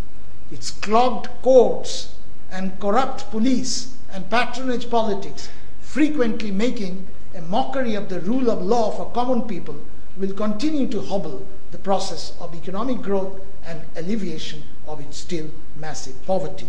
its 0.50 0.70
clogged 0.70 1.28
courts 1.42 2.14
and 2.50 2.78
corrupt 2.80 3.30
police 3.30 3.96
and 4.12 4.28
patronage 4.30 4.90
politics, 4.90 5.48
frequently 5.80 6.50
making 6.50 7.06
a 7.38 7.42
mockery 7.42 7.94
of 7.94 8.08
the 8.08 8.20
rule 8.20 8.50
of 8.50 8.60
law 8.60 8.90
for 8.90 9.10
common 9.12 9.42
people, 9.42 9.76
will 10.16 10.32
continue 10.32 10.88
to 10.88 11.00
hobble 11.00 11.46
the 11.70 11.78
process 11.78 12.32
of 12.40 12.54
economic 12.54 13.00
growth 13.00 13.40
and 13.64 13.80
alleviation 13.96 14.62
of 14.88 15.00
its 15.00 15.18
still 15.18 15.48
massive 15.76 16.26
poverty. 16.26 16.68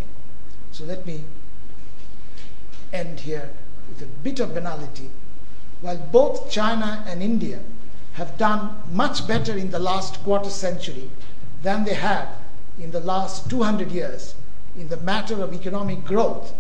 So 0.72 0.84
let 0.84 1.08
me 1.08 1.24
end 2.94 3.22
here 3.22 3.50
with 3.88 4.02
a 4.04 4.06
bit 4.06 4.40
of 4.40 4.54
banality. 4.54 5.10
While 5.82 5.98
both 5.98 6.52
China 6.52 7.04
and 7.08 7.24
India 7.24 7.60
have 8.14 8.38
done 8.38 8.76
much 8.92 9.28
better 9.28 9.58
in 9.58 9.72
the 9.72 9.80
last 9.80 10.22
quarter 10.24 10.50
century 10.50 11.10
than 11.64 11.86
they 11.86 11.96
had 11.96 12.28
in 12.80 12.92
the 12.92 13.00
last 13.00 13.50
200 13.50 13.92
years 13.92 14.36
in 14.78 14.90
the 14.90 14.98
matter 14.98 15.42
of 15.42 15.54
economic 15.54 16.06
growth, 16.06 16.54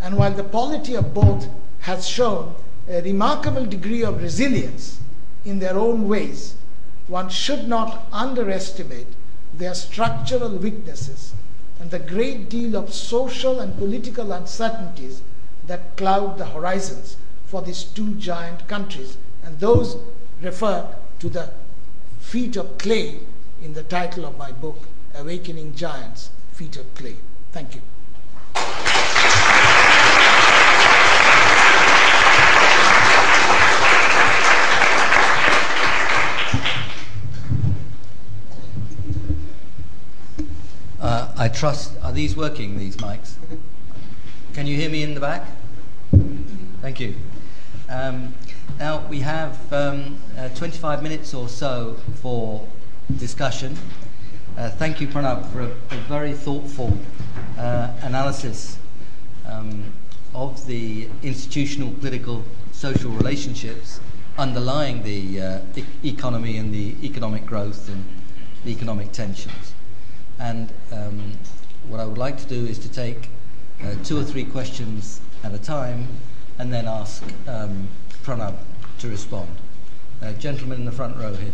and 0.00 0.16
while 0.16 0.32
the 0.32 0.44
polity 0.44 0.94
of 0.94 1.12
both 1.12 1.48
has 1.80 2.08
shown 2.08 2.54
a 2.88 3.02
remarkable 3.02 3.66
degree 3.66 4.02
of 4.02 4.22
resilience 4.22 5.00
in 5.44 5.58
their 5.58 5.76
own 5.76 6.08
ways, 6.08 6.56
one 7.06 7.28
should 7.28 7.68
not 7.68 8.06
underestimate 8.12 9.06
their 9.52 9.74
structural 9.74 10.56
weaknesses 10.56 11.32
and 11.80 11.90
the 11.90 11.98
great 11.98 12.48
deal 12.48 12.76
of 12.76 12.92
social 12.92 13.60
and 13.60 13.76
political 13.78 14.32
uncertainties 14.32 15.22
that 15.66 15.96
cloud 15.96 16.38
the 16.38 16.46
horizons 16.46 17.16
for 17.46 17.62
these 17.62 17.84
two 17.84 18.14
giant 18.14 18.66
countries. 18.68 19.16
And 19.44 19.58
those 19.60 19.96
refer 20.42 20.88
to 21.20 21.28
the 21.28 21.50
feet 22.20 22.56
of 22.56 22.78
clay 22.78 23.20
in 23.62 23.74
the 23.74 23.82
title 23.82 24.24
of 24.24 24.36
my 24.36 24.52
book, 24.52 24.76
Awakening 25.14 25.74
Giants 25.74 26.30
Feet 26.52 26.76
of 26.76 26.92
Clay. 26.94 27.16
Thank 27.52 27.74
you. 27.74 27.80
Uh, 41.00 41.27
I 41.40 41.46
trust, 41.48 41.92
are 42.02 42.10
these 42.10 42.36
working, 42.36 42.78
these 42.78 42.96
mics? 42.96 43.34
Can 44.54 44.66
you 44.66 44.74
hear 44.74 44.90
me 44.90 45.04
in 45.04 45.14
the 45.14 45.20
back? 45.20 45.46
Thank 46.82 46.98
you. 46.98 47.14
Um, 47.88 48.34
now 48.80 49.06
we 49.06 49.20
have 49.20 49.72
um, 49.72 50.18
uh, 50.36 50.48
25 50.48 51.00
minutes 51.00 51.34
or 51.34 51.48
so 51.48 51.96
for 52.20 52.66
discussion. 53.18 53.76
Uh, 54.56 54.70
thank 54.70 55.00
you, 55.00 55.06
Pranab, 55.06 55.48
for 55.52 55.60
a, 55.60 55.66
a 55.66 56.00
very 56.08 56.32
thoughtful 56.32 56.98
uh, 57.56 57.92
analysis 58.02 58.76
um, 59.46 59.92
of 60.34 60.66
the 60.66 61.08
institutional, 61.22 61.92
political, 62.00 62.44
social 62.72 63.12
relationships 63.12 64.00
underlying 64.36 65.04
the 65.04 65.40
uh, 65.40 65.60
e- 65.76 65.84
economy 66.02 66.56
and 66.56 66.74
the 66.74 66.96
economic 67.04 67.46
growth 67.46 67.88
and 67.88 68.04
the 68.64 68.72
economic 68.72 69.12
tensions. 69.12 69.67
And 70.38 70.72
um, 70.92 71.32
what 71.88 72.00
I 72.00 72.04
would 72.04 72.18
like 72.18 72.38
to 72.38 72.46
do 72.46 72.66
is 72.66 72.78
to 72.80 72.88
take 72.92 73.28
uh, 73.82 73.94
two 74.04 74.18
or 74.18 74.24
three 74.24 74.44
questions 74.44 75.20
at 75.42 75.52
a 75.52 75.58
time 75.58 76.08
and 76.58 76.72
then 76.72 76.86
ask 76.86 77.22
um, 77.46 77.88
Pranab 78.22 78.56
to 78.98 79.08
respond. 79.08 79.48
Uh, 80.20 80.32
gentleman 80.34 80.80
in 80.80 80.84
the 80.84 80.92
front 80.92 81.16
row 81.16 81.32
here. 81.34 81.52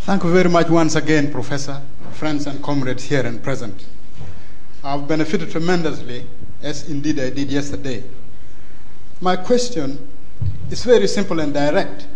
Thank 0.00 0.24
you 0.24 0.32
very 0.32 0.48
much 0.48 0.68
once 0.68 0.96
again, 0.96 1.30
Professor, 1.30 1.80
friends 2.12 2.46
and 2.46 2.62
comrades 2.62 3.04
here 3.04 3.24
and 3.24 3.42
present. 3.42 3.86
I've 4.82 5.06
benefited 5.06 5.50
tremendously, 5.50 6.26
as 6.62 6.88
indeed 6.88 7.20
I 7.20 7.30
did 7.30 7.50
yesterday. 7.50 8.02
My 9.20 9.36
question 9.36 10.08
is 10.70 10.82
very 10.84 11.06
simple 11.06 11.38
and 11.38 11.52
direct. 11.52 12.06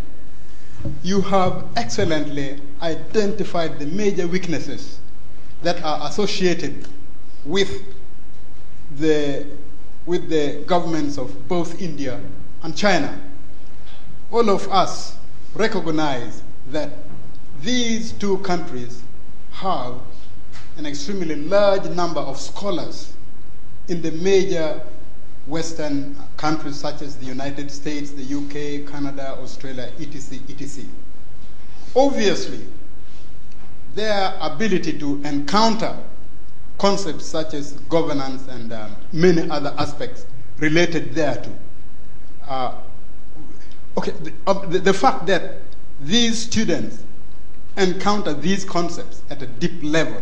You 1.02 1.20
have 1.22 1.66
excellently 1.76 2.60
identified 2.82 3.78
the 3.78 3.86
major 3.86 4.26
weaknesses 4.26 4.98
that 5.62 5.82
are 5.82 6.08
associated 6.08 6.86
with 7.44 7.82
the, 8.98 9.46
with 10.06 10.28
the 10.28 10.62
governments 10.66 11.18
of 11.18 11.48
both 11.48 11.80
India 11.80 12.20
and 12.62 12.76
China. 12.76 13.18
All 14.30 14.50
of 14.50 14.68
us 14.68 15.16
recognize 15.54 16.42
that 16.70 16.90
these 17.62 18.12
two 18.12 18.38
countries 18.38 19.02
have 19.52 19.94
an 20.76 20.86
extremely 20.86 21.36
large 21.36 21.84
number 21.90 22.20
of 22.20 22.38
scholars 22.38 23.12
in 23.88 24.02
the 24.02 24.10
major 24.12 24.80
Western 25.46 26.16
countries 26.36 26.76
such 26.76 27.02
as 27.02 27.16
the 27.16 27.26
United 27.26 27.70
States, 27.70 28.12
the 28.12 28.22
UK, 28.22 28.90
Canada, 28.90 29.36
Australia, 29.38 29.90
etc., 30.00 30.38
etc. 30.48 30.84
Obviously, 31.94 32.66
their 33.94 34.36
ability 34.40 34.98
to 34.98 35.20
encounter 35.24 35.96
concepts 36.78 37.26
such 37.26 37.54
as 37.54 37.72
governance 37.88 38.46
and 38.48 38.72
uh, 38.72 38.88
many 39.12 39.48
other 39.50 39.74
aspects 39.78 40.26
related 40.58 41.14
thereto. 41.14 41.52
Uh, 42.48 42.74
okay, 43.96 44.10
the, 44.22 44.32
uh, 44.46 44.66
the, 44.66 44.78
the 44.78 44.92
fact 44.92 45.26
that 45.26 45.60
these 46.00 46.38
students 46.38 47.04
encounter 47.76 48.32
these 48.32 48.64
concepts 48.64 49.22
at 49.30 49.42
a 49.42 49.46
deep 49.46 49.82
level 49.82 50.20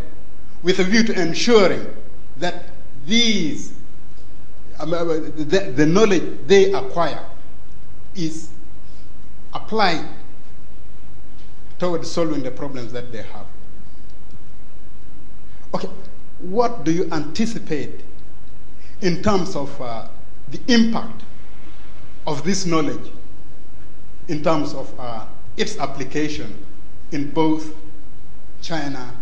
with 0.62 0.78
a 0.78 0.84
view 0.84 1.02
to 1.02 1.20
ensuring 1.20 1.86
that 2.36 2.66
these, 3.06 3.72
the, 4.90 5.72
the 5.76 5.86
knowledge 5.86 6.22
they 6.46 6.72
acquire 6.72 7.24
is 8.14 8.50
applied 9.54 10.06
toward 11.78 12.06
solving 12.06 12.42
the 12.42 12.50
problems 12.50 12.92
that 12.92 13.12
they 13.12 13.22
have. 13.22 13.46
Okay, 15.74 15.88
what 16.38 16.84
do 16.84 16.92
you 16.92 17.08
anticipate 17.12 18.04
in 19.00 19.22
terms 19.22 19.56
of 19.56 19.80
uh, 19.80 20.06
the 20.50 20.60
impact 20.72 21.22
of 22.26 22.44
this 22.44 22.66
knowledge 22.66 23.10
in 24.28 24.42
terms 24.42 24.74
of 24.74 24.98
uh, 25.00 25.24
its 25.56 25.78
application 25.78 26.64
in 27.10 27.30
both 27.30 27.74
China 28.60 29.14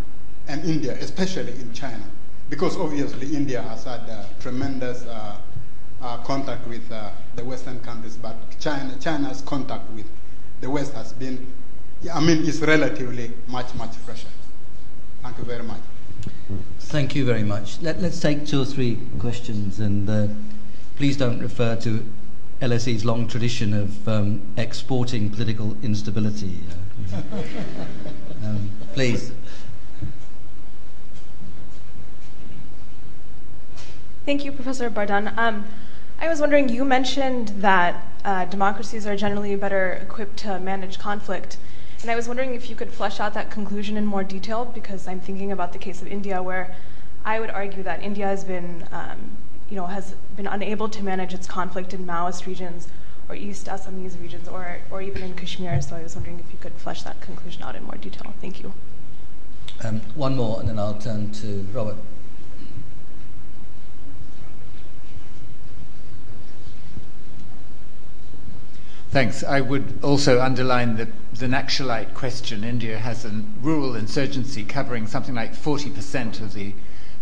and 0.49 0.65
India, 0.65 0.93
especially 1.01 1.53
in 1.53 1.73
China? 1.73 2.05
Because 2.49 2.77
obviously 2.77 3.35
India 3.35 3.63
has 3.63 3.85
had 3.85 4.01
uh, 4.11 4.25
tremendous 4.41 5.07
contact 6.19 6.67
with 6.67 6.91
uh, 6.91 7.11
the 7.37 7.45
Western 7.45 7.81
countries, 7.81 8.17
but 8.17 8.37
China, 8.59 8.97
China's 9.01 9.43
contact 9.43 9.91
with 9.93 10.07
the 10.61 10.71
West 10.71 10.93
has 10.95 11.13
been, 11.13 11.53
I 12.13 12.21
mean, 12.21 12.45
is 12.45 12.61
relatively 12.61 13.33
much, 13.47 13.75
much 13.75 13.97
fresher. 13.97 14.29
Thank 15.23 15.39
you 15.39 15.45
very 15.45 15.63
much. 15.63 15.81
Thank 16.79 17.15
you 17.15 17.25
very 17.25 17.43
much. 17.45 17.81
Let, 17.81 17.97
us 17.99 18.21
take 18.21 18.47
two 18.47 18.63
or 18.63 18.65
three 18.65 18.99
questions, 19.19 19.79
and 19.79 20.09
uh, 20.09 20.27
please 20.97 21.17
don't 21.17 21.41
refer 21.41 21.77
to 21.77 22.05
LSE's 22.61 23.05
long 23.05 23.27
tradition 23.27 23.73
of 23.73 24.09
um, 24.09 24.43
exporting 24.57 25.31
political 25.31 25.77
instability. 25.83 26.59
Uh, 27.13 27.39
um, 28.45 28.71
please. 28.93 29.33
Thank 34.27 34.45
you, 34.45 34.53
Professor 34.53 34.91
Bardhan. 34.91 35.37
Um, 35.39 35.65
I 36.21 36.29
was 36.29 36.39
wondering, 36.39 36.69
you 36.69 36.85
mentioned 36.85 37.49
that 37.61 38.05
uh, 38.27 38.45
democracies 38.45 39.07
are 39.07 39.17
generally 39.17 39.57
better 39.57 39.93
equipped 40.03 40.37
to 40.41 40.61
manage 40.61 40.99
conflict. 40.99 41.57
And 42.03 42.11
I 42.11 42.15
was 42.15 42.29
wondering 42.29 42.55
if 42.55 42.69
you 42.69 42.77
could 42.77 42.93
flesh 42.93 43.21
out 43.21 43.33
that 43.35 43.51
conclusion 43.51 43.97
in 43.97 44.05
more 44.05 44.23
detail, 44.23 44.67
because 44.67 45.09
I'm 45.09 45.21
thinking 45.21 45.51
about 45.51 45.73
the 45.73 45.79
case 45.79 46.03
of 46.03 46.09
India, 46.09 46.43
where 46.43 46.77
I 47.25 47.41
would 47.41 47.51
argue 47.51 47.83
that 47.85 48.03
India 48.03 48.27
has 48.27 48.45
been, 48.45 48.87
um, 48.93 49.39
you 49.71 49.77
know, 49.77 49.87
has 49.87 50.15
been 50.37 50.47
unable 50.47 50.91
to 50.91 51.03
manage 51.03 51.33
its 51.33 51.47
conflict 51.47 51.95
in 51.95 52.05
Maoist 52.07 52.45
regions 52.47 52.89
or 53.27 53.35
East 53.35 53.67
Assamese 53.67 54.21
regions, 54.21 54.47
or, 54.47 54.79
or 54.91 55.01
even 55.01 55.23
in 55.23 55.35
Kashmir. 55.35 55.81
So 55.81 55.97
I 55.97 56.03
was 56.03 56.17
wondering 56.17 56.39
if 56.39 56.53
you 56.53 56.59
could 56.59 56.75
flesh 56.75 57.03
that 57.05 57.21
conclusion 57.23 57.63
out 57.63 57.77
in 57.77 57.85
more 57.85 57.97
detail. 57.97 58.35
Thank 58.43 58.63
you. 58.63 58.75
Um, 59.83 60.01
one 60.15 60.37
more, 60.37 60.61
and 60.61 60.69
then 60.69 60.79
I'll 60.79 60.99
turn 60.99 61.31
to 61.33 61.67
Robert. 61.73 61.97
Thanks. 69.11 69.43
I 69.43 69.61
would 69.61 69.99
also 70.05 70.41
underline 70.41 70.97
the, 70.97 71.09
the 71.33 71.47
Naxalite 71.47 72.15
question. 72.15 72.63
India 72.63 72.97
has 72.97 73.25
a 73.25 73.43
rural 73.61 73.97
insurgency 73.97 74.63
covering 74.63 75.09
something 75.09 75.35
like 75.35 75.53
40% 75.53 76.41
of 76.41 76.55
the 76.55 76.75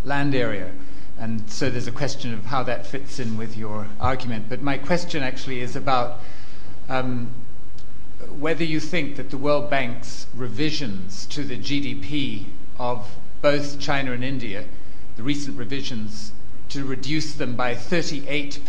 land 0.05 0.35
area. 0.35 0.71
And 1.19 1.51
so 1.51 1.71
there's 1.71 1.87
a 1.87 1.93
question 1.93 2.35
of 2.35 2.45
how 2.45 2.63
that 2.65 2.87
fits 2.87 3.19
in 3.19 3.39
with 3.39 3.57
your 3.57 3.87
argument. 3.99 4.51
But 4.51 4.61
my 4.61 4.77
question 4.77 5.23
actually 5.23 5.61
is 5.61 5.77
about 5.77 6.21
um, 6.91 7.31
whether 8.39 8.65
you 8.65 8.81
think 8.81 9.17
that 9.17 9.31
the 9.31 9.39
World 9.39 9.71
Bank's 9.71 10.27
revisions 10.35 11.25
to 11.27 11.43
the 11.43 11.57
GDP 11.57 12.45
of 12.79 13.17
both 13.41 13.81
China 13.81 14.13
and 14.13 14.23
India, 14.23 14.67
the 15.17 15.23
recent 15.23 15.57
revisions 15.57 16.33
to 16.69 16.85
reduce 16.85 17.33
them 17.33 17.57
by 17.57 17.75
38%, 17.75 18.61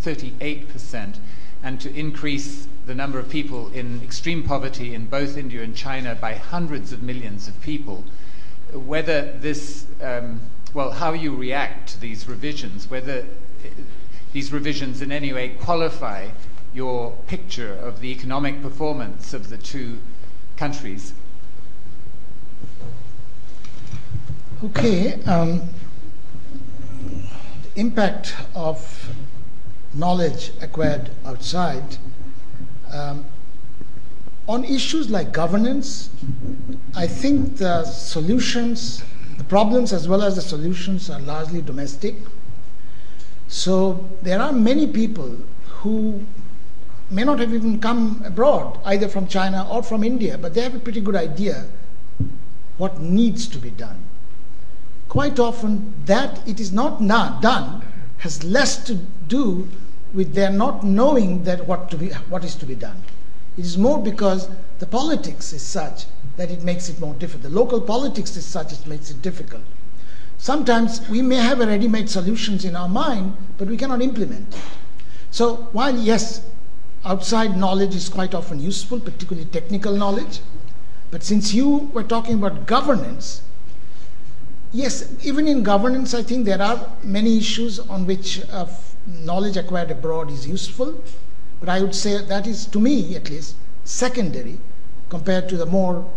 38%, 0.00 1.16
and 1.62 1.80
to 1.80 1.94
increase 1.94 2.68
the 2.86 2.94
number 2.94 3.18
of 3.18 3.28
people 3.28 3.72
in 3.72 4.00
extreme 4.02 4.42
poverty 4.42 4.94
in 4.94 5.06
both 5.06 5.36
India 5.36 5.62
and 5.62 5.76
China 5.76 6.14
by 6.14 6.34
hundreds 6.34 6.92
of 6.92 7.02
millions 7.02 7.48
of 7.48 7.60
people, 7.60 8.04
whether 8.72 9.32
this, 9.38 9.86
um, 10.02 10.40
well, 10.74 10.92
how 10.92 11.12
you 11.12 11.34
react 11.34 11.88
to 11.88 12.00
these 12.00 12.28
revisions, 12.28 12.88
whether 12.88 13.20
uh, 13.20 13.68
these 14.32 14.52
revisions 14.52 15.02
in 15.02 15.10
any 15.10 15.32
way 15.32 15.48
qualify 15.48 16.28
your 16.74 17.12
picture 17.26 17.72
of 17.72 18.00
the 18.00 18.08
economic 18.08 18.60
performance 18.62 19.32
of 19.32 19.48
the 19.48 19.56
two 19.56 19.98
countries. 20.56 21.14
Okay. 24.62 25.14
Um, 25.24 25.62
the 27.62 27.80
impact 27.80 28.34
of 28.54 29.10
knowledge 29.96 30.52
acquired 30.60 31.10
outside. 31.24 31.96
Um, 32.92 33.24
on 34.48 34.64
issues 34.64 35.10
like 35.10 35.32
governance, 35.32 36.10
I 36.94 37.06
think 37.06 37.56
the 37.56 37.84
solutions, 37.84 39.02
the 39.38 39.44
problems 39.44 39.92
as 39.92 40.06
well 40.06 40.22
as 40.22 40.36
the 40.36 40.42
solutions 40.42 41.10
are 41.10 41.20
largely 41.20 41.62
domestic. 41.62 42.14
So 43.48 44.08
there 44.22 44.40
are 44.40 44.52
many 44.52 44.86
people 44.86 45.36
who 45.80 46.24
may 47.10 47.24
not 47.24 47.38
have 47.38 47.54
even 47.54 47.80
come 47.80 48.22
abroad, 48.24 48.78
either 48.84 49.08
from 49.08 49.26
China 49.26 49.66
or 49.70 49.82
from 49.82 50.04
India, 50.04 50.38
but 50.38 50.54
they 50.54 50.60
have 50.60 50.74
a 50.74 50.78
pretty 50.78 51.00
good 51.00 51.16
idea 51.16 51.66
what 52.78 53.00
needs 53.00 53.48
to 53.48 53.58
be 53.58 53.70
done. 53.70 54.04
Quite 55.08 55.38
often, 55.38 55.94
that 56.04 56.46
it 56.46 56.60
is 56.60 56.72
not 56.72 57.00
done 57.40 57.82
has 58.18 58.44
less 58.44 58.84
to 58.84 58.94
do 58.94 59.68
with 60.14 60.34
their 60.34 60.50
not 60.50 60.84
knowing 60.84 61.44
that 61.44 61.66
what, 61.66 61.90
to 61.90 61.96
be, 61.96 62.08
what 62.28 62.44
is 62.44 62.54
to 62.56 62.66
be 62.66 62.74
done. 62.74 63.02
It 63.56 63.64
is 63.64 63.78
more 63.78 64.02
because 64.02 64.48
the 64.78 64.86
politics 64.86 65.52
is 65.52 65.62
such 65.62 66.06
that 66.36 66.50
it 66.50 66.62
makes 66.62 66.88
it 66.88 67.00
more 67.00 67.14
difficult. 67.14 67.42
The 67.44 67.58
local 67.58 67.80
politics 67.80 68.36
is 68.36 68.44
such 68.44 68.72
it 68.72 68.86
makes 68.86 69.10
it 69.10 69.22
difficult. 69.22 69.62
Sometimes 70.38 71.08
we 71.08 71.22
may 71.22 71.36
have 71.36 71.60
ready-made 71.60 72.10
solutions 72.10 72.64
in 72.64 72.76
our 72.76 72.88
mind, 72.88 73.34
but 73.56 73.68
we 73.68 73.76
cannot 73.76 74.02
implement 74.02 74.54
it. 74.54 74.60
So 75.30 75.68
while 75.72 75.96
yes, 75.96 76.42
outside 77.04 77.56
knowledge 77.56 77.94
is 77.94 78.08
quite 78.08 78.34
often 78.34 78.60
useful, 78.60 79.00
particularly 79.00 79.48
technical 79.48 79.96
knowledge, 79.96 80.40
but 81.10 81.22
since 81.22 81.54
you 81.54 81.90
were 81.94 82.02
talking 82.02 82.34
about 82.34 82.66
governance, 82.66 83.42
yes, 84.72 85.14
even 85.24 85.46
in 85.46 85.62
governance, 85.62 86.12
I 86.14 86.22
think 86.22 86.44
there 86.44 86.60
are 86.60 86.90
many 87.02 87.38
issues 87.38 87.78
on 87.78 88.06
which 88.06 88.42
uh, 88.50 88.66
knowledge 89.06 89.56
acquired 89.56 89.90
abroad 89.90 90.30
is 90.30 90.46
useful, 90.46 91.02
but 91.60 91.68
I 91.68 91.80
would 91.80 91.94
say 91.94 92.20
that 92.20 92.46
is, 92.46 92.66
to 92.66 92.80
me 92.80 93.16
at 93.16 93.30
least, 93.30 93.54
secondary 93.84 94.58
compared 95.08 95.48
to 95.48 95.56
the 95.56 95.66
more 95.66 96.10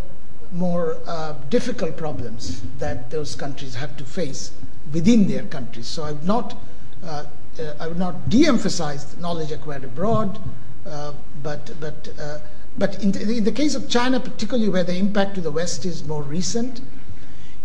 more 0.52 0.98
uh, 1.06 1.36
difficult 1.52 1.96
problems 1.96 2.64
that 2.80 3.12
those 3.12 3.36
countries 3.36 3.76
have 3.76 3.96
to 3.96 4.04
face 4.04 4.52
within 4.92 5.28
their 5.28 5.44
countries. 5.44 5.86
So 5.86 6.04
I 6.04 6.14
would 6.14 6.26
not 6.26 6.58
uh, 7.04 7.26
uh, 7.60 7.74
I 7.80 7.88
would 7.88 8.00
not 8.00 8.30
de-emphasize 8.30 9.16
knowledge 9.18 9.52
acquired 9.52 9.84
abroad, 9.84 10.40
uh, 10.86 11.14
but 11.44 11.72
but 11.80 12.10
uh, 12.20 12.40
but 12.78 13.02
in 13.04 13.12
the, 13.12 13.38
in 13.38 13.44
the 13.44 13.52
case 13.52 13.76
of 13.76 13.90
China, 13.90 14.20
particularly 14.20 14.70
where 14.70 14.84
the 14.84 14.96
impact 14.96 15.36
to 15.36 15.42
the 15.42 15.52
West 15.52 15.86
is 15.86 16.04
more 16.04 16.24
recent, 16.24 16.82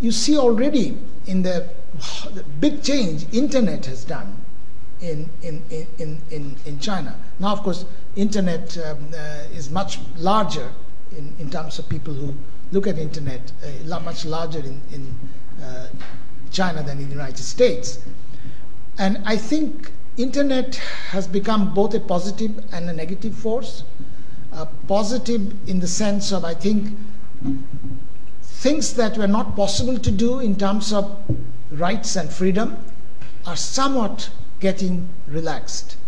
you 0.00 0.10
see 0.10 0.36
already 0.36 0.98
in 1.26 1.42
the, 1.42 1.68
the 2.32 2.42
big 2.42 2.82
change 2.82 3.26
internet 3.32 3.86
has 3.86 4.04
done 4.04 4.43
in, 5.10 5.28
in, 5.42 5.62
in, 5.98 6.20
in, 6.30 6.56
in 6.66 6.78
China. 6.78 7.16
Now, 7.38 7.52
of 7.52 7.62
course, 7.62 7.84
internet 8.16 8.76
um, 8.78 9.08
uh, 9.14 9.56
is 9.56 9.70
much 9.70 9.98
larger 10.16 10.70
in, 11.16 11.34
in 11.38 11.50
terms 11.50 11.78
of 11.78 11.88
people 11.88 12.14
who 12.14 12.34
look 12.72 12.86
at 12.86 12.98
internet, 12.98 13.52
uh, 13.62 14.00
much 14.00 14.24
larger 14.24 14.58
in, 14.58 14.80
in 14.92 15.14
uh, 15.62 15.88
China 16.50 16.82
than 16.82 16.98
in 16.98 17.04
the 17.04 17.14
United 17.14 17.44
States. 17.44 17.98
And 18.98 19.18
I 19.24 19.36
think 19.36 19.90
internet 20.16 20.76
has 21.10 21.26
become 21.26 21.74
both 21.74 21.94
a 21.94 22.00
positive 22.00 22.52
and 22.72 22.88
a 22.88 22.92
negative 22.92 23.34
force. 23.34 23.84
uh, 24.54 24.66
positive 24.86 25.68
in 25.68 25.80
the 25.80 25.88
sense 25.88 26.32
of, 26.32 26.44
I 26.44 26.54
think, 26.54 26.96
things 28.42 28.94
that 28.94 29.18
were 29.18 29.26
not 29.26 29.56
possible 29.56 29.98
to 29.98 30.10
do 30.10 30.38
in 30.40 30.56
terms 30.56 30.92
of 30.92 31.20
rights 31.70 32.16
and 32.16 32.32
freedom 32.32 32.78
are 33.46 33.56
somewhat 33.56 34.30
getting 34.64 35.06
relaxed. 35.28 35.98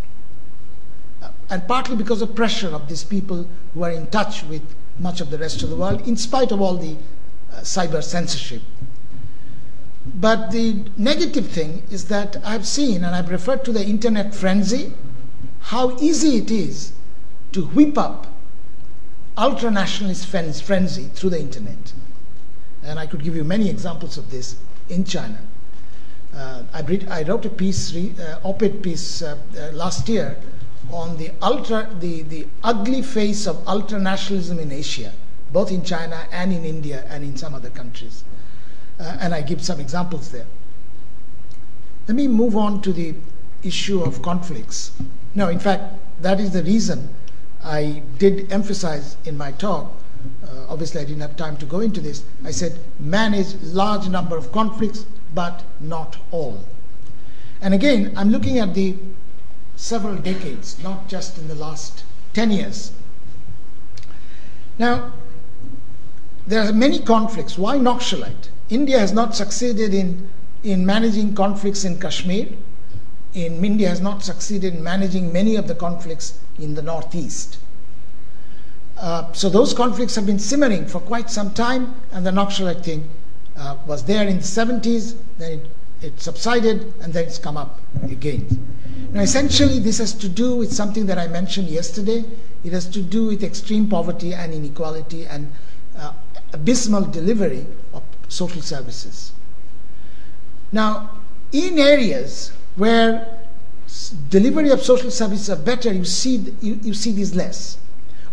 Uh, 1.20 1.28
and 1.50 1.68
partly 1.68 1.94
because 1.94 2.22
of 2.22 2.34
pressure 2.34 2.74
of 2.74 2.88
these 2.88 3.04
people 3.04 3.46
who 3.74 3.84
are 3.84 3.90
in 3.90 4.06
touch 4.06 4.42
with 4.44 4.62
much 4.98 5.20
of 5.20 5.28
the 5.28 5.36
rest 5.36 5.62
of 5.62 5.68
the 5.68 5.76
world, 5.76 6.00
in 6.08 6.16
spite 6.16 6.50
of 6.50 6.62
all 6.62 6.78
the 6.78 6.96
uh, 7.52 7.60
cyber 7.60 8.02
censorship. 8.02 8.62
But 10.06 10.52
the 10.52 10.86
negative 10.96 11.48
thing 11.48 11.82
is 11.90 12.06
that 12.06 12.38
I've 12.42 12.66
seen, 12.66 13.04
and 13.04 13.14
I've 13.14 13.28
referred 13.28 13.62
to 13.66 13.72
the 13.72 13.84
internet 13.84 14.34
frenzy, 14.34 14.94
how 15.72 15.94
easy 15.98 16.38
it 16.38 16.50
is 16.50 16.92
to 17.52 17.66
whip 17.66 17.98
up 17.98 18.26
ultra 19.36 19.70
nationalist 19.70 20.24
frenzy 20.26 21.10
through 21.14 21.30
the 21.30 21.40
internet. 21.40 21.92
And 22.82 22.98
I 22.98 23.06
could 23.06 23.22
give 23.22 23.36
you 23.36 23.44
many 23.44 23.68
examples 23.68 24.16
of 24.16 24.30
this 24.30 24.56
in 24.88 25.04
China. 25.04 25.40
Uh, 26.36 26.62
I, 26.74 26.82
read, 26.82 27.08
I, 27.08 27.22
wrote 27.22 27.46
a 27.46 27.50
piece, 27.50 27.96
uh, 27.96 28.40
op-ed 28.44 28.82
piece 28.82 29.22
uh, 29.22 29.38
last 29.72 30.06
year 30.08 30.36
on 30.92 31.16
the 31.16 31.30
ultra, 31.40 31.88
the, 32.00 32.22
the 32.22 32.46
ugly 32.62 33.00
face 33.00 33.46
of 33.46 33.66
ultra 33.66 33.98
nationalism 33.98 34.58
in 34.58 34.70
Asia, 34.70 35.12
both 35.52 35.70
in 35.72 35.82
China 35.82 36.26
and 36.30 36.52
in 36.52 36.64
India 36.64 37.06
and 37.08 37.24
in 37.24 37.36
some 37.36 37.54
other 37.54 37.70
countries. 37.70 38.22
And 38.98 39.34
I 39.34 39.42
give 39.42 39.62
some 39.62 39.80
examples 39.80 40.30
there. 40.30 40.46
Let 42.06 42.14
me 42.14 42.28
move 42.28 42.56
on 42.56 42.82
to 42.82 42.92
the 42.92 43.14
issue 43.62 44.02
of 44.02 44.22
conflicts. 44.22 44.92
No, 45.34 45.48
in 45.48 45.58
fact, 45.58 45.94
that 46.22 46.38
is 46.38 46.52
the 46.52 46.62
reason 46.62 47.08
I 47.64 48.02
did 48.18 48.52
emphasize 48.52 49.16
in 49.24 49.36
my 49.36 49.52
talk. 49.52 49.92
Uh, 50.44 50.66
obviously, 50.68 51.00
I 51.00 51.04
didn't 51.04 51.20
have 51.20 51.36
time 51.36 51.56
to 51.58 51.66
go 51.66 51.80
into 51.80 52.00
this. 52.00 52.22
I 52.44 52.50
said 52.52 52.78
manage 53.00 53.54
large 53.62 54.08
number 54.08 54.36
of 54.36 54.52
conflicts, 54.52 55.04
but 55.36 55.62
not 55.78 56.16
all. 56.32 56.64
And 57.60 57.74
again, 57.74 58.12
I'm 58.16 58.30
looking 58.30 58.58
at 58.58 58.74
the 58.74 58.96
several 59.76 60.16
decades, 60.16 60.82
not 60.82 61.08
just 61.08 61.36
in 61.38 61.46
the 61.46 61.54
last 61.54 62.04
10 62.32 62.50
years. 62.50 62.92
Now, 64.78 65.12
there 66.46 66.62
are 66.62 66.72
many 66.72 67.00
conflicts. 67.00 67.58
Why 67.58 67.76
Naxalite? 67.76 68.48
India 68.70 68.98
has 68.98 69.12
not 69.12 69.36
succeeded 69.36 69.92
in, 69.92 70.30
in 70.64 70.86
managing 70.86 71.34
conflicts 71.34 71.84
in 71.84 72.00
Kashmir. 72.00 72.48
In 73.34 73.62
India 73.62 73.90
has 73.90 74.00
not 74.00 74.24
succeeded 74.24 74.74
in 74.74 74.82
managing 74.82 75.32
many 75.32 75.56
of 75.56 75.68
the 75.68 75.74
conflicts 75.74 76.38
in 76.58 76.74
the 76.74 76.82
northeast. 76.82 77.58
Uh, 78.96 79.30
so 79.34 79.50
those 79.50 79.74
conflicts 79.74 80.14
have 80.14 80.24
been 80.24 80.38
simmering 80.38 80.86
for 80.86 81.00
quite 81.00 81.28
some 81.28 81.52
time, 81.52 81.94
and 82.12 82.24
the 82.24 82.30
Naxalite 82.30 82.82
thing 82.82 83.10
was 83.86 84.04
there 84.04 84.26
in 84.26 84.36
the 84.36 84.42
70s, 84.42 85.16
then 85.38 85.52
it, 85.52 85.66
it 86.02 86.20
subsided, 86.20 86.92
and 87.00 87.12
then 87.12 87.24
it's 87.24 87.38
come 87.38 87.56
up 87.56 87.80
again. 88.04 88.46
Now, 89.12 89.22
essentially, 89.22 89.78
this 89.78 89.98
has 89.98 90.12
to 90.14 90.28
do 90.28 90.56
with 90.56 90.72
something 90.72 91.06
that 91.06 91.18
I 91.18 91.26
mentioned 91.26 91.68
yesterday. 91.68 92.24
It 92.64 92.72
has 92.72 92.86
to 92.86 93.02
do 93.02 93.26
with 93.26 93.42
extreme 93.42 93.88
poverty 93.88 94.34
and 94.34 94.52
inequality 94.52 95.24
and 95.24 95.52
uh, 95.96 96.12
abysmal 96.52 97.02
delivery 97.02 97.66
of 97.94 98.02
social 98.28 98.60
services. 98.60 99.32
Now, 100.72 101.10
in 101.52 101.78
areas 101.78 102.52
where 102.74 103.38
delivery 104.28 104.70
of 104.70 104.82
social 104.82 105.10
services 105.10 105.48
are 105.48 105.56
better, 105.56 105.92
you 105.92 106.04
see, 106.04 106.52
you, 106.60 106.78
you 106.82 106.92
see 106.92 107.12
these 107.12 107.34
less. 107.34 107.78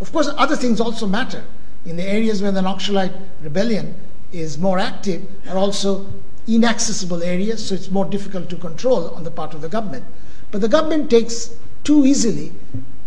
Of 0.02 0.12
course, 0.12 0.30
other 0.36 0.56
things 0.56 0.82
also 0.82 1.08
matter. 1.08 1.44
In 1.86 1.96
the 1.98 2.04
areas 2.04 2.42
where 2.42 2.52
the 2.52 2.62
Naxalite 2.62 3.14
rebellion 3.42 3.96
is 4.34 4.58
more 4.58 4.80
active 4.80 5.22
are 5.48 5.58
also 5.58 6.06
inaccessible 6.48 7.24
areas, 7.24 7.66
so 7.66 7.76
it's 7.76 7.90
more 7.90 8.06
difficult 8.06 8.50
to 8.50 8.56
control 8.58 9.10
on 9.12 9.24
the 9.24 9.32
part 9.32 9.54
of 9.54 9.62
the 9.62 9.70
government. 9.70 10.04
But 10.52 10.62
the 10.62 10.68
government 10.68 11.10
takes 11.10 11.56
too 11.84 12.06
easily, 12.06 12.52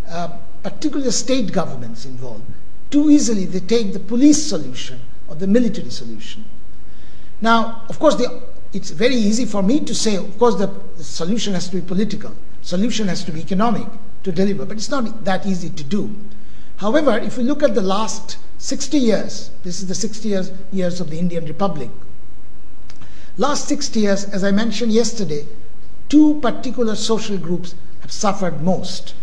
uh, 0.09 0.39
particularly 0.62 1.05
the 1.05 1.12
state 1.12 1.53
governments 1.53 2.05
involved, 2.05 2.45
too 2.91 3.11
easily 3.11 3.45
they 3.45 3.61
take 3.61 3.93
the 3.93 4.01
police 4.01 4.43
solution 4.43 5.01
or 5.29 5.35
the 5.35 5.47
military 5.47 5.91
solution. 5.91 6.45
Now, 7.41 7.83
of 7.89 7.99
course, 7.99 8.20
it's 8.72 8.91
very 8.91 9.16
easy 9.16 9.45
for 9.45 9.62
me 9.62 9.81
to 9.81 9.95
say, 9.95 10.16
of 10.16 10.39
course, 10.39 10.57
the, 10.57 10.68
the 10.97 11.05
solution 11.05 11.55
has 11.55 11.68
to 11.68 11.77
be 11.77 11.83
political, 11.83 12.35
solution 12.62 13.09
has 13.09 13.24
to 13.24 13.33
be 13.33 13.41
economic 13.41 13.87
to 14.22 14.33
deliver, 14.33 14.64
but 14.64 14.77
it's 14.77 14.89
not 14.91 15.24
that 15.24 15.47
easy 15.47 15.70
to 15.70 15.85
do. 15.85 16.14
However, 16.79 17.18
if 17.18 17.39
we 17.39 17.45
look 17.45 17.62
at 17.62 17.74
the 17.74 17.83
last 17.83 18.39
60 18.59 18.99
years, 18.99 19.51
this 19.64 19.81
is 19.81 19.87
the 19.87 19.95
60 19.95 20.29
years, 20.29 20.53
years 20.72 21.01
of 21.01 21.11
the 21.11 21.18
Indian 21.18 21.47
Republic. 21.47 21.91
Last 23.39 23.68
60 23.68 24.01
years, 24.01 24.24
as 24.24 24.45
I 24.45 24.51
mentioned 24.51 24.93
yesterday, 24.93 25.47
two 26.09 26.41
particular 26.41 26.95
social 26.95 27.39
groups 27.39 27.74
have 28.01 28.12
suffered 28.12 28.62
most 28.62 29.14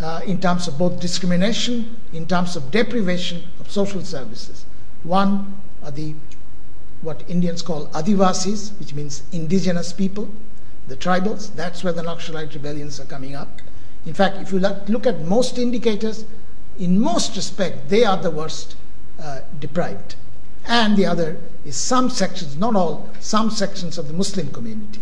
uh, 0.00 0.20
in 0.24 0.40
terms 0.40 0.68
of 0.68 0.78
both 0.78 1.00
discrimination, 1.00 1.96
in 2.12 2.26
terms 2.26 2.56
of 2.56 2.70
deprivation 2.70 3.44
of 3.60 3.70
social 3.70 4.02
services. 4.02 4.64
One 5.02 5.60
are 5.82 5.90
the 5.90 6.14
what 7.02 7.24
Indians 7.28 7.62
call 7.62 7.86
Adivasis, 7.88 8.78
which 8.78 8.94
means 8.94 9.22
indigenous 9.32 9.92
people, 9.92 10.28
the 10.86 10.96
tribals. 10.96 11.54
That's 11.54 11.82
where 11.82 11.92
the 11.92 12.02
Naxalite 12.02 12.52
rebellions 12.52 13.00
are 13.00 13.06
coming 13.06 13.34
up. 13.34 13.60
In 14.04 14.12
fact, 14.12 14.36
if 14.36 14.52
you 14.52 14.58
look 14.58 15.06
at 15.06 15.20
most 15.22 15.58
indicators, 15.58 16.24
in 16.80 16.98
most 16.98 17.36
respect, 17.36 17.90
they 17.90 18.04
are 18.04 18.16
the 18.16 18.30
worst 18.30 18.74
uh, 19.22 19.40
deprived. 19.60 20.16
And 20.66 20.96
the 20.96 21.06
other 21.06 21.36
is 21.64 21.76
some 21.76 22.08
sections, 22.10 22.56
not 22.56 22.74
all, 22.74 23.10
some 23.20 23.50
sections 23.50 23.98
of 23.98 24.08
the 24.08 24.14
Muslim 24.14 24.50
community. 24.50 25.00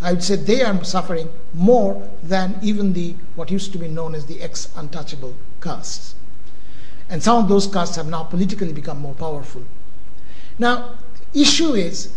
I 0.00 0.12
would 0.12 0.22
say 0.22 0.36
they 0.36 0.62
are 0.62 0.82
suffering 0.82 1.28
more 1.52 2.10
than 2.22 2.58
even 2.62 2.94
the 2.94 3.14
what 3.36 3.50
used 3.50 3.70
to 3.72 3.78
be 3.78 3.86
known 3.86 4.14
as 4.14 4.24
the 4.24 4.40
ex-untouchable 4.40 5.34
castes. 5.60 6.14
And 7.10 7.22
some 7.22 7.42
of 7.42 7.48
those 7.48 7.66
castes 7.66 7.96
have 7.96 8.06
now 8.06 8.24
politically 8.24 8.72
become 8.72 8.98
more 8.98 9.14
powerful. 9.14 9.62
Now, 10.58 10.94
issue 11.34 11.74
is 11.74 12.12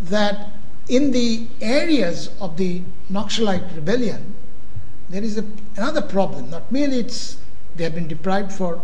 that 0.00 0.50
in 0.88 1.12
the 1.12 1.46
areas 1.60 2.30
of 2.40 2.56
the 2.56 2.82
Naxalite 3.10 3.74
rebellion, 3.76 4.34
there 5.08 5.22
is 5.22 5.38
a, 5.38 5.44
another 5.76 6.02
problem. 6.02 6.50
Not 6.50 6.72
merely 6.72 6.98
it's 6.98 7.36
they 7.78 7.84
have 7.84 7.94
been 7.94 8.08
deprived 8.08 8.52
for 8.52 8.82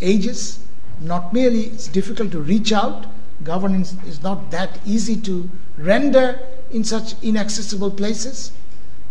ages, 0.00 0.60
not 1.00 1.32
merely 1.32 1.62
it's 1.62 1.88
difficult 1.88 2.30
to 2.32 2.40
reach 2.40 2.72
out, 2.72 3.06
governance 3.42 3.96
is 4.06 4.22
not 4.22 4.50
that 4.50 4.78
easy 4.86 5.16
to 5.16 5.48
render 5.76 6.40
in 6.70 6.84
such 6.84 7.14
inaccessible 7.22 7.90
places. 7.90 8.52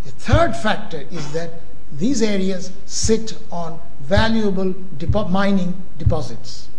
The 0.06 0.12
third 0.12 0.56
factor 0.56 1.06
is 1.12 1.34
that 1.34 1.62
these 1.92 2.22
areas 2.22 2.72
sit 2.86 3.38
on 3.52 3.80
valuable 4.02 4.74
depo- 4.98 5.30
mining 5.30 5.82
deposits. 5.98 6.70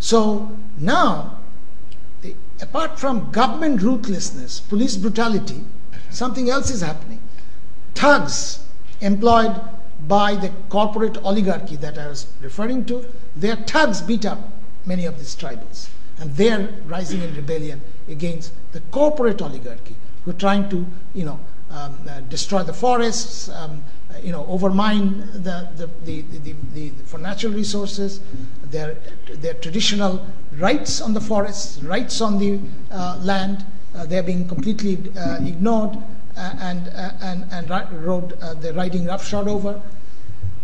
So 0.00 0.56
now, 0.78 1.38
the, 2.22 2.34
apart 2.60 2.98
from 2.98 3.30
government 3.30 3.82
ruthlessness, 3.82 4.60
police 4.60 4.96
brutality, 4.96 5.62
something 6.10 6.50
else 6.50 6.70
is 6.70 6.80
happening. 6.80 7.20
Thugs 7.94 8.64
employed 9.00 9.60
by 10.06 10.34
the 10.34 10.50
corporate 10.68 11.16
oligarchy 11.18 11.76
that 11.76 11.98
I 11.98 12.08
was 12.08 12.26
referring 12.40 12.84
to, 12.86 13.04
their 13.34 13.56
thugs 13.56 14.00
beat 14.00 14.24
up 14.24 14.38
many 14.84 15.04
of 15.04 15.18
these 15.18 15.34
tribals. 15.34 15.88
And 16.18 16.34
they're 16.36 16.68
rising 16.86 17.22
in 17.22 17.34
rebellion 17.34 17.80
against 18.08 18.52
the 18.72 18.80
corporate 18.90 19.42
oligarchy 19.42 19.96
who 20.24 20.30
are 20.30 20.34
trying 20.34 20.68
to, 20.70 20.86
you 21.14 21.24
know, 21.24 21.40
um, 21.70 21.98
uh, 22.08 22.20
destroy 22.20 22.62
the 22.62 22.72
forests, 22.72 23.48
um, 23.48 23.82
you 24.22 24.32
know, 24.32 24.46
overmine 24.46 25.18
the, 25.32 25.68
the, 25.76 25.90
the, 26.04 26.22
the, 26.38 26.54
the, 26.72 26.90
for 27.04 27.18
natural 27.18 27.52
resources, 27.52 28.20
their, 28.70 28.96
their 29.28 29.54
traditional 29.54 30.26
rights 30.58 31.00
on 31.00 31.12
the 31.12 31.20
forests, 31.20 31.82
rights 31.82 32.20
on 32.20 32.38
the 32.38 32.58
uh, 32.90 33.18
land, 33.22 33.64
uh, 33.94 34.06
they're 34.06 34.22
being 34.22 34.46
completely 34.46 34.98
uh, 35.18 35.38
ignored 35.44 35.96
uh, 36.36 36.54
and, 36.60 36.88
and, 37.22 37.46
and 37.50 38.04
road, 38.04 38.38
they're 38.60 38.72
riding 38.72 39.06
roughshod 39.06 39.48
over. 39.48 39.80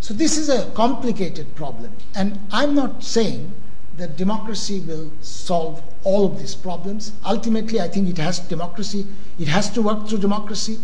So 0.03 0.13
this 0.13 0.37
is 0.37 0.49
a 0.49 0.69
complicated 0.73 1.55
problem. 1.55 1.93
And 2.17 2.41
I'm 2.51 2.75
not 2.75 3.05
saying 3.05 3.53
that 3.99 4.17
democracy 4.17 4.81
will 4.81 5.13
solve 5.21 5.81
all 6.03 6.27
of 6.27 6.41
these 6.41 6.57
problems. 6.57 7.13
Ultimately, 7.25 7.81
I 7.81 7.87
think 7.87 8.09
it 8.09 8.19
has 8.19 8.41
democracy, 8.41 9.07
it 9.39 9.47
has 9.47 9.71
to 9.71 9.81
work 9.81 10.09
through 10.09 10.19
democracy 10.19 10.79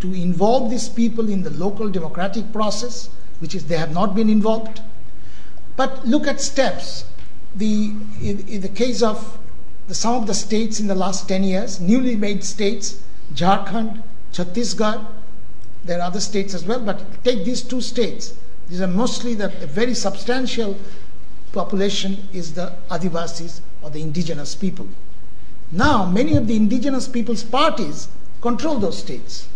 to 0.00 0.12
involve 0.12 0.70
these 0.70 0.88
people 0.88 1.30
in 1.30 1.44
the 1.44 1.50
local 1.50 1.88
democratic 1.88 2.52
process, 2.52 3.10
which 3.38 3.54
is 3.54 3.66
they 3.66 3.76
have 3.76 3.94
not 3.94 4.12
been 4.12 4.28
involved. 4.28 4.80
But 5.76 6.04
look 6.04 6.26
at 6.26 6.40
steps. 6.40 7.04
The, 7.54 7.92
in, 8.20 8.44
in 8.48 8.60
the 8.60 8.68
case 8.68 9.02
of 9.02 9.38
the, 9.86 9.94
some 9.94 10.16
of 10.16 10.26
the 10.26 10.34
states 10.34 10.80
in 10.80 10.88
the 10.88 10.96
last 10.96 11.28
10 11.28 11.44
years, 11.44 11.80
newly 11.80 12.16
made 12.16 12.42
states, 12.42 13.00
Jharkhand, 13.34 14.02
Chhattisgarh, 14.32 15.06
there 15.84 16.00
are 16.00 16.08
other 16.08 16.18
states 16.18 16.54
as 16.54 16.64
well, 16.64 16.80
but 16.80 17.22
take 17.22 17.44
these 17.44 17.62
two 17.62 17.80
states 17.80 18.34
These 18.68 18.80
are 18.80 18.86
mostly 18.86 19.34
the 19.34 19.46
a 19.62 19.66
very 19.66 19.94
substantial 19.94 20.78
population 21.52 22.28
is 22.32 22.54
the 22.54 22.72
Adivasis 22.90 23.60
or 23.82 23.90
the 23.90 24.00
indigenous 24.00 24.54
people. 24.54 24.88
Now, 25.70 26.04
many 26.06 26.36
of 26.36 26.46
the 26.46 26.56
indigenous 26.56 27.08
people's 27.08 27.42
parties 27.42 28.08
control 28.40 28.78
those 28.78 28.98
states, 28.98 29.48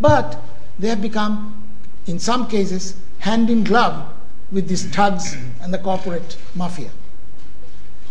but 0.00 0.40
they 0.78 0.88
have 0.88 1.02
become, 1.02 1.62
in 2.06 2.18
some 2.18 2.48
cases, 2.48 2.96
hand 3.18 3.50
in 3.50 3.64
glove 3.64 4.08
with 4.50 4.68
these 4.68 4.84
thugs 4.86 5.36
and 5.62 5.72
the 5.72 5.78
corporate 5.78 6.36
mafia. 6.54 6.90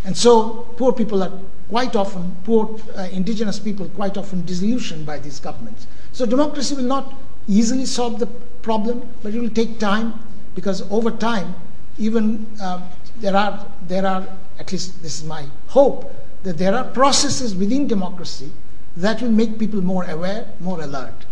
And 0.04 0.16
so, 0.16 0.66
poor 0.76 0.92
people 0.92 1.22
are 1.22 1.32
quite 1.68 1.96
often, 1.96 2.36
poor 2.44 2.78
uh, 2.96 3.08
indigenous 3.10 3.58
people, 3.58 3.88
quite 3.90 4.16
often 4.16 4.44
disillusioned 4.44 5.06
by 5.06 5.18
these 5.18 5.40
governments. 5.40 5.86
So, 6.12 6.26
democracy 6.26 6.74
will 6.74 6.82
not 6.82 7.14
easily 7.48 7.86
solve 7.86 8.18
the 8.18 8.26
problem, 8.62 9.08
but 9.22 9.34
it 9.34 9.40
will 9.40 9.50
take 9.50 9.78
time 9.78 10.14
because 10.54 10.82
over 10.90 11.10
time, 11.10 11.54
even 11.98 12.46
uh, 12.60 12.80
there 13.20 13.36
are 13.36 13.66
there 13.88 14.06
are 14.06 14.26
at 14.58 14.72
least 14.72 15.02
this 15.02 15.20
is 15.20 15.24
my 15.24 15.46
hope 15.68 16.12
that 16.42 16.58
there 16.58 16.74
are 16.74 16.84
processes 16.84 17.54
within 17.54 17.86
democracy 17.88 18.50
that 18.96 19.20
will 19.22 19.30
make 19.30 19.58
people 19.58 19.80
more 19.80 20.04
aware, 20.04 20.46
more 20.60 20.80
alert. 20.80 21.26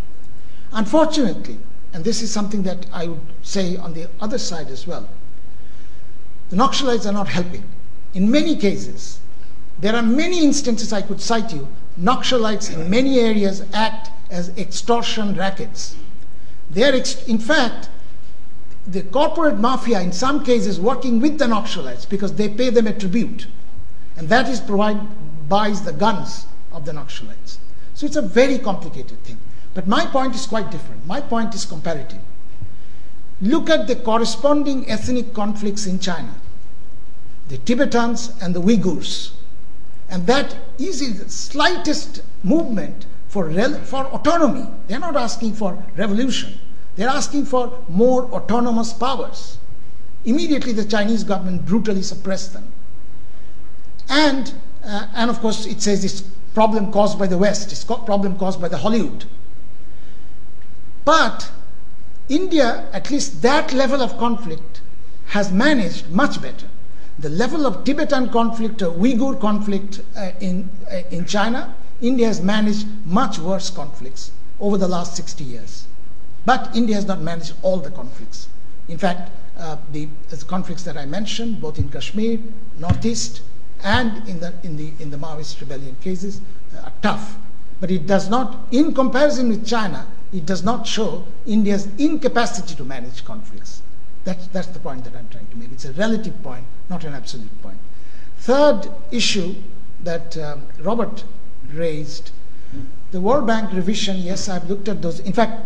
Unfortunately, 0.72 1.58
and 1.92 2.04
this 2.04 2.22
is 2.22 2.32
something 2.32 2.62
that 2.62 2.86
I 2.92 3.08
would 3.08 3.20
say 3.42 3.76
on 3.76 3.92
the 3.92 4.08
other 4.20 4.38
side 4.38 4.68
as 4.68 4.86
well, 4.86 5.08
the 6.50 6.56
Naxalites 6.56 7.06
are 7.06 7.12
not 7.12 7.28
helping. 7.28 7.64
In 8.14 8.30
many 8.30 8.56
cases, 8.56 9.20
there 9.80 9.94
are 9.94 10.02
many 10.02 10.42
instances 10.42 10.92
I 10.92 11.02
could 11.02 11.20
cite 11.20 11.52
you. 11.52 11.68
Naxalites 12.00 12.72
in 12.72 12.88
many 12.88 13.20
areas 13.20 13.64
act 13.72 14.10
as 14.30 14.48
extortion 14.56 15.34
rackets. 15.34 15.94
They 16.70 16.84
are, 16.84 16.94
ex- 16.94 17.22
in 17.26 17.38
fact, 17.38 17.88
the 18.87 19.03
corporate 19.03 19.59
mafia 19.59 20.01
in 20.01 20.12
some 20.12 20.45
cases 20.45 20.80
working 20.80 21.20
with 21.20 21.39
the 21.39 21.45
Naxalites 21.45 22.09
because 22.09 22.35
they 22.35 22.49
pay 22.49 22.70
them 22.70 22.87
a 22.87 22.93
tribute. 22.93 23.47
And 24.16 24.28
that 24.28 24.49
is 24.49 24.61
provide, 24.61 25.01
buys 25.49 25.83
the 25.83 25.93
guns 25.93 26.47
of 26.72 26.85
the 26.85 26.93
Naxalites. 26.93 27.59
So 27.95 28.07
it's 28.07 28.16
a 28.16 28.22
very 28.22 28.59
complicated 28.59 29.22
thing. 29.24 29.39
But 29.74 29.87
my 29.87 30.07
point 30.07 30.35
is 30.35 30.47
quite 30.47 30.70
different. 30.70 31.07
My 31.07 31.20
point 31.20 31.55
is 31.55 31.64
comparative. 31.64 32.20
Look 33.41 33.70
at 33.70 33.87
the 33.87 33.97
corresponding 33.97 34.89
ethnic 34.89 35.33
conflicts 35.35 35.87
in 35.87 35.99
China 35.99 36.35
the 37.49 37.59
Tibetans 37.59 38.33
and 38.41 38.55
the 38.55 38.62
Uyghurs. 38.62 39.33
And 40.09 40.26
that 40.26 40.57
is 40.78 41.18
the 41.18 41.28
slightest 41.28 42.22
movement 42.43 43.05
for, 43.28 43.51
for 43.85 44.07
autonomy. 44.07 44.66
They're 44.89 44.99
not 44.99 45.16
asking 45.16 45.55
for 45.55 45.83
revolution, 45.97 46.59
they're 46.97 47.09
asking 47.09 47.47
for 47.47 47.82
more 47.88 48.24
autonomous 48.26 48.93
powers. 48.93 49.59
Immediately, 50.24 50.72
the 50.72 50.84
Chinese 50.84 51.24
government 51.24 51.66
brutally 51.66 52.03
suppressed 52.03 52.53
them. 52.53 52.68
And, 54.09 54.53
uh, 54.84 55.07
and 55.14 55.30
of 55.30 55.40
course, 55.40 55.66
it 55.66 55.80
says 55.80 56.05
it's 56.05 56.20
problem 56.55 56.93
caused 56.93 57.18
by 57.18 57.26
the 57.26 57.38
West, 57.38 57.72
it's 57.72 57.84
problem 57.84 58.36
caused 58.38 58.61
by 58.61 58.68
the 58.68 58.78
Hollywood. 58.78 59.24
But 61.05 61.51
India, 62.28 62.88
at 62.93 63.11
least 63.11 63.43
that 63.43 63.72
level 63.72 64.03
of 64.03 64.16
conflict, 64.18 64.80
has 65.26 65.51
managed 65.51 66.11
much 66.11 66.40
better. 66.40 66.68
The 67.18 67.28
level 67.28 67.66
of 67.66 67.84
Tibetan 67.84 68.30
conflict 68.30 68.82
or 68.82 68.93
Uyghur 68.93 69.40
conflict 69.40 70.01
uh, 70.16 70.32
in, 70.40 70.68
uh, 70.90 71.03
in 71.11 71.24
China, 71.24 71.74
India 72.01 72.26
has 72.26 72.40
managed 72.40 72.86
much 73.05 73.38
worse 73.38 73.70
conflicts 73.70 74.30
over 74.61 74.76
the 74.76 74.88
last 74.88 75.16
60 75.16 75.45
years. 75.45 75.86
But 76.45 76.74
India 76.74 76.97
has 76.97 77.07
not 77.07 77.20
managed 77.20 77.55
all 77.62 77.78
the 77.78 77.90
conflicts. 77.90 78.49
In 78.88 78.99
fact, 78.99 79.30
uh, 79.57 79.76
the, 79.93 80.09
the, 80.28 80.45
conflicts 80.45 80.82
that 80.84 80.97
I 80.97 81.07
mentioned, 81.07 81.61
both 81.61 81.78
in 81.78 81.88
Kashmir, 81.88 82.38
Northeast, 82.78 83.43
and 83.84 84.26
in 84.28 84.40
the, 84.40 84.53
in 84.62 84.76
the, 84.76 84.93
in 84.99 85.11
the 85.11 85.16
Maoist 85.16 85.61
rebellion 85.61 85.97
cases, 86.01 86.40
uh, 86.76 86.82
are 86.82 86.93
tough. 87.01 87.36
But 87.80 87.90
it 87.90 88.07
does 88.07 88.28
not, 88.28 88.66
in 88.70 88.95
comparison 88.95 89.49
with 89.49 89.66
China, 89.66 90.07
it 90.32 90.47
does 90.47 90.64
not 90.64 90.86
show 90.86 91.24
India's 91.47 91.88
incapacity 91.99 92.74
to 92.74 92.84
manage 92.84 93.24
conflicts. 93.24 93.82
That's, 94.24 94.47
that's 94.49 94.68
the 94.68 94.78
point 94.78 95.05
that 95.05 95.14
I'm 95.14 95.28
trying 95.28 95.49
to 95.49 95.57
make. 95.57 95.72
It's 95.72 95.84
a 95.84 95.93
relative 95.93 96.43
point, 96.43 96.64
not 96.88 97.05
an 97.05 97.12
absolute 97.12 97.62
point. 97.62 97.78
Third 98.38 98.88
issue 99.11 99.55
that 100.03 100.36
um, 100.38 100.66
Robert 100.80 101.24
raised 101.72 102.30
the 103.11 103.20
World 103.20 103.47
Bank 103.47 103.72
revision, 103.72 104.16
yes, 104.16 104.49
I've 104.49 104.68
looked 104.68 104.88
at 104.88 105.03
those. 105.03 105.20
In 105.20 105.32
fact, 105.32 105.61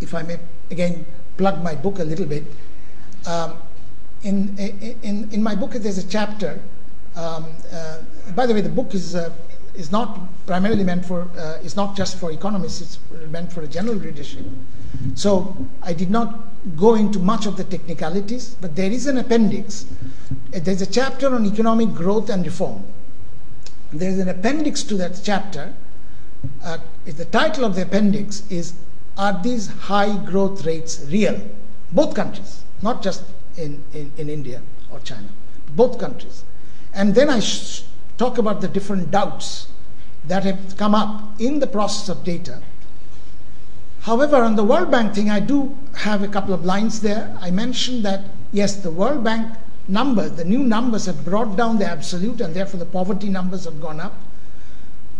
if 0.00 0.14
I 0.14 0.22
may 0.22 0.38
again 0.70 1.04
plug 1.36 1.62
my 1.62 1.74
book 1.74 1.98
a 1.98 2.04
little 2.04 2.26
bit, 2.26 2.44
um, 3.26 3.56
in, 4.22 4.56
in, 5.02 5.28
in 5.30 5.42
my 5.42 5.54
book 5.54 5.72
there's 5.72 5.98
a 5.98 6.08
chapter. 6.08 6.60
Um, 7.14 7.46
uh, 7.72 7.98
by 8.34 8.46
the 8.46 8.52
way, 8.52 8.60
the 8.60 8.68
book 8.68 8.94
is 8.94 9.14
uh, 9.14 9.30
is 9.76 9.92
not 9.92 10.18
primarily 10.46 10.84
meant 10.84 11.04
for, 11.04 11.28
uh, 11.38 11.58
it's 11.62 11.76
not 11.76 11.96
just 11.96 12.18
for 12.18 12.32
economists, 12.32 12.80
it's 12.80 12.98
meant 13.30 13.52
for 13.52 13.62
a 13.62 13.66
general 13.66 13.96
readership. 13.96 14.44
So 15.14 15.56
I 15.82 15.92
did 15.92 16.10
not 16.10 16.40
go 16.76 16.94
into 16.94 17.18
much 17.18 17.46
of 17.46 17.56
the 17.56 17.64
technicalities, 17.64 18.56
but 18.60 18.74
there 18.74 18.90
is 18.90 19.06
an 19.06 19.18
appendix. 19.18 19.86
There's 20.50 20.82
a 20.82 20.86
chapter 20.86 21.34
on 21.34 21.44
economic 21.44 21.94
growth 21.94 22.30
and 22.30 22.44
reform. 22.44 22.84
There's 23.92 24.18
an 24.18 24.28
appendix 24.28 24.82
to 24.84 24.94
that 24.94 25.20
chapter. 25.22 25.74
Uh, 26.64 26.78
the 27.04 27.24
title 27.26 27.64
of 27.64 27.74
the 27.74 27.82
appendix 27.82 28.42
is 28.50 28.74
Are 29.16 29.40
these 29.42 29.68
high 29.68 30.16
growth 30.24 30.66
rates 30.66 31.04
real? 31.08 31.40
Both 31.92 32.14
countries, 32.14 32.64
not 32.82 33.02
just 33.02 33.22
in, 33.56 33.82
in, 33.94 34.12
in 34.18 34.28
India 34.28 34.62
or 34.90 35.00
China, 35.00 35.28
both 35.74 35.98
countries. 35.98 36.44
And 36.92 37.14
then 37.14 37.30
I 37.30 37.40
sh- 37.40 37.84
talk 38.18 38.38
about 38.38 38.60
the 38.60 38.68
different 38.68 39.10
doubts 39.10 39.68
that 40.26 40.44
have 40.44 40.76
come 40.76 40.94
up 40.94 41.40
in 41.40 41.60
the 41.60 41.66
process 41.66 42.08
of 42.08 42.24
data. 42.24 42.60
However, 44.00 44.36
on 44.36 44.56
the 44.56 44.64
World 44.64 44.90
Bank 44.90 45.14
thing, 45.14 45.30
I 45.30 45.40
do 45.40 45.76
have 45.94 46.22
a 46.22 46.28
couple 46.28 46.54
of 46.54 46.64
lines 46.64 47.00
there. 47.00 47.36
I 47.40 47.50
mentioned 47.50 48.04
that, 48.04 48.24
yes, 48.52 48.76
the 48.76 48.90
World 48.90 49.24
Bank 49.24 49.56
numbers, 49.88 50.32
the 50.32 50.44
new 50.44 50.60
numbers 50.60 51.06
have 51.06 51.24
brought 51.24 51.56
down 51.56 51.78
the 51.78 51.86
absolute, 51.86 52.40
and 52.40 52.54
therefore 52.54 52.78
the 52.78 52.86
poverty 52.86 53.28
numbers 53.28 53.64
have 53.64 53.80
gone 53.80 54.00
up. 54.00 54.14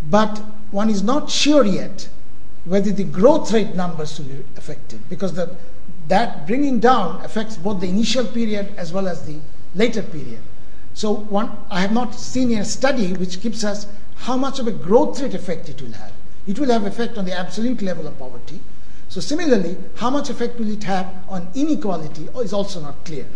But 0.08 0.38
one 0.70 0.90
is 0.90 1.02
not 1.02 1.30
sure 1.30 1.64
yet 1.64 2.08
whether 2.66 2.92
the 2.92 3.04
growth 3.04 3.52
rate 3.52 3.74
numbers 3.74 4.18
will 4.18 4.26
be 4.26 4.44
affected, 4.56 5.00
because 5.08 5.32
the, 5.34 5.56
that 6.08 6.46
bringing 6.46 6.78
down 6.78 7.24
affects 7.24 7.56
both 7.56 7.80
the 7.80 7.88
initial 7.88 8.26
period 8.26 8.72
as 8.76 8.92
well 8.92 9.08
as 9.08 9.24
the 9.24 9.38
later 9.74 10.02
period. 10.02 10.40
So 10.94 11.12
one, 11.12 11.56
I 11.70 11.80
have 11.80 11.92
not 11.92 12.14
seen 12.14 12.52
a 12.52 12.64
study 12.64 13.12
which 13.14 13.40
gives 13.40 13.64
us 13.64 13.86
how 14.16 14.36
much 14.36 14.58
of 14.58 14.66
a 14.66 14.72
growth 14.72 15.20
rate 15.20 15.34
effect 15.34 15.68
it 15.68 15.80
will 15.80 15.92
have. 15.92 16.12
It 16.46 16.58
will 16.58 16.70
have 16.70 16.84
effect 16.84 17.18
on 17.18 17.24
the 17.24 17.38
absolute 17.38 17.82
level 17.82 18.06
of 18.06 18.18
poverty. 18.18 18.60
So 19.08 19.20
similarly, 19.20 19.76
how 19.96 20.10
much 20.10 20.30
effect 20.30 20.58
will 20.58 20.70
it 20.70 20.84
have 20.84 21.06
on 21.28 21.48
inequality 21.54 22.28
is 22.36 22.52
also 22.52 22.80
not 22.80 23.04
clear. 23.04 23.26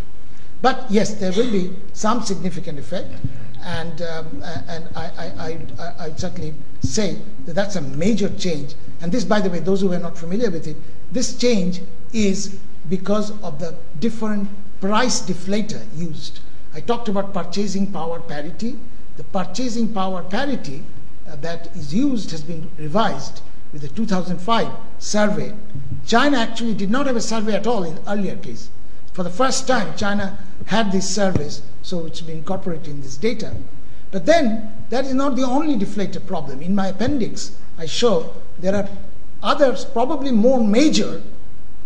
But 0.63 0.91
yes, 0.91 1.15
there 1.15 1.33
will 1.33 1.51
be 1.51 1.75
some 1.93 2.23
significant 2.23 2.79
effect, 2.79 3.15
and 3.63 4.03
um, 4.03 4.43
and 4.69 4.89
I, 4.97 5.05
I, 5.19 5.59
I, 5.79 6.05
I 6.07 6.13
certainly 6.17 6.55
say 6.83 7.19
that 7.47 7.55
that's 7.55 7.77
a 7.77 7.81
major 7.81 8.29
change. 8.37 8.75
And 9.01 9.13
this, 9.13 9.25
by 9.25 9.41
the 9.41 9.51
way, 9.51 9.61
those 9.61 9.81
who 9.81 9.93
are 9.93 9.99
not 9.99 10.17
familiar 10.17 10.51
with 10.51 10.67
it, 10.67 10.77
this 11.13 11.37
change 11.37 11.81
is 12.13 12.59
because 12.89 13.31
of 13.43 13.59
the 13.59 13.75
different 13.99 14.49
price 14.81 15.21
deflator 15.21 15.83
used. 15.95 16.41
I 16.75 16.81
talked 16.81 17.09
about 17.09 17.35
purchasing 17.35 17.93
power 17.93 18.21
parity. 18.21 18.79
The 19.17 19.25
purchasing 19.25 19.93
power 19.93 20.23
parity 20.23 20.85
uh, 21.29 21.37
that 21.37 21.75
is 21.77 21.95
used 21.95 22.31
has 22.31 22.43
been 22.43 22.71
revised 22.79 23.43
with 23.73 23.83
the 23.83 23.89
2005 23.89 24.69
survey. 24.99 25.55
China 26.07 26.39
actually 26.39 26.75
did 26.75 26.91
not 26.91 27.07
have 27.07 27.17
a 27.17 27.21
survey 27.21 27.55
at 27.55 27.67
all 27.67 27.85
in 27.85 27.99
earlier 28.09 28.37
case. 28.37 28.71
For 29.13 29.23
the 29.23 29.31
first 29.31 29.67
time, 29.67 29.97
China 29.97 30.39
had 30.67 30.93
this 30.93 31.09
service, 31.09 31.63
so 31.83 32.07
it's 32.07 32.21
been 32.21 32.39
incorporated 32.39 32.89
in 32.89 33.01
this 33.01 33.17
data. 33.17 33.55
But 34.11 34.27
then, 34.27 34.73
that 34.91 35.05
is 35.05 35.15
not 35.15 35.37
the 35.37 35.45
only 35.45 35.77
deflator 35.77 36.25
problem. 36.25 36.63
In 36.63 36.75
my 36.75 36.89
appendix, 36.89 37.57
I 37.79 37.87
show 37.87 38.35
there 38.59 38.75
are 38.75 38.89
others, 39.43 39.85
probably 39.85 40.33
more 40.33 40.63
major, 40.63 41.23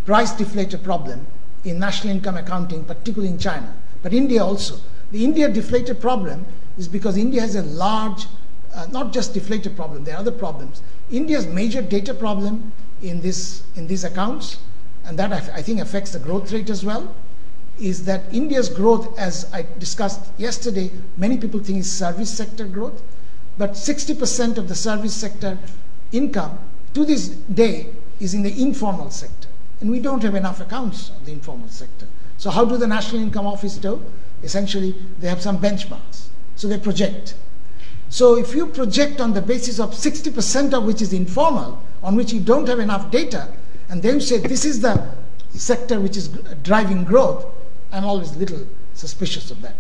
price 0.05 0.33
deflator 0.33 0.83
problem 0.83 1.27
in 1.65 1.79
national 1.79 2.15
income 2.15 2.37
accounting, 2.37 2.85
particularly 2.85 3.33
in 3.33 3.39
China 3.39 3.75
but 4.05 4.13
India 4.13 4.45
also. 4.45 4.77
The 5.11 5.25
India 5.25 5.49
deflator 5.49 5.99
problem 5.99 6.45
is 6.77 6.87
because 6.87 7.17
India 7.17 7.41
has 7.41 7.57
a 7.57 7.63
large, 7.63 8.27
uh, 8.75 8.87
not 8.93 9.15
just 9.15 9.33
deflator 9.33 9.75
problem, 9.75 10.05
there 10.05 10.15
are 10.15 10.19
other 10.19 10.31
problems. 10.31 10.83
India's 11.11 11.47
major 11.47 11.81
data 11.81 12.13
problem 12.13 12.73
in, 13.03 13.23
this, 13.23 13.63
in 13.77 13.87
these 13.87 14.05
accounts, 14.05 14.59
and 15.05 15.19
that 15.19 15.33
I 15.33 15.63
think 15.63 15.81
affects 15.81 16.13
the 16.13 16.19
growth 16.19 16.53
rate 16.53 16.71
as 16.71 16.85
well, 16.85 17.15
is 17.79 18.05
that 18.05 18.23
India's 18.33 18.69
growth, 18.69 19.19
as 19.19 19.51
I 19.53 19.67
discussed 19.79 20.21
yesterday, 20.39 20.91
many 21.17 21.39
people 21.39 21.61
think 21.61 21.81
is 21.81 21.91
service 21.91 22.31
sector 22.31 22.67
growth, 22.67 23.03
but 23.59 23.73
60% 23.73 24.59
of 24.59 24.69
the 24.69 24.75
service 24.75 25.15
sector 25.15 25.59
income 26.13 26.59
to 26.95 27.05
this 27.05 27.29
day 27.29 27.89
is 28.21 28.35
in 28.35 28.43
the 28.43 28.63
informal 28.63 29.11
sector. 29.11 29.49
and 29.85 29.91
we 29.91 30.01
don't 30.01 30.23
have 30.23 30.35
enough 30.35 30.61
accounts 30.61 31.11
of 31.11 31.27
the 31.27 31.33
informal 31.33 31.69
sector. 31.69 32.07
So 32.39 32.51
how 32.51 32.65
do 32.65 32.79
the 32.79 32.87
National 32.87 33.21
Income 33.21 33.47
Office 33.47 33.77
do? 33.77 34.03
Essentially, 34.43 34.95
they 35.21 35.29
have 35.29 35.43
some 35.43 35.59
benchmarks. 35.59 36.29
So 36.57 36.69
they 36.69 36.79
project. 36.79 37.35
So 38.09 38.39
if 38.39 38.55
you 38.55 38.67
project 38.67 39.21
on 39.21 39.35
the 39.35 39.43
basis 39.43 39.79
of 39.79 39.91
60% 39.91 40.73
of 40.73 40.85
which 40.85 41.03
is 41.03 41.13
informal, 41.13 41.83
on 42.03 42.17
which 42.17 42.33
you 42.33 42.41
don't 42.41 42.67
have 42.67 42.79
enough 42.79 43.11
data, 43.11 43.49
and 43.89 44.03
then 44.03 44.21
say 44.21 44.39
this 44.39 44.65
is 44.65 44.81
the 44.81 45.15
sector 45.51 46.01
which 46.01 46.17
is 46.17 46.29
driving 46.63 47.05
growth, 47.05 47.47
I'm 47.93 48.05
always 48.05 48.35
a 48.35 48.39
little 48.39 48.67
suspicious 48.95 49.51
of 49.51 49.63
that. 49.63 49.75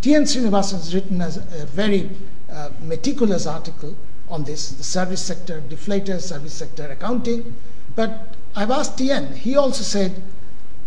T.N. 0.00 0.22
Srinivasan 0.24 0.74
has 0.74 0.94
written 0.94 1.20
a, 1.20 1.28
a 1.28 1.66
very 1.66 2.10
uh, 2.50 2.70
meticulous 2.82 3.46
article 3.46 3.96
on 4.28 4.44
this, 4.44 4.70
the 4.70 4.84
service 4.84 5.22
sector, 5.22 5.62
deflator, 5.68 6.20
service 6.20 6.52
sector 6.52 6.86
accounting. 6.86 7.56
But 7.94 8.34
I've 8.54 8.70
asked 8.70 8.98
T.N., 8.98 9.34
he 9.34 9.56
also 9.56 9.82
said, 9.82 10.22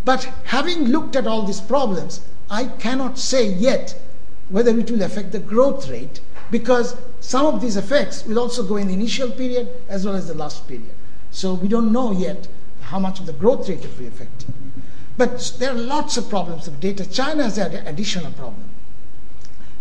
but 0.05 0.23
having 0.45 0.85
looked 0.85 1.15
at 1.15 1.27
all 1.27 1.43
these 1.43 1.61
problems, 1.61 2.21
I 2.49 2.65
cannot 2.65 3.19
say 3.19 3.47
yet 3.47 3.99
whether 4.49 4.77
it 4.77 4.89
will 4.89 5.03
affect 5.03 5.31
the 5.31 5.39
growth 5.39 5.89
rate 5.89 6.21
because 6.49 6.95
some 7.19 7.45
of 7.45 7.61
these 7.61 7.77
effects 7.77 8.25
will 8.25 8.39
also 8.39 8.63
go 8.63 8.77
in 8.77 8.87
the 8.87 8.93
initial 8.93 9.29
period 9.29 9.69
as 9.87 10.05
well 10.05 10.15
as 10.15 10.27
the 10.27 10.33
last 10.33 10.67
period. 10.67 10.89
So 11.31 11.53
we 11.53 11.67
don't 11.67 11.91
know 11.91 12.11
yet 12.11 12.47
how 12.89 12.99
much 12.99 13.19
of 13.19 13.25
the 13.25 13.33
growth 13.33 13.69
rate 13.69 13.83
it 13.83 13.89
will 13.91 13.99
be 13.99 14.07
affected. 14.07 14.53
But 15.17 15.55
there 15.59 15.71
are 15.71 15.77
lots 15.77 16.17
of 16.17 16.29
problems 16.29 16.67
of 16.67 16.79
data. 16.79 17.09
China 17.09 17.43
has 17.43 17.57
an 17.57 17.75
additional 17.87 18.31
problem. 18.31 18.69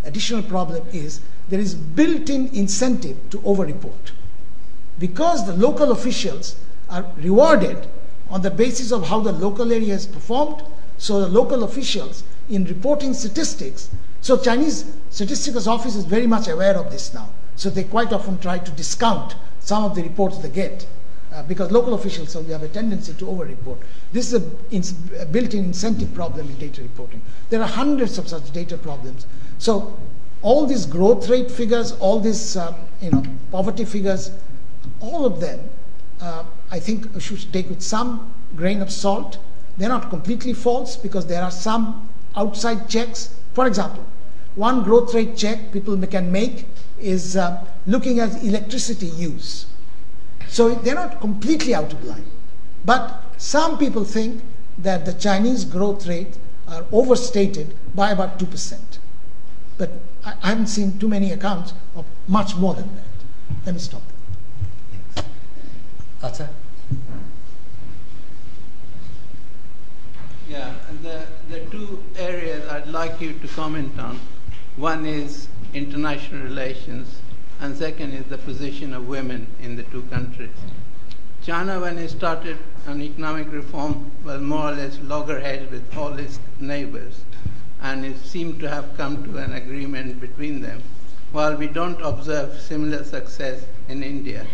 Additional 0.05 0.43
problem 0.43 0.86
is 0.93 1.20
there 1.48 1.60
is 1.60 1.74
built-in 1.74 2.48
incentive 2.55 3.16
to 3.30 3.40
over-report. 3.44 4.12
Because 4.98 5.47
the 5.47 5.55
local 5.55 5.93
officials 5.93 6.56
are 6.90 7.06
rewarded 7.16 7.86
on 8.30 8.43
the 8.43 8.51
basis 8.51 8.93
of 8.93 9.09
how 9.09 9.20
the 9.20 9.32
local 9.32 9.72
area 9.72 9.93
has 9.93 10.06
performed, 10.06 10.62
so 10.98 11.20
the 11.20 11.28
local 11.28 11.64
officials 11.64 12.24
in 12.51 12.64
reporting 12.64 13.14
statistics, 13.14 13.90
so 14.20 14.36
Chinese 14.36 14.85
statistics 15.10 15.66
office 15.66 15.94
is 15.94 16.05
very 16.05 16.26
much 16.26 16.48
aware 16.48 16.76
of 16.76 16.90
this 16.90 17.14
now. 17.14 17.30
So 17.56 17.70
they 17.70 17.85
quite 17.85 18.12
often 18.12 18.39
try 18.39 18.59
to 18.59 18.70
discount 18.72 19.35
some 19.60 19.85
of 19.85 19.94
the 19.94 20.02
reports 20.02 20.39
they 20.39 20.51
get 20.51 20.86
uh, 21.32 21.42
because 21.44 21.70
local 21.70 21.94
officials 21.94 22.30
so 22.32 22.40
we 22.40 22.52
have 22.52 22.62
a 22.62 22.68
tendency 22.68 23.12
to 23.14 23.28
over-report. 23.28 23.78
This 24.12 24.32
is 24.32 24.42
a, 24.42 25.22
a 25.22 25.26
built-in 25.26 25.64
incentive 25.64 26.12
problem 26.14 26.48
in 26.48 26.56
data 26.59 26.82
reporting. 26.82 27.22
There 27.50 27.60
are 27.60 27.68
hundreds 27.68 28.18
of 28.18 28.28
such 28.28 28.50
data 28.52 28.76
problems. 28.76 29.26
So 29.59 29.98
all 30.42 30.66
these 30.66 30.86
growth 30.86 31.28
rate 31.28 31.50
figures, 31.50 31.92
all 31.92 32.20
these 32.20 32.56
um, 32.56 32.74
you 33.00 33.10
know 33.10 33.22
poverty 33.50 33.84
figures, 33.84 34.30
all 35.00 35.26
of 35.26 35.40
them, 35.40 35.60
uh, 36.20 36.44
I 36.70 36.80
think 36.80 37.20
should 37.20 37.52
take 37.52 37.68
with 37.68 37.82
some 37.82 38.32
grain 38.56 38.80
of 38.82 38.90
salt. 38.90 39.38
They're 39.76 39.88
not 39.88 40.10
completely 40.10 40.52
false 40.52 40.96
because 40.96 41.26
there 41.26 41.42
are 41.42 41.50
some 41.50 42.09
outside 42.36 42.88
checks. 42.88 43.34
For 43.52 43.66
example, 43.66 44.05
one 44.55 44.82
growth 44.82 45.14
rate 45.14 45.36
check 45.36 45.72
people 45.72 45.96
can 46.06 46.32
make 46.32 46.66
is 47.00 47.36
uh, 47.36 47.64
looking 47.86 48.18
at 48.18 48.42
electricity 48.42 49.06
use. 49.06 49.66
So 50.49 50.75
they're 50.75 50.95
not 50.95 51.20
completely 51.20 51.75
out 51.75 51.93
of 51.93 52.05
line. 52.05 52.27
But 52.85 53.23
some 53.37 53.79
people 53.79 54.05
think 54.05 54.43
that 54.79 55.05
the 55.05 55.12
Chinese 55.12 55.65
growth 55.65 56.07
rate 56.07 56.39
are 56.66 56.85
overstated 56.93 57.75
by 57.95 58.11
about 58.11 58.39
2%. 58.39 58.79
But 59.77 59.91
I, 60.25 60.49
haven't 60.49 60.66
seen 60.69 60.99
too 60.99 61.09
many 61.09 61.33
accounts 61.33 61.73
of 61.95 62.05
much 62.27 62.57
more 62.57 62.75
than 62.75 62.95
that. 62.95 63.05
Let 63.66 63.75
me 63.75 63.81
stop. 63.81 64.03
Athar? 66.20 66.49
Yeah, 70.49 70.75
the, 71.03 71.27
the 71.51 71.61
two 71.66 72.03
areas 72.16 72.66
I'd 72.69 72.89
like 72.89 73.20
you 73.20 73.35
to 73.35 73.49
comment 73.49 73.99
on. 74.01 74.19
One 74.77 75.07
is 75.07 75.49
international 75.75 76.43
relations, 76.43 77.20
and 77.60 77.76
second 77.76 78.12
is 78.12 78.24
the 78.26 78.39
position 78.39 78.94
of 78.94 79.09
women 79.09 79.47
in 79.62 79.76
the 79.76 79.82
two 79.85 80.02
countries. 80.02 80.51
China, 81.43 81.80
when 81.80 81.98
it 81.98 82.09
started 82.09 82.59
on 82.86 83.01
economic 83.01 83.51
reform, 83.52 84.10
was 84.24 84.40
more 84.40 84.68
or 84.70 84.72
less 84.72 84.98
loggerheads 85.01 85.70
with 85.70 85.97
all 85.97 86.12
its 86.18 86.39
neighbors, 86.60 87.22
and 87.80 88.05
it 88.05 88.18
seemed 88.18 88.60
to 88.60 88.68
have 88.68 88.97
come 88.97 89.24
to 89.24 89.39
an 89.39 89.55
agreement 89.55 90.20
between 90.20 90.60
them, 90.60 90.82
while 91.32 91.56
we 91.56 91.66
don't 91.66 92.01
observe 92.02 92.60
similar 92.60 93.02
success 93.05 93.64
in 93.89 94.02
India. 94.02 94.47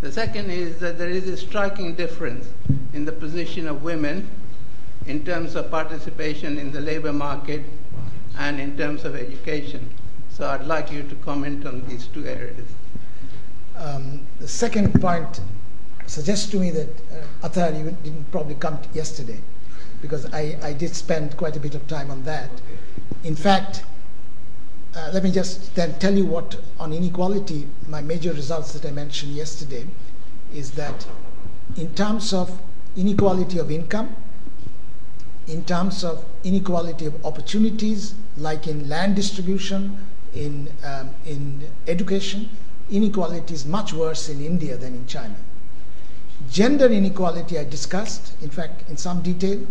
The 0.00 0.12
second 0.12 0.50
is 0.50 0.78
that 0.80 0.98
there 0.98 1.10
is 1.10 1.28
a 1.28 1.36
striking 1.36 1.94
difference 1.94 2.46
in 2.92 3.04
the 3.04 3.12
position 3.12 3.68
of 3.68 3.82
women 3.82 4.28
in 5.06 5.24
terms 5.24 5.54
of 5.54 5.70
participation 5.70 6.58
in 6.58 6.72
the 6.72 6.80
labor 6.80 7.12
market 7.12 7.62
and 8.38 8.60
in 8.60 8.76
terms 8.76 9.04
of 9.04 9.14
education. 9.14 9.90
So 10.36 10.48
I'd 10.48 10.66
like 10.66 10.90
you 10.90 11.02
to 11.02 11.14
comment 11.16 11.66
on 11.66 11.86
these 11.86 12.06
two 12.06 12.26
areas. 12.26 12.66
Um, 13.76 14.26
the 14.40 14.48
second 14.48 14.98
point 14.98 15.40
suggests 16.06 16.50
to 16.52 16.58
me 16.58 16.70
that 16.70 16.88
uh, 17.12 17.48
Athar, 17.48 17.78
you 17.78 17.90
didn't 18.02 18.30
probably 18.32 18.54
come 18.54 18.78
yesterday 18.94 19.38
because 20.00 20.24
I, 20.32 20.56
I 20.62 20.72
did 20.72 20.96
spend 20.96 21.36
quite 21.36 21.54
a 21.56 21.60
bit 21.60 21.74
of 21.74 21.86
time 21.86 22.10
on 22.10 22.24
that. 22.24 22.50
In 23.24 23.36
fact, 23.36 23.84
uh, 24.96 25.10
let 25.12 25.22
me 25.22 25.30
just 25.30 25.74
then 25.74 25.98
tell 25.98 26.14
you 26.14 26.24
what 26.24 26.56
on 26.80 26.94
inequality, 26.94 27.68
my 27.86 28.00
major 28.00 28.32
results 28.32 28.72
that 28.72 28.88
I 28.88 28.90
mentioned 28.90 29.32
yesterday 29.32 29.86
is 30.54 30.70
that 30.72 31.06
in 31.76 31.94
terms 31.94 32.32
of 32.32 32.58
inequality 32.96 33.58
of 33.58 33.70
income, 33.70 34.16
in 35.46 35.62
terms 35.64 36.04
of 36.04 36.24
inequality 36.42 37.04
of 37.04 37.26
opportunities, 37.26 38.14
like 38.38 38.66
in 38.66 38.88
land 38.88 39.16
distribution, 39.16 39.98
in, 40.34 40.68
um, 40.84 41.10
in 41.26 41.68
education, 41.86 42.48
inequality 42.90 43.54
is 43.54 43.66
much 43.66 43.92
worse 43.92 44.28
in 44.28 44.44
India 44.44 44.76
than 44.76 44.94
in 44.94 45.06
China. 45.06 45.34
Gender 46.50 46.86
inequality 46.86 47.58
I 47.58 47.64
discussed, 47.64 48.34
in 48.42 48.50
fact, 48.50 48.88
in 48.88 48.96
some 48.96 49.22
detail. 49.22 49.64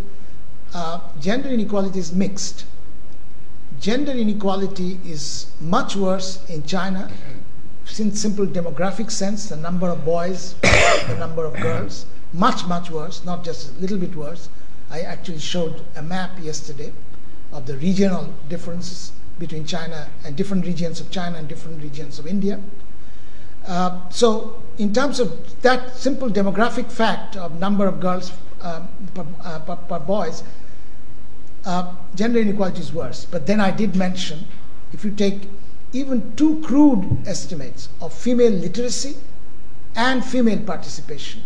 Uh, 0.74 1.00
gender 1.20 1.50
inequality 1.50 1.98
is 1.98 2.12
mixed. 2.12 2.64
Gender 3.80 4.12
inequality 4.12 5.00
is 5.04 5.46
much 5.60 5.96
worse 5.96 6.48
in 6.48 6.64
China 6.64 7.10
in 7.98 8.14
simple 8.14 8.46
demographic 8.46 9.10
sense, 9.10 9.48
the 9.48 9.56
number 9.56 9.88
of 9.88 10.04
boys, 10.04 10.54
the 10.62 11.16
number 11.18 11.44
of 11.44 11.52
girls, 11.60 12.06
much, 12.32 12.64
much 12.66 12.90
worse, 12.90 13.24
not 13.24 13.44
just 13.44 13.76
a 13.76 13.80
little 13.80 13.98
bit 13.98 14.14
worse. 14.16 14.48
I 14.90 15.00
actually 15.00 15.40
showed 15.40 15.84
a 15.96 16.02
map 16.02 16.30
yesterday 16.40 16.92
of 17.52 17.66
the 17.66 17.76
regional 17.76 18.32
differences 18.48 19.12
between 19.38 19.64
China 19.66 20.08
and 20.24 20.36
different 20.36 20.66
regions 20.66 21.00
of 21.00 21.10
China 21.10 21.38
and 21.38 21.48
different 21.48 21.82
regions 21.82 22.18
of 22.18 22.26
India. 22.26 22.60
Uh, 23.66 24.08
so, 24.10 24.62
in 24.78 24.92
terms 24.92 25.20
of 25.20 25.60
that 25.62 25.96
simple 25.96 26.28
demographic 26.28 26.90
fact 26.90 27.36
of 27.36 27.58
number 27.60 27.86
of 27.86 28.00
girls 28.00 28.32
uh, 28.60 28.86
per, 29.14 29.24
uh, 29.44 29.58
per, 29.60 29.76
per, 29.76 29.98
boys, 30.00 30.42
uh, 31.64 31.94
gender 32.14 32.40
inequality 32.40 32.80
is 32.80 32.92
worse. 32.92 33.24
But 33.24 33.46
then 33.46 33.60
I 33.60 33.70
did 33.70 33.94
mention 33.94 34.46
if 34.92 35.04
you 35.04 35.10
take 35.12 35.48
even 35.92 36.34
two 36.36 36.60
crude 36.62 37.22
estimates 37.26 37.88
of 38.00 38.12
female 38.12 38.50
literacy 38.50 39.16
and 39.94 40.24
female 40.24 40.60
participation, 40.60 41.42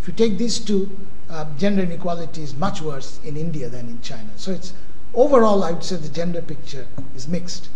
if 0.00 0.08
you 0.08 0.14
take 0.14 0.38
these 0.38 0.58
two, 0.58 0.98
uh, 1.28 1.46
gender 1.56 1.82
inequality 1.82 2.42
is 2.42 2.56
much 2.56 2.80
worse 2.82 3.20
in 3.24 3.36
India 3.36 3.68
than 3.68 3.88
in 3.88 4.00
China. 4.00 4.30
So 4.36 4.50
it's 4.50 4.72
overall, 5.14 5.64
I 5.64 5.72
would 5.72 5.84
say 5.84 5.96
the 5.96 6.08
gender 6.08 6.42
picture 6.42 6.86
is 7.14 7.28
mixed. 7.28 7.68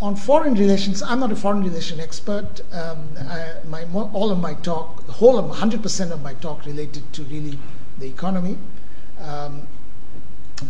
On 0.00 0.16
foreign 0.16 0.54
relations, 0.54 1.02
I'm 1.02 1.20
not 1.20 1.30
a 1.30 1.36
foreign 1.36 1.62
relation 1.62 2.00
expert. 2.00 2.62
Um, 2.72 3.08
I, 3.18 3.52
my, 3.68 3.84
all 3.92 4.30
of 4.30 4.38
my 4.38 4.54
talk, 4.54 5.06
the 5.06 5.12
whole 5.12 5.38
of 5.38 5.54
100% 5.54 6.10
of 6.10 6.22
my 6.22 6.34
talk 6.34 6.64
related 6.64 7.12
to 7.12 7.22
really 7.24 7.58
the 7.98 8.06
economy. 8.06 8.56
Um, 9.20 9.66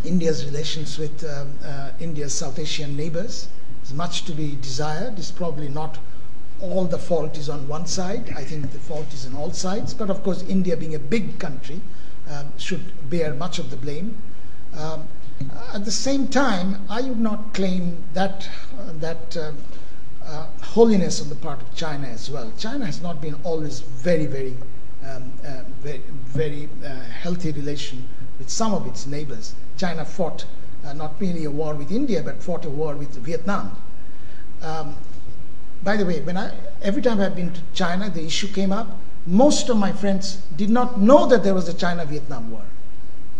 India's 0.03 0.45
relations 0.45 0.97
with 0.97 1.23
um, 1.23 1.57
uh, 1.63 1.91
India's 1.99 2.33
South 2.33 2.59
Asian 2.59 2.95
neighbors 2.97 3.47
is 3.83 3.93
much 3.93 4.25
to 4.25 4.33
be 4.33 4.57
desired. 4.61 5.17
It's 5.17 5.31
probably 5.31 5.69
not 5.69 5.97
all 6.61 6.85
the 6.85 6.97
fault 6.97 7.37
is 7.37 7.49
on 7.49 7.67
one 7.67 7.85
side. 7.87 8.33
I 8.35 8.43
think 8.43 8.71
the 8.71 8.79
fault 8.79 9.13
is 9.13 9.25
on 9.25 9.35
all 9.35 9.51
sides. 9.51 9.93
But 9.93 10.09
of 10.09 10.23
course, 10.23 10.43
India 10.43 10.77
being 10.77 10.95
a 10.95 10.99
big 10.99 11.39
country 11.39 11.81
um, 12.29 12.51
should 12.57 13.09
bear 13.09 13.33
much 13.33 13.59
of 13.59 13.69
the 13.69 13.77
blame. 13.77 14.21
Um, 14.77 15.07
at 15.73 15.85
the 15.85 15.91
same 15.91 16.27
time, 16.27 16.85
I 16.89 17.01
would 17.01 17.19
not 17.19 17.53
claim 17.53 18.03
that 18.13 18.49
that 18.99 19.37
uh, 19.37 19.51
uh, 20.25 20.47
holiness 20.61 21.21
on 21.21 21.29
the 21.29 21.35
part 21.35 21.61
of 21.61 21.73
China 21.75 22.07
as 22.07 22.29
well. 22.29 22.51
China 22.57 22.85
has 22.85 23.01
not 23.01 23.21
been 23.21 23.35
always 23.43 23.79
very, 23.79 24.25
very, 24.25 24.57
um, 25.07 25.31
uh, 25.45 25.63
very, 25.81 26.01
very 26.25 26.69
healthy 27.21 27.51
relation 27.51 28.07
with 28.37 28.49
some 28.49 28.73
of 28.73 28.85
its 28.87 29.07
neighbors. 29.07 29.55
China 29.77 30.05
fought 30.05 30.45
uh, 30.85 30.93
not 30.93 31.19
merely 31.19 31.45
a 31.45 31.51
war 31.51 31.73
with 31.73 31.91
India, 31.91 32.21
but 32.23 32.41
fought 32.41 32.65
a 32.65 32.69
war 32.69 32.95
with 32.95 33.15
Vietnam. 33.17 33.75
Um, 34.61 34.95
by 35.83 35.97
the 35.97 36.05
way, 36.05 36.21
when 36.21 36.37
I, 36.37 36.53
every 36.81 37.01
time 37.01 37.19
I've 37.19 37.35
been 37.35 37.51
to 37.51 37.61
China, 37.73 38.09
the 38.09 38.23
issue 38.23 38.47
came 38.47 38.71
up 38.71 38.87
most 39.25 39.69
of 39.69 39.77
my 39.77 39.91
friends 39.91 40.37
did 40.55 40.69
not 40.69 40.99
know 40.99 41.27
that 41.27 41.43
there 41.43 41.53
was 41.53 41.69
a 41.69 41.73
China 41.73 42.05
Vietnam 42.05 42.51
War. 42.51 42.63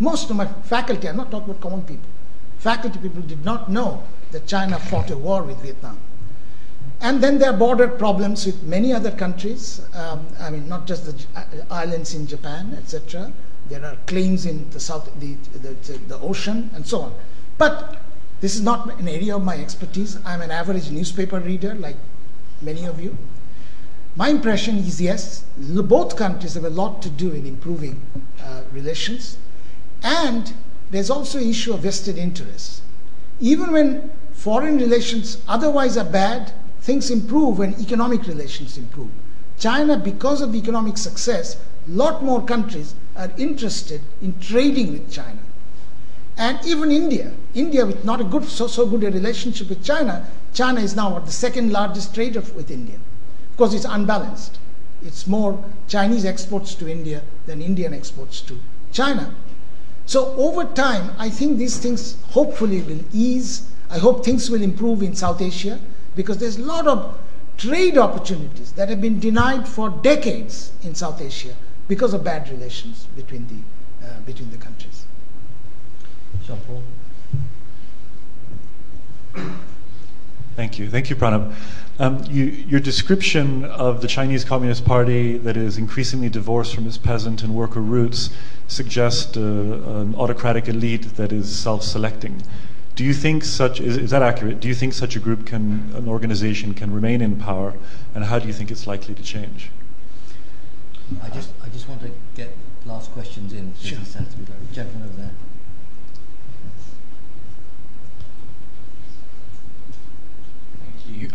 Most 0.02 0.32
of 0.32 0.36
my 0.36 0.48
faculty, 0.64 1.08
I'm 1.08 1.18
not 1.18 1.30
talking 1.30 1.52
about 1.52 1.62
common 1.62 1.84
people, 1.84 2.10
faculty 2.58 2.98
people 2.98 3.22
did 3.22 3.46
not 3.46 3.70
know 3.70 4.02
that 4.32 4.48
China 4.48 4.80
fought 4.80 5.12
a 5.12 5.16
war 5.16 5.44
with 5.44 5.62
Vietnam. 5.62 6.00
And 7.02 7.22
then 7.22 7.38
there 7.38 7.52
are 7.52 7.58
border 7.58 7.88
problems 7.88 8.48
with 8.48 8.64
many 8.64 8.94
other 8.94 9.12
countries. 9.12 9.80
Um, 9.94 10.26
I 10.40 10.50
mean, 10.50 10.68
not 10.68 10.88
just 10.88 11.06
the 11.06 11.40
uh, 11.40 11.44
islands 11.70 12.16
in 12.16 12.26
Japan, 12.26 12.76
etc. 12.80 13.32
There 13.70 13.86
are 13.86 13.96
claims 14.08 14.48
in 14.48 14.68
the 14.72 14.80
south, 14.80 15.08
the, 15.20 15.36
the, 15.54 15.76
the, 16.08 16.20
ocean, 16.20 16.72
and 16.74 16.88
so 16.88 17.02
on. 17.02 17.14
But 17.60 18.02
this 18.40 18.56
is 18.56 18.62
not 18.62 19.00
an 19.00 19.08
area 19.08 19.36
of 19.36 19.44
my 19.44 19.56
expertise. 19.56 20.18
I'm 20.26 20.42
an 20.42 20.50
average 20.50 20.90
newspaper 20.90 21.40
reader, 21.40 21.76
like 21.76 21.98
many 22.60 22.86
of 22.86 23.00
you. 23.00 23.16
My 24.16 24.30
impression 24.30 24.78
is 24.80 25.00
yes, 25.00 25.44
both 25.58 26.16
countries 26.18 26.56
have 26.56 26.66
a 26.66 26.72
lot 26.72 27.04
to 27.04 27.10
do 27.12 27.30
in 27.34 27.46
improving 27.46 28.02
uh, 28.44 28.64
relations. 28.72 29.38
And 30.04 30.54
there's 30.90 31.10
also 31.10 31.40
issue 31.40 31.74
of 31.74 31.82
vested 31.82 32.18
interests. 32.18 32.82
Even 33.40 33.72
when 33.72 34.12
foreign 34.34 34.78
relations 34.78 35.38
otherwise 35.48 35.98
are 35.98 36.06
bad, 36.06 36.54
things 36.82 37.12
improve 37.12 37.60
when 37.60 37.80
economic 37.80 38.26
relations 38.28 38.78
improve. 38.78 39.10
China, 39.60 39.98
because 39.98 40.42
of 40.42 40.52
the 40.52 40.58
economic 40.58 40.98
success, 40.98 41.56
a 41.88 41.92
lot 41.92 42.24
more 42.24 42.44
countries 42.44 42.96
are 43.16 43.32
interested 43.38 44.02
in 44.22 44.40
trading 44.40 44.92
with 44.92 45.12
China. 45.12 45.40
And 46.38 46.60
even 46.66 46.92
India, 46.92 47.32
India 47.54 47.86
with 47.86 48.04
not 48.04 48.20
a 48.22 48.24
good, 48.24 48.46
so, 48.46 48.66
so 48.66 48.88
good 48.88 49.04
a 49.04 49.12
relationship 49.12 49.70
with 49.70 49.84
China, 49.84 50.28
China 50.54 50.82
is 50.82 50.96
now 50.96 51.20
the 51.20 51.32
second 51.32 51.72
largest 51.72 52.16
trader 52.16 52.42
with 52.42 52.72
India. 52.72 52.96
Of 53.52 53.58
course, 53.58 53.74
it's 53.74 53.86
unbalanced. 53.86 54.58
It's 55.04 55.28
more 55.28 55.64
Chinese 55.88 56.26
exports 56.26 56.74
to 56.76 56.90
India 56.90 57.22
than 57.46 57.62
Indian 57.62 57.94
exports 57.94 58.42
to 58.42 58.60
China. 58.92 59.34
So 60.12 60.36
over 60.36 60.66
time, 60.66 61.16
I 61.18 61.30
think 61.30 61.58
these 61.58 61.78
things 61.78 62.18
hopefully 62.32 62.82
will 62.82 63.00
ease. 63.14 63.72
I 63.90 63.98
hope 63.98 64.26
things 64.26 64.50
will 64.50 64.62
improve 64.62 65.02
in 65.02 65.16
South 65.16 65.42
Asia 65.42 65.80
because 66.18 66.38
there's 66.38 66.58
a 66.58 66.64
lot 66.64 66.86
of 66.86 67.18
trade 67.58 67.98
opportunities 67.98 68.74
that 68.74 68.90
have 68.90 69.00
been 69.00 69.22
denied 69.22 69.66
for 69.66 69.90
decades 69.90 70.74
in 70.84 70.96
South 70.96 71.22
Asia 71.22 71.56
because 71.88 72.14
of 72.14 72.26
bad 72.26 72.50
relations 72.50 73.08
between 73.16 73.48
the, 73.48 74.06
uh, 74.06 74.20
between 74.26 74.52
the 74.52 74.58
countries. 74.58 75.06
Jean 76.46 76.60
Paul. 76.68 76.84
Thank 80.58 80.78
you. 80.78 80.90
Thank 80.90 81.10
you, 81.10 81.16
Pranab. 81.16 81.54
Um, 82.00 82.24
you, 82.30 82.46
your 82.46 82.80
description 82.80 83.66
of 83.66 84.02
the 84.02 84.08
Chinese 84.08 84.44
Communist 84.44 84.86
Party 84.86 85.38
that 85.38 85.56
is 85.56 85.78
increasingly 85.78 86.30
divorced 86.30 86.74
from 86.74 86.88
its 86.88 86.98
peasant 86.98 87.44
and 87.44 87.54
worker 87.54 87.82
roots 87.82 88.30
suggests 88.68 89.38
uh, 89.38 89.42
an 89.42 90.16
autocratic 90.16 90.68
elite 90.68 91.16
that 91.16 91.32
is 91.32 91.54
self 91.56 91.84
selecting. 91.84 92.42
Do 92.96 93.04
you 93.04 93.14
think 93.14 93.44
such 93.44 93.80
is, 93.80 93.98
is, 93.98 94.12
that 94.12 94.22
accurate? 94.22 94.60
Do 94.60 94.68
you 94.68 94.76
think 94.76 94.94
such 94.94 95.16
a 95.16 95.20
group 95.20 95.46
can, 95.46 95.92
an 95.96 96.08
organization, 96.08 96.74
can 96.74 96.94
remain 96.94 97.22
in 97.22 97.38
power, 97.38 97.74
and 98.14 98.26
how 98.26 98.40
do 98.40 98.48
you 98.48 98.54
think 98.54 98.72
it's 98.72 98.88
likely 98.88 99.14
to 99.16 99.24
change? 99.24 99.70
I 101.22 101.30
just, 101.30 101.52
I 101.64 101.70
just 101.70 101.88
want 101.88 102.02
to 102.02 102.12
get 102.36 102.56
last 102.86 103.12
questions 103.12 103.54
in. 103.54 103.74
Sure. 103.80 104.00
Gentleman 104.74 105.04
over 105.04 105.22
there. 105.22 105.32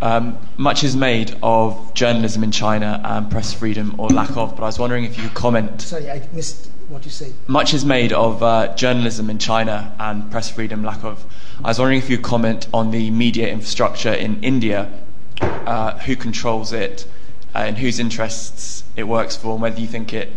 Um, 0.03 0.39
much 0.57 0.85
is 0.85 0.95
made 0.95 1.37
of 1.43 1.95
journalism 1.95 2.45
in 2.45 2.53
China 2.53 3.01
and 3.05 3.31
press 3.31 3.53
freedom 3.53 3.95
or 3.99 4.09
lack 4.09 4.37
of, 4.37 4.55
but 4.57 4.63
I 4.63 4.67
was 4.67 4.79
wondering 4.79 5.05
if 5.05 5.17
you 5.17 5.25
could 5.25 5.35
comment. 5.35 5.81
Sorry, 5.83 6.11
I 6.11 6.29
missed 6.33 6.71
what 6.89 7.05
you 7.05 7.11
said. 7.11 7.33
Much 7.47 7.75
is 7.75 7.85
made 7.85 8.13
of 8.13 8.43
uh, 8.43 8.75
journalism 8.77 9.31
in 9.31 9.39
China 9.39 9.95
and 9.99 10.31
press 10.31 10.51
freedom, 10.51 10.85
lack 10.85 11.03
of. 11.03 11.25
I 11.65 11.69
was 11.69 11.79
wondering 11.79 11.99
if 11.99 12.11
you 12.11 12.17
could 12.17 12.27
comment 12.27 12.69
on 12.73 12.91
the 12.91 13.11
media 13.11 13.49
infrastructure 13.49 14.13
in 14.13 14.43
India, 14.43 14.93
uh, 15.41 15.99
who 16.01 16.17
controls 16.17 16.73
it, 16.73 17.07
uh, 17.55 17.61
in 17.61 17.77
whose 17.77 17.99
interests 17.99 18.85
it 18.97 19.05
works 19.05 19.37
for, 19.37 19.53
and 19.53 19.63
whether 19.63 19.81
you 19.81 19.89
think 19.89 20.13
it 20.13 20.31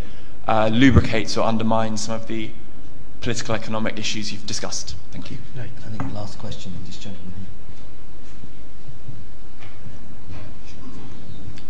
uh, 0.47 0.69
lubricates 0.71 1.37
or 1.37 1.45
undermines 1.45 2.01
some 2.01 2.15
of 2.15 2.27
the 2.27 2.51
political 3.21 3.53
economic 3.53 3.99
issues 3.99 4.31
you've 4.31 4.47
discussed. 4.47 4.95
Thank 5.11 5.31
you. 5.31 5.37
Right. 5.55 5.69
I 5.85 5.89
think 5.89 6.07
the 6.07 6.15
last 6.15 6.39
question, 6.39 6.73
in 6.77 6.85
this 6.85 6.97
gentleman 6.97 7.33
here. 7.37 7.45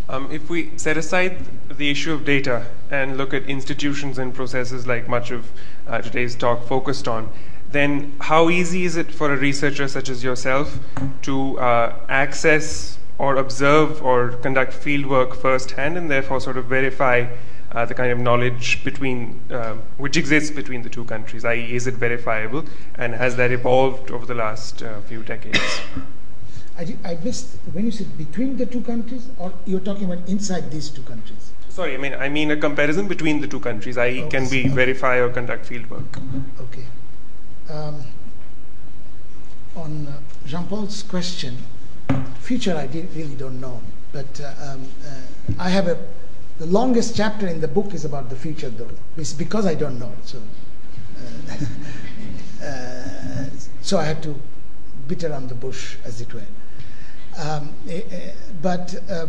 Um, 0.10 0.28
if 0.32 0.50
we 0.50 0.72
set 0.76 0.98
aside 0.98 1.38
the 1.70 1.92
issue 1.92 2.12
of 2.12 2.26
data 2.26 2.66
and 2.90 3.16
look 3.16 3.32
at 3.32 3.44
institutions 3.44 4.18
and 4.18 4.34
processes 4.34 4.88
like 4.88 5.08
much 5.08 5.30
of 5.30 5.52
uh, 5.86 6.02
today's 6.02 6.36
talk 6.36 6.68
focused 6.68 7.08
on, 7.08 7.32
then 7.72 8.14
how 8.22 8.50
easy 8.50 8.86
is 8.86 8.98
it 8.98 9.12
for 9.12 9.32
a 9.32 9.38
researcher 9.38 9.88
such 9.88 10.10
as 10.10 10.24
yourself 10.24 10.80
to 11.22 11.60
uh, 11.60 11.96
access 12.10 12.98
or 13.20 13.36
observe 13.36 14.02
or 14.02 14.30
conduct 14.30 14.74
fieldwork 14.74 15.36
firsthand 15.36 15.96
and 15.96 16.10
therefore 16.10 16.42
sort 16.42 16.58
of 16.58 16.66
verify 16.66 17.28
uh, 17.72 17.86
the 17.86 17.94
kind 17.94 18.12
of 18.12 18.18
knowledge 18.18 18.84
between 18.84 19.40
uh, 19.52 19.76
which 19.98 20.18
exists 20.18 20.50
between 20.50 20.82
the 20.82 20.90
two 20.90 21.06
countries, 21.06 21.46
i.e., 21.46 21.76
is 21.76 21.86
it 21.86 21.94
verifiable, 21.94 22.66
and 22.96 23.14
has 23.14 23.36
that 23.36 23.52
evolved 23.52 24.10
over 24.10 24.26
the 24.26 24.34
last 24.34 24.82
uh, 24.82 25.00
few 25.02 25.22
decades? 25.22 25.82
I, 26.80 26.96
I 27.04 27.18
missed 27.24 27.58
when 27.74 27.86
you 27.86 27.92
said 27.92 28.18
between 28.18 28.56
the 28.58 28.66
two 28.66 28.82
countries, 28.82 29.28
or 29.38 29.52
you're 29.66 29.82
talking 29.82 30.06
about 30.12 30.28
inside 30.30 30.72
these 30.72 30.90
two 30.90 31.02
countries. 31.02 31.52
Sorry, 31.68 31.94
I 31.94 31.98
mean 31.98 32.14
I 32.14 32.30
mean 32.30 32.52
a 32.52 32.58
comparison 32.58 33.08
between 33.08 33.42
the 33.42 33.48
two 33.48 33.60
countries, 33.60 33.98
I 33.98 34.10
oh, 34.20 34.30
can 34.30 34.50
we 34.50 34.62
okay. 34.62 34.70
verify 34.70 35.18
or 35.18 35.30
conduct 35.30 35.66
field 35.66 35.90
work? 35.90 36.18
Okay. 36.62 36.86
Um, 37.70 38.04
on 39.76 40.08
uh, 40.08 40.20
Jean 40.46 40.66
Paul's 40.68 41.04
question, 41.04 41.58
future 42.40 42.76
I 42.76 42.86
really 43.16 43.36
don't 43.36 43.60
know, 43.60 43.82
but 44.14 44.42
uh, 44.42 44.72
um, 44.72 44.88
uh, 45.06 45.54
I 45.60 45.70
have 45.70 45.88
a 45.88 45.98
the 46.60 46.66
longest 46.66 47.16
chapter 47.16 47.48
in 47.48 47.62
the 47.62 47.70
book 47.70 47.94
is 47.94 48.04
about 48.04 48.30
the 48.30 48.36
future, 48.36 48.70
though. 48.70 48.90
It's 49.16 49.32
because 49.32 49.66
I 49.66 49.76
don't 49.76 49.98
know. 49.98 50.12
So, 50.26 50.42
uh, 51.50 52.66
uh, 52.66 53.46
so 53.82 53.98
I 53.98 54.04
had 54.04 54.22
to 54.24 54.36
beat 55.08 55.24
around 55.24 55.48
the 55.48 55.56
bush, 55.56 55.96
as 56.04 56.20
it 56.20 56.34
were. 56.34 56.44
Um, 57.40 57.74
eh, 57.88 58.02
eh, 58.12 58.32
but 58.62 58.96
uh, 59.10 59.28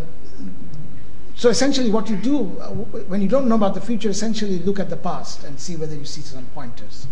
so 1.37 1.49
essentially, 1.49 1.91
what 1.91 2.11
you 2.11 2.17
do 2.17 2.59
uh, 2.61 2.71
when 3.09 3.23
you 3.23 3.29
don't 3.29 3.49
know 3.49 3.55
about 3.55 3.75
the 3.75 3.81
future, 3.81 4.11
essentially 4.11 4.59
look 4.59 4.81
at 4.81 4.91
the 4.91 4.97
past 4.97 5.45
and 5.45 5.59
see 5.59 5.77
whether 5.77 5.95
you 5.95 6.05
see 6.05 6.21
some 6.21 6.45
pointers. 6.55 7.07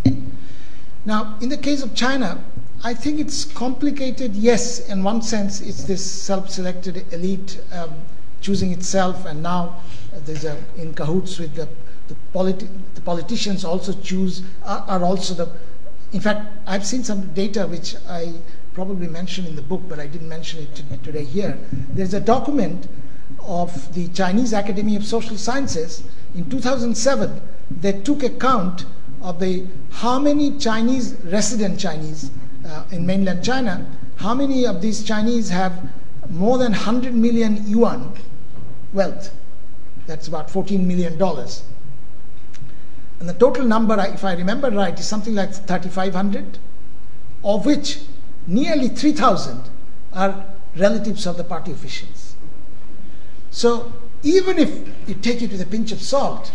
Now, 1.05 1.39
in 1.41 1.49
the 1.49 1.57
case 1.57 1.83
of 1.83 1.95
China, 1.95 2.45
I 2.83 2.95
think 2.95 3.21
it's 3.21 3.45
complicated. 3.45 4.35
Yes, 4.35 4.89
in 4.89 5.05
one 5.05 5.23
sense, 5.23 5.61
it's 5.61 5.85
this 5.85 6.05
self-selected 6.05 7.13
elite 7.13 7.61
um, 7.73 7.91
choosing 8.41 8.73
itself, 8.73 9.25
and 9.25 9.43
now 9.43 9.81
there's 10.27 10.45
a 10.45 10.57
in 10.77 10.95
cahoots 10.95 11.39
with 11.39 11.55
the 11.55 11.69
the, 12.09 12.17
politi- 12.35 12.69
the 12.95 13.01
politicians 13.03 13.65
also 13.65 13.93
choose 14.01 14.43
are, 14.65 14.85
are 14.89 15.05
also 15.05 15.35
the. 15.35 15.49
In 16.13 16.21
fact, 16.21 16.51
I've 16.67 16.87
seen 16.87 17.05
some 17.05 17.33
data 17.35 17.67
which 17.67 17.95
I 18.09 18.33
probably 18.79 19.09
mentioned 19.09 19.49
in 19.49 19.57
the 19.57 19.63
book, 19.63 19.83
but 19.89 19.99
I 19.99 20.07
didn't 20.07 20.29
mention 20.29 20.61
it 20.63 21.03
today 21.03 21.25
here. 21.25 21.59
There's 21.95 22.15
a 22.15 22.21
document 22.21 22.87
of 23.43 23.93
the 23.93 24.07
Chinese 24.07 24.53
Academy 24.53 24.95
of 24.95 25.05
Social 25.05 25.37
Sciences 25.37 26.05
in 26.37 26.49
2007 26.49 27.41
that 27.81 28.05
took 28.05 28.23
account 28.23 28.85
of 29.21 29.41
the 29.41 29.67
how 29.91 30.21
many 30.21 30.57
Chinese 30.59 31.15
resident 31.25 31.81
Chinese 31.81 32.31
uh, 32.65 32.85
in 32.93 33.05
mainland 33.05 33.43
China, 33.43 33.85
how 34.19 34.33
many 34.33 34.65
of 34.65 34.81
these 34.81 35.03
Chinese 35.03 35.49
have 35.49 35.91
more 36.31 36.57
than 36.57 36.71
100 36.71 37.17
million 37.17 37.61
yuan 37.67 38.17
wealth. 38.93 39.35
That's 40.07 40.29
about 40.29 40.53
14 40.53 40.87
million 40.87 41.19
dollars. 41.19 41.65
And 43.19 43.29
the 43.29 43.35
total 43.35 43.65
number, 43.65 43.99
if 43.99 44.23
I 44.23 44.35
remember 44.35 44.71
right, 44.71 44.97
is 44.97 45.09
something 45.09 45.35
like 45.35 45.53
3,500, 45.53 46.59
of 47.43 47.67
which 47.67 47.99
nearly 48.49 48.89
3,000 48.89 49.63
are 50.13 50.47
relatives 50.75 51.27
of 51.27 51.37
the 51.37 51.45
party 51.45 51.71
officials. 51.71 52.35
So 53.51 53.93
even 54.23 54.59
if 54.59 54.89
you 55.07 55.15
take 55.15 55.43
it 55.43 55.53
with 55.53 55.61
a 55.61 55.67
pinch 55.67 55.93
of 55.93 56.03
salt, 56.03 56.51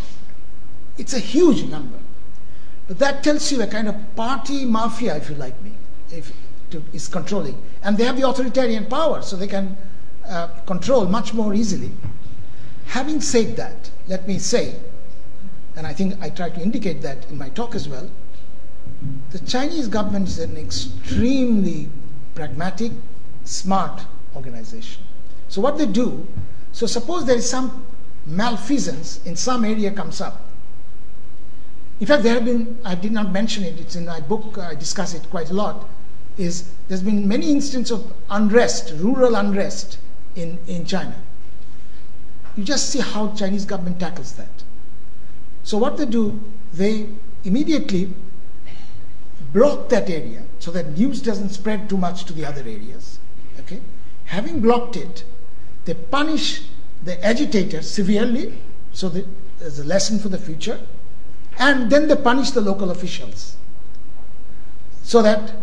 it's 0.98 1.14
a 1.14 1.20
huge 1.20 1.64
number. 1.64 2.00
But 2.88 3.00
that 3.00 3.24
tells 3.24 3.52
you 3.52 3.62
a 3.62 3.68
kind 3.68 3.88
of 3.88 3.96
party 4.16 4.66
mafia, 4.66 5.16
if 5.16 5.30
you 5.30 5.36
like 5.36 5.60
me, 5.62 5.72
if, 6.12 6.34
to, 6.72 6.84
is 6.92 7.08
controlling. 7.08 7.62
And 7.84 7.98
they 7.98 8.04
have 8.04 8.18
the 8.18 8.28
authoritarian 8.28 8.88
power, 8.88 9.22
so 9.22 9.36
they 9.36 9.48
can 9.48 9.78
uh, 10.28 10.48
control 10.66 11.06
much 11.06 11.34
more 11.34 11.54
easily. 11.54 11.92
Having 12.88 13.22
said 13.22 13.56
that, 13.56 13.90
let 14.08 14.28
me 14.28 14.40
say, 14.40 14.76
and 15.76 15.88
I 15.88 15.94
think 15.94 16.22
I 16.22 16.30
tried 16.30 16.56
to 16.56 16.62
indicate 16.62 17.02
that 17.02 17.30
in 17.30 17.38
my 17.38 17.50
talk 17.50 17.76
as 17.76 17.88
well, 17.88 18.10
the 19.32 19.40
Chinese 19.40 19.88
government 19.88 20.28
is 20.28 20.40
an 20.40 20.58
extremely 20.58 21.90
pragmatic, 22.36 22.92
smart 23.44 24.06
organization. 24.36 25.04
So 25.50 25.62
what 25.62 25.78
they 25.78 25.86
do, 25.86 26.28
so 26.72 26.86
suppose 26.86 27.26
there 27.26 27.38
is 27.38 27.50
some 27.50 27.86
malfeasance 28.26 29.26
in 29.26 29.36
some 29.36 29.66
area 29.66 29.92
comes 29.92 30.22
up. 30.22 30.42
In 32.00 32.08
fact, 32.08 32.24
there 32.24 32.34
have 32.34 32.46
been, 32.46 32.80
I 32.84 32.96
did 32.96 33.12
not 33.12 33.32
mention 33.32 33.64
it, 33.64 33.80
it's 33.80 33.96
in 33.96 34.06
my 34.06 34.20
book, 34.20 34.58
I 34.58 34.76
discuss 34.76 35.14
it 35.14 35.30
quite 35.30 35.50
a 35.50 35.54
lot, 35.54 35.88
is 36.38 36.70
there's 36.88 37.04
been 37.04 37.28
many 37.28 37.52
instances 37.52 37.92
of 37.92 38.14
unrest, 38.30 38.94
rural 38.98 39.36
unrest 39.36 40.00
in, 40.36 40.58
in 40.68 40.86
China. 40.86 41.16
You 42.56 42.64
just 42.64 42.90
see 42.90 43.00
how 43.00 43.34
Chinese 43.36 43.66
government 43.66 44.00
tackles 44.00 44.34
that. 44.34 44.64
So 45.64 45.78
what 45.78 45.98
they 45.98 46.06
do, 46.06 46.40
they 46.74 47.10
immediately 47.44 48.14
block 49.54 49.90
that 49.90 50.10
area 50.10 50.44
so 50.60 50.72
that 50.72 50.98
news 50.98 51.22
doesn't 51.22 51.50
spread 51.50 51.90
too 51.90 51.98
much 51.98 52.26
to 52.26 52.34
the 52.34 52.46
other 52.46 52.62
areas. 52.62 53.20
Okay? 53.60 53.80
Having 54.26 54.62
blocked 54.62 54.96
it, 54.98 55.24
they 55.86 55.94
punish 55.94 56.64
the 57.04 57.24
agitators 57.24 57.90
severely, 57.90 58.58
so 58.94 59.10
that 59.10 59.26
there's 59.60 59.80
a 59.80 59.84
lesson 59.84 60.20
for 60.20 60.30
the 60.30 60.38
future, 60.38 60.80
and 61.60 61.92
then 61.92 62.08
they 62.08 62.16
punish 62.16 62.52
the 62.52 62.62
local 62.62 62.92
officials. 62.92 63.58
So 65.04 65.22
that 65.22 65.54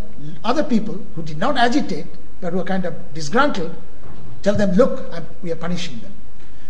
other 0.45 0.63
people 0.63 1.05
who 1.15 1.23
did 1.23 1.39
not 1.39 1.57
agitate 1.57 2.07
but 2.41 2.53
were 2.53 2.65
kind 2.65 2.85
of 2.85 2.95
disgruntled 3.15 3.75
tell 4.43 4.55
them, 4.55 4.73
look, 4.73 5.05
I'm, 5.13 5.27
we 5.43 5.51
are 5.53 5.57
punishing 5.57 6.01
them. 6.01 6.13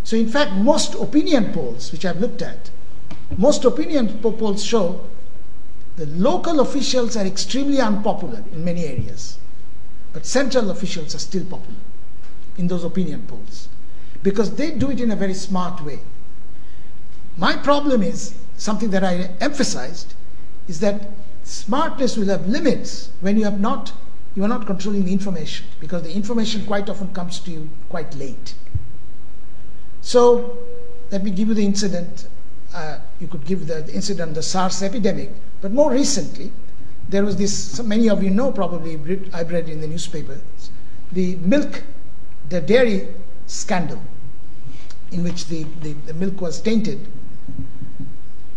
So, 0.02 0.16
in 0.16 0.28
fact, 0.28 0.52
most 0.52 0.94
opinion 0.94 1.52
polls 1.52 1.92
which 1.92 2.04
I've 2.04 2.20
looked 2.20 2.42
at, 2.42 2.70
most 3.36 3.64
opinion 3.64 4.18
polls 4.18 4.64
show 4.64 5.04
the 6.00 6.06
local 6.06 6.60
officials 6.60 7.14
are 7.14 7.26
extremely 7.26 7.78
unpopular 7.78 8.42
in 8.52 8.64
many 8.64 8.86
areas, 8.86 9.38
but 10.14 10.24
central 10.24 10.70
officials 10.70 11.14
are 11.14 11.18
still 11.18 11.44
popular 11.44 11.78
in 12.56 12.68
those 12.68 12.84
opinion 12.84 13.22
polls 13.26 13.68
because 14.22 14.54
they 14.54 14.70
do 14.70 14.90
it 14.90 14.98
in 14.98 15.10
a 15.10 15.16
very 15.16 15.34
smart 15.34 15.84
way. 15.84 15.98
My 17.36 17.54
problem 17.54 18.02
is 18.02 18.34
something 18.56 18.88
that 18.92 19.04
I 19.04 19.28
emphasized 19.42 20.14
is 20.68 20.80
that 20.80 21.06
smartness 21.44 22.16
will 22.16 22.28
have 22.28 22.46
limits 22.46 23.10
when 23.20 23.36
you 23.36 23.44
have 23.44 23.60
not 23.60 23.92
you 24.34 24.42
are 24.42 24.48
not 24.48 24.66
controlling 24.66 25.04
the 25.04 25.12
information 25.12 25.66
because 25.80 26.02
the 26.02 26.12
information 26.14 26.64
quite 26.64 26.88
often 26.88 27.12
comes 27.12 27.40
to 27.40 27.50
you 27.50 27.68
quite 27.90 28.14
late. 28.14 28.54
So 30.00 30.56
let 31.10 31.22
me 31.24 31.30
give 31.30 31.48
you 31.48 31.54
the 31.54 31.66
incident. 31.66 32.26
Uh, 32.72 33.00
you 33.20 33.28
could 33.28 33.44
give 33.44 33.66
the, 33.66 33.86
incident 33.92 34.34
the 34.34 34.42
SARS 34.42 34.82
epidemic, 34.82 35.30
but 35.60 35.72
more 35.72 35.92
recently, 35.92 36.52
there 37.08 37.24
was 37.24 37.36
this. 37.36 37.82
Many 37.82 38.08
of 38.08 38.22
you 38.22 38.30
know 38.30 38.50
probably. 38.52 38.98
I've 39.32 39.50
read 39.50 39.68
in 39.68 39.80
the 39.80 39.86
newspapers 39.86 40.40
the 41.12 41.36
milk, 41.36 41.82
the 42.48 42.60
dairy 42.60 43.08
scandal, 43.46 44.00
in 45.10 45.24
which 45.24 45.46
the, 45.46 45.64
the, 45.82 45.92
the 45.92 46.14
milk 46.14 46.40
was 46.40 46.60
tainted. 46.60 47.08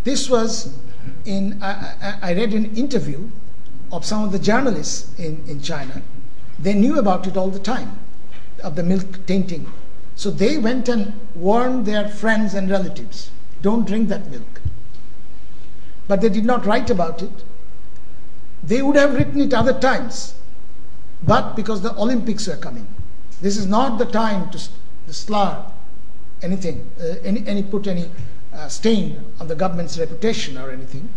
This 0.04 0.30
was 0.30 0.78
in. 1.26 1.62
I, 1.62 1.96
I, 2.02 2.30
I 2.30 2.34
read 2.34 2.54
an 2.54 2.76
interview 2.76 3.28
of 3.92 4.06
some 4.06 4.24
of 4.24 4.32
the 4.32 4.40
journalists 4.40 5.18
in, 5.20 5.44
in 5.48 5.62
China. 5.62 6.02
They 6.60 6.74
knew 6.74 7.00
about 7.00 7.28
it 7.28 7.36
all 7.36 7.50
the 7.50 7.60
time, 7.60 8.00
of 8.64 8.76
the 8.76 8.84
milk 8.84 9.26
tainting. 9.26 9.66
So 10.16 10.30
they 10.30 10.58
went 10.60 10.88
and 10.88 11.14
warned 11.34 11.86
their 11.88 12.08
friends 12.08 12.54
and 12.54 12.70
relatives 12.70 13.32
don't 13.64 13.88
drink 13.88 14.10
that 14.10 14.30
milk. 14.30 14.62
But 16.08 16.22
they 16.22 16.30
did 16.30 16.46
not 16.46 16.66
write 16.66 16.90
about 16.90 17.24
it. 17.24 17.44
They 18.62 18.82
would 18.82 18.96
have 18.96 19.16
written 19.16 19.42
it 19.42 19.54
other 19.54 19.78
times, 19.80 20.36
but 21.24 21.56
because 21.56 21.82
the 21.82 21.96
Olympics 21.98 22.48
were 22.48 22.58
coming. 22.58 22.88
This 23.42 23.58
is 23.58 23.66
not 23.66 23.98
the 23.98 24.06
time 24.06 24.52
to, 24.52 24.60
slur 25.14 25.66
anything, 26.42 26.90
uh, 27.02 27.16
any, 27.24 27.46
any, 27.48 27.64
put 27.64 27.88
any 27.88 28.10
uh, 28.54 28.68
stain 28.68 29.24
on 29.40 29.48
the 29.48 29.56
government's 29.56 29.98
reputation 29.98 30.58
or 30.58 30.70
anything. 30.70 31.10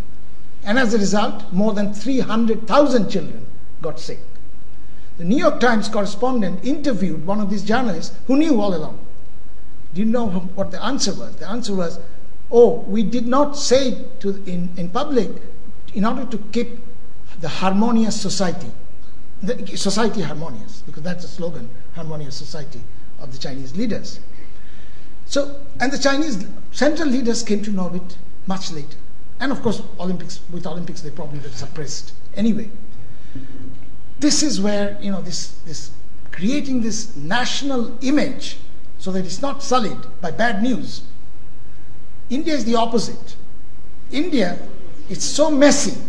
And 0.65 0.79
as 0.79 0.95
a 0.95 0.99
result, 0.99 1.53
more 1.53 1.73
than 1.73 1.93
300,000 1.93 3.11
children 3.11 3.47
got 3.83 4.01
sick. 4.01 4.21
The 5.19 5.25
New 5.25 5.39
York 5.39 5.61
Times 5.61 5.89
correspondent 5.89 6.65
interviewed 6.65 7.27
one 7.27 7.41
of 7.41 7.51
these 7.51 7.63
journalists 7.63 8.17
who 8.27 8.37
knew 8.37 8.61
all 8.61 8.75
along. 8.75 8.99
Didn't 9.95 10.13
know 10.13 10.29
what 10.29 10.73
the 10.73 10.85
answer 10.85 11.15
was? 11.15 11.37
The 11.37 11.49
answer 11.49 11.75
was, 11.75 11.99
oh, 12.51 12.85
we 12.87 13.03
did 13.03 13.27
not 13.27 13.57
say 13.57 14.05
to 14.21 14.43
in, 14.47 14.71
in 14.77 14.89
public 14.89 15.31
in 15.95 16.05
order 16.05 16.25
to 16.27 16.39
keep 16.53 16.79
the 17.41 17.49
harmonious 17.49 18.21
society, 18.21 18.71
the 19.43 19.77
society 19.77 20.23
harmonious, 20.23 20.83
because 20.87 21.03
that's 21.03 21.23
the 21.23 21.29
slogan, 21.29 21.69
harmonious 21.95 22.35
society 22.37 22.81
of 23.21 23.33
the 23.33 23.39
Chinese 23.39 23.77
leaders. 23.77 24.21
So, 25.27 25.61
and 25.81 25.93
the 25.93 25.99
Chinese 25.99 26.47
central 26.73 27.09
leaders 27.09 27.43
came 27.43 27.63
to 27.63 27.71
know 27.71 27.93
it 27.95 28.17
much 28.47 28.71
later. 28.71 28.97
And 29.41 29.53
of 29.53 29.61
course, 29.63 29.83
Olympics 30.01 30.41
with 30.51 30.67
Olympics 30.67 31.01
they 31.01 31.11
probably 31.11 31.41
were 31.41 31.49
suppressed 31.49 32.13
anyway. 32.35 32.71
This 34.19 34.43
is 34.43 34.61
where 34.61 34.97
you 35.01 35.11
know 35.11 35.21
this 35.21 35.49
this 35.67 35.91
creating 36.33 36.81
this 36.83 37.15
national 37.17 37.97
image 38.03 38.57
so 38.99 39.11
that 39.13 39.25
it's 39.25 39.43
not 39.43 39.63
sullied 39.63 39.99
by 40.21 40.31
bad 40.31 40.63
news. 40.63 41.03
India 42.31 42.55
is 42.55 42.65
the 42.65 42.75
opposite. 42.75 43.37
India 44.11 44.59
is 45.09 45.23
so 45.23 45.51
messy 45.51 46.01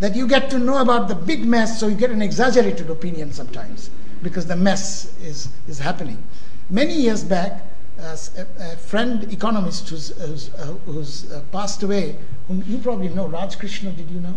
that 0.00 0.14
you 0.14 0.26
get 0.26 0.50
to 0.50 0.58
know 0.58 0.78
about 0.78 1.08
the 1.08 1.14
big 1.14 1.44
mess, 1.44 1.80
so 1.80 1.88
you 1.88 1.94
get 1.96 2.10
an 2.10 2.22
exaggerated 2.22 2.90
opinion 2.90 3.32
sometimes 3.32 3.90
because 4.22 4.46
the 4.46 4.56
mess 4.56 5.16
is, 5.20 5.48
is 5.68 5.78
happening. 5.78 6.22
Many 6.70 6.94
years 6.94 7.22
back, 7.22 7.62
uh, 8.00 8.16
a, 8.36 8.46
a, 8.72 8.76
friend 8.76 9.32
economist 9.32 9.88
who's, 9.88 10.08
who's, 10.20 10.52
uh, 10.54 10.66
who's 10.86 11.30
uh, 11.30 11.42
passed 11.52 11.82
away, 11.82 12.16
whom 12.48 12.64
you 12.66 12.78
probably 12.78 13.08
know, 13.08 13.28
Raj 13.28 13.58
Krishna, 13.58 13.92
did 13.92 14.10
you 14.10 14.20
know? 14.20 14.34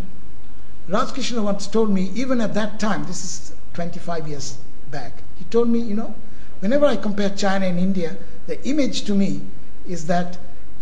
Raj 0.88 1.12
Krishna 1.12 1.42
once 1.42 1.66
told 1.66 1.90
me, 1.90 2.10
even 2.14 2.40
at 2.40 2.54
that 2.54 2.78
time, 2.78 3.04
this 3.06 3.24
is 3.24 3.52
25 3.74 4.28
years 4.28 4.58
back, 4.90 5.12
he 5.36 5.44
told 5.46 5.68
me, 5.68 5.80
you 5.80 5.94
know, 5.94 6.14
whenever 6.60 6.86
I 6.86 6.96
compare 6.96 7.30
China 7.30 7.66
and 7.66 7.78
India, 7.78 8.16
the 8.46 8.64
image 8.66 9.02
to 9.04 9.14
me 9.14 9.40
is 9.86 10.06
that 10.06 10.38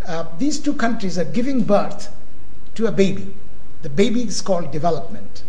uh, 0.07 0.25
these 0.37 0.59
two 0.59 0.73
countries 0.73 1.17
are 1.17 1.25
giving 1.25 1.63
birth 1.63 2.09
to 2.75 2.87
a 2.87 2.91
baby. 2.91 3.33
The 3.81 3.89
baby 3.89 4.23
is 4.23 4.41
called 4.41 4.71
development. 4.71 5.43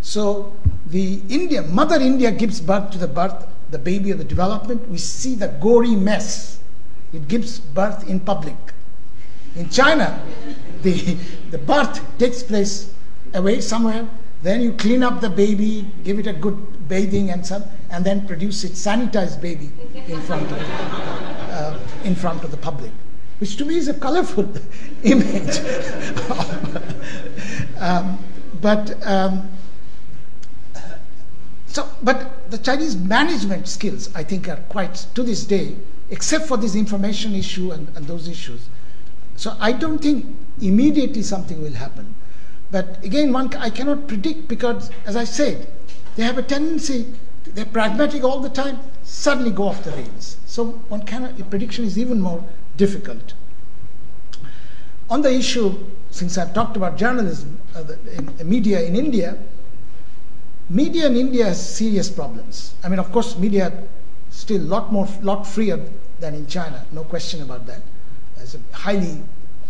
So 0.00 0.56
the 0.86 1.20
India, 1.28 1.62
Mother 1.62 1.96
India 1.96 2.30
gives 2.30 2.60
birth 2.60 2.90
to 2.90 2.98
the 2.98 3.08
birth 3.08 3.46
the 3.74 3.78
baby 3.78 4.12
of 4.12 4.18
the 4.18 4.24
development, 4.24 4.88
we 4.88 4.98
see 4.98 5.34
the 5.34 5.48
gory 5.48 5.96
mess. 5.96 6.60
It 7.12 7.26
gives 7.26 7.58
birth 7.58 8.08
in 8.08 8.20
public. 8.20 8.56
In 9.56 9.68
China, 9.68 10.22
the, 10.82 11.16
the 11.50 11.58
birth 11.58 12.00
takes 12.18 12.42
place 12.42 12.92
away 13.34 13.60
somewhere, 13.60 14.08
then 14.44 14.60
you 14.60 14.74
clean 14.74 15.02
up 15.02 15.20
the 15.20 15.28
baby, 15.30 15.86
give 16.04 16.20
it 16.20 16.28
a 16.28 16.32
good 16.32 16.88
bathing 16.88 17.30
and 17.30 17.44
so, 17.44 17.66
and 17.90 18.04
then 18.04 18.26
produce 18.28 18.62
it 18.62 18.72
sanitized 18.72 19.40
baby 19.40 19.72
in 20.06 20.20
front 20.20 20.50
of, 20.52 20.58
uh, 21.50 21.78
in 22.04 22.14
front 22.14 22.44
of 22.44 22.52
the 22.52 22.56
public, 22.56 22.92
which 23.38 23.56
to 23.56 23.64
me 23.64 23.76
is 23.76 23.88
a 23.88 23.94
colorful 23.94 24.48
image. 25.02 25.58
um, 27.78 28.18
but 28.60 29.06
um, 29.06 29.48
so, 31.74 31.88
but 32.04 32.48
the 32.52 32.58
Chinese 32.58 32.96
management 32.96 33.66
skills, 33.66 34.08
I 34.14 34.22
think, 34.22 34.48
are 34.48 34.62
quite, 34.68 34.94
to 35.16 35.24
this 35.24 35.44
day, 35.44 35.74
except 36.08 36.46
for 36.46 36.56
this 36.56 36.76
information 36.76 37.34
issue 37.34 37.72
and, 37.72 37.88
and 37.96 38.06
those 38.06 38.28
issues. 38.28 38.68
So 39.34 39.56
I 39.58 39.72
don't 39.72 39.98
think 39.98 40.24
immediately 40.60 41.22
something 41.22 41.60
will 41.60 41.72
happen. 41.72 42.14
But 42.70 43.02
again, 43.02 43.32
one, 43.32 43.52
I 43.56 43.70
cannot 43.70 44.06
predict 44.06 44.46
because, 44.46 44.88
as 45.04 45.16
I 45.16 45.24
said, 45.24 45.66
they 46.14 46.22
have 46.22 46.38
a 46.38 46.42
tendency, 46.42 47.12
they're 47.44 47.64
pragmatic 47.64 48.22
all 48.22 48.38
the 48.38 48.50
time, 48.50 48.78
suddenly 49.02 49.50
go 49.50 49.64
off 49.64 49.82
the 49.82 49.90
rails. 49.90 50.36
So 50.46 50.66
one 50.88 51.04
cannot, 51.04 51.50
prediction 51.50 51.84
is 51.84 51.98
even 51.98 52.20
more 52.20 52.44
difficult. 52.76 53.34
On 55.10 55.22
the 55.22 55.32
issue, 55.32 55.74
since 56.10 56.38
I've 56.38 56.54
talked 56.54 56.76
about 56.76 56.96
journalism, 56.96 57.58
uh, 57.74 57.82
the, 57.82 57.98
in, 58.16 58.48
media 58.48 58.82
in 58.82 58.96
India, 58.96 59.36
media 60.68 61.06
in 61.06 61.16
India 61.16 61.44
has 61.44 61.76
serious 61.76 62.08
problems. 62.08 62.74
I 62.82 62.88
mean, 62.88 62.98
of 62.98 63.12
course, 63.12 63.36
media 63.36 63.72
still 64.30 64.60
a 64.60 64.68
lot 64.68 64.92
more, 64.92 65.06
lot 65.22 65.46
freer 65.46 65.78
than 66.20 66.34
in 66.34 66.46
China, 66.46 66.84
no 66.92 67.04
question 67.04 67.42
about 67.42 67.66
that. 67.66 67.82
It's 68.38 68.54
a 68.54 68.60
highly, 68.72 69.22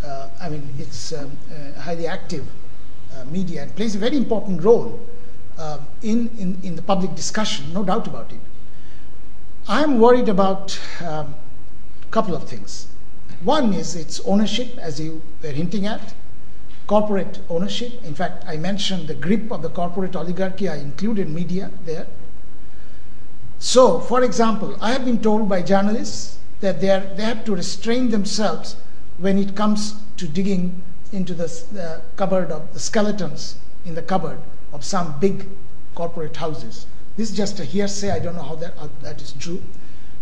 uh, 0.03 0.29
I 0.39 0.49
mean, 0.49 0.67
it's 0.79 1.13
um, 1.13 1.37
uh, 1.51 1.79
highly 1.79 2.07
active 2.07 2.47
uh, 3.13 3.25
media 3.25 3.63
and 3.63 3.75
plays 3.75 3.95
a 3.95 3.99
very 3.99 4.17
important 4.17 4.63
role 4.63 4.99
uh, 5.57 5.79
in, 6.01 6.29
in, 6.39 6.59
in 6.63 6.75
the 6.75 6.81
public 6.81 7.15
discussion, 7.15 7.71
no 7.73 7.83
doubt 7.83 8.07
about 8.07 8.31
it. 8.31 8.39
I'm 9.67 9.99
worried 9.99 10.29
about 10.29 10.79
a 11.01 11.13
um, 11.13 11.35
couple 12.11 12.35
of 12.35 12.47
things. 12.47 12.87
One 13.43 13.73
is 13.73 13.95
its 13.95 14.19
ownership, 14.21 14.77
as 14.77 14.99
you 14.99 15.21
were 15.41 15.51
hinting 15.51 15.85
at 15.85 16.13
corporate 16.87 17.39
ownership. 17.49 18.03
In 18.03 18.13
fact, 18.13 18.43
I 18.47 18.57
mentioned 18.57 19.07
the 19.07 19.15
grip 19.15 19.51
of 19.51 19.61
the 19.61 19.69
corporate 19.69 20.15
oligarchy, 20.15 20.69
I 20.69 20.77
included 20.77 21.29
media 21.29 21.71
there. 21.85 22.07
So, 23.59 23.99
for 23.99 24.23
example, 24.23 24.77
I 24.81 24.91
have 24.91 25.05
been 25.05 25.21
told 25.21 25.49
by 25.49 25.61
journalists 25.61 26.37
that 26.59 26.81
they, 26.81 26.89
are, 26.89 27.01
they 27.15 27.23
have 27.23 27.43
to 27.45 27.55
restrain 27.55 28.09
themselves 28.09 28.75
when 29.17 29.37
it 29.37 29.55
comes 29.55 29.95
to 30.17 30.27
digging 30.27 30.83
into 31.11 31.33
the, 31.33 31.47
the 31.71 32.01
cupboard 32.15 32.51
of 32.51 32.73
the 32.73 32.79
skeletons 32.79 33.55
in 33.85 33.95
the 33.95 34.01
cupboard 34.01 34.39
of 34.73 34.83
some 34.83 35.19
big 35.19 35.47
corporate 35.95 36.35
houses. 36.37 36.85
This 37.17 37.31
is 37.31 37.37
just 37.37 37.59
a 37.59 37.65
hearsay. 37.65 38.11
I 38.11 38.19
don't 38.19 38.35
know 38.35 38.43
how 38.43 38.55
that, 38.55 38.77
how 38.77 38.89
that 39.01 39.21
is 39.21 39.31
true. 39.33 39.63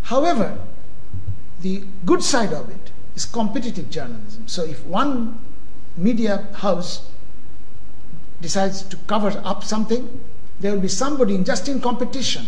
However, 0.04 0.60
the 1.62 1.84
good 2.06 2.24
side 2.24 2.54
of 2.54 2.70
it 2.70 2.92
is 3.16 3.26
competitive 3.26 3.90
journalism. 3.90 4.48
So 4.48 4.64
if 4.64 4.86
one 4.86 5.40
media 5.98 6.48
house 6.54 7.10
decides 8.42 8.84
to 8.84 8.98
cover 9.08 9.42
up 9.44 9.64
something, 9.64 10.22
there 10.60 10.74
will 10.74 10.82
be 10.82 10.88
somebody 10.88 11.36
in, 11.36 11.44
just 11.44 11.68
in 11.68 11.82
competition 11.82 12.48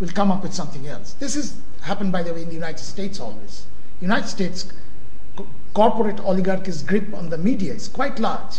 will 0.00 0.08
come 0.08 0.30
up 0.30 0.42
with 0.42 0.54
something 0.54 0.86
else. 0.86 1.14
This 1.14 1.34
has 1.34 1.56
happened, 1.82 2.12
by 2.12 2.22
the 2.22 2.32
way, 2.34 2.42
in 2.42 2.48
the 2.48 2.54
United 2.54 2.82
States 2.82 3.20
always. 3.20 3.66
United 4.00 4.28
States 4.28 4.72
co- 5.36 5.46
corporate 5.72 6.20
oligarchy's 6.20 6.82
grip 6.82 7.14
on 7.14 7.30
the 7.30 7.38
media 7.38 7.72
is 7.72 7.88
quite 7.88 8.18
large, 8.18 8.58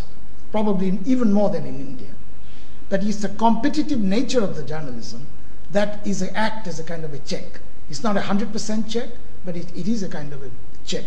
probably 0.51 0.99
even 1.05 1.33
more 1.33 1.49
than 1.49 1.65
in 1.65 1.75
India. 1.75 2.13
But 2.89 3.03
it's 3.03 3.17
the 3.17 3.29
competitive 3.29 3.99
nature 3.99 4.41
of 4.41 4.55
the 4.55 4.63
journalism 4.63 5.27
that 5.71 6.05
is 6.07 6.21
a, 6.21 6.35
act 6.37 6.67
as 6.67 6.79
a 6.79 6.83
kind 6.83 7.03
of 7.03 7.13
a 7.13 7.19
check. 7.19 7.59
It's 7.89 8.03
not 8.03 8.15
a 8.15 8.21
hundred 8.21 8.51
percent 8.53 8.89
check, 8.89 9.09
but 9.43 9.55
it, 9.55 9.75
it 9.75 9.87
is 9.87 10.03
a 10.03 10.09
kind 10.09 10.31
of 10.33 10.43
a 10.43 10.49
check. 10.85 11.03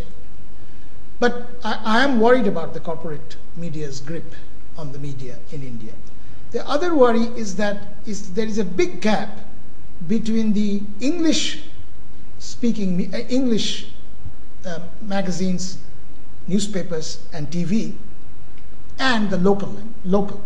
But 1.21 1.49
I, 1.65 1.81
I 1.85 2.05
am 2.05 2.21
worried 2.21 2.47
about 2.47 2.75
the 2.75 2.81
corporate 2.81 3.37
media's 3.57 4.01
grip 4.01 4.35
on 4.77 4.93
the 4.93 4.99
media 4.99 5.39
in 5.53 5.63
India. 5.63 5.93
The 6.51 6.67
other 6.67 6.95
worry 6.95 7.25
is 7.37 7.57
that 7.57 7.95
is 8.07 8.33
there 8.33 8.47
is 8.47 8.59
a 8.59 8.65
big 8.65 9.01
gap 9.01 9.39
between 10.07 10.53
the 10.53 10.81
English 11.01 11.63
speaking 12.39 13.13
uh, 13.13 13.19
English 13.29 13.89
uh, 14.65 14.81
magazines, 15.03 15.79
newspapers, 16.47 17.19
and 17.33 17.51
TV, 17.51 17.95
and 18.99 19.29
the 19.31 19.39
local 19.39 19.77
local. 20.05 20.43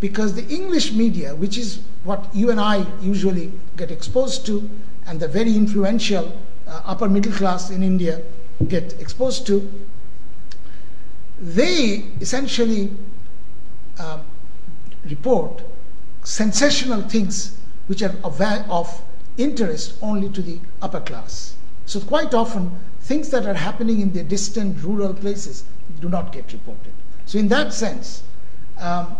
Because 0.00 0.34
the 0.34 0.46
English 0.48 0.92
media, 0.92 1.34
which 1.34 1.58
is 1.58 1.80
what 2.04 2.28
you 2.34 2.50
and 2.50 2.60
I 2.60 2.86
usually 3.02 3.52
get 3.76 3.90
exposed 3.90 4.46
to, 4.46 4.68
and 5.06 5.20
the 5.20 5.28
very 5.28 5.54
influential 5.54 6.32
uh, 6.68 6.82
upper 6.84 7.08
middle 7.08 7.32
class 7.32 7.70
in 7.70 7.82
India 7.82 8.20
get 8.68 9.00
exposed 9.00 9.46
to, 9.46 9.70
they 11.40 12.04
essentially 12.20 12.90
uh, 13.98 14.18
report 15.08 15.62
sensational 16.24 17.02
things 17.02 17.58
which 17.86 18.02
are 18.02 18.14
of, 18.24 18.40
of 18.40 19.02
interest 19.38 19.94
only 20.02 20.28
to 20.30 20.42
the 20.42 20.58
upper 20.82 21.00
class. 21.00 21.54
So, 21.86 22.00
quite 22.00 22.34
often, 22.34 22.78
things 23.00 23.30
that 23.30 23.46
are 23.46 23.54
happening 23.54 24.00
in 24.00 24.12
the 24.12 24.22
distant 24.22 24.82
rural 24.82 25.14
places 25.14 25.64
do 26.00 26.08
not 26.08 26.32
get 26.32 26.52
reported. 26.52 26.92
So, 27.24 27.38
in 27.38 27.48
that 27.48 27.72
sense, 27.72 28.22
um, 28.78 29.16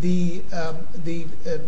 the, 0.00 0.42
um, 0.52 0.76
the, 1.04 1.26
uh, 1.46 1.58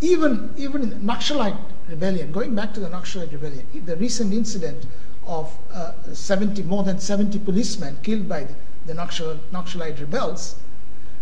even, 0.00 0.52
even 0.56 0.90
Naxalite 1.02 1.56
rebellion, 1.92 2.32
going 2.32 2.54
back 2.54 2.74
to 2.74 2.80
the 2.80 2.88
Naxalite 2.88 3.32
rebellion, 3.32 3.64
the 3.84 3.96
recent 3.96 4.32
incident 4.32 4.86
of 5.26 5.54
uh, 5.72 5.92
70, 6.12 6.64
more 6.64 6.82
than 6.82 6.98
70 6.98 7.38
policemen 7.40 7.96
killed 8.02 8.28
by 8.28 8.44
the, 8.44 8.54
the 8.86 8.94
Naxalite 8.94 10.00
rebels, 10.00 10.56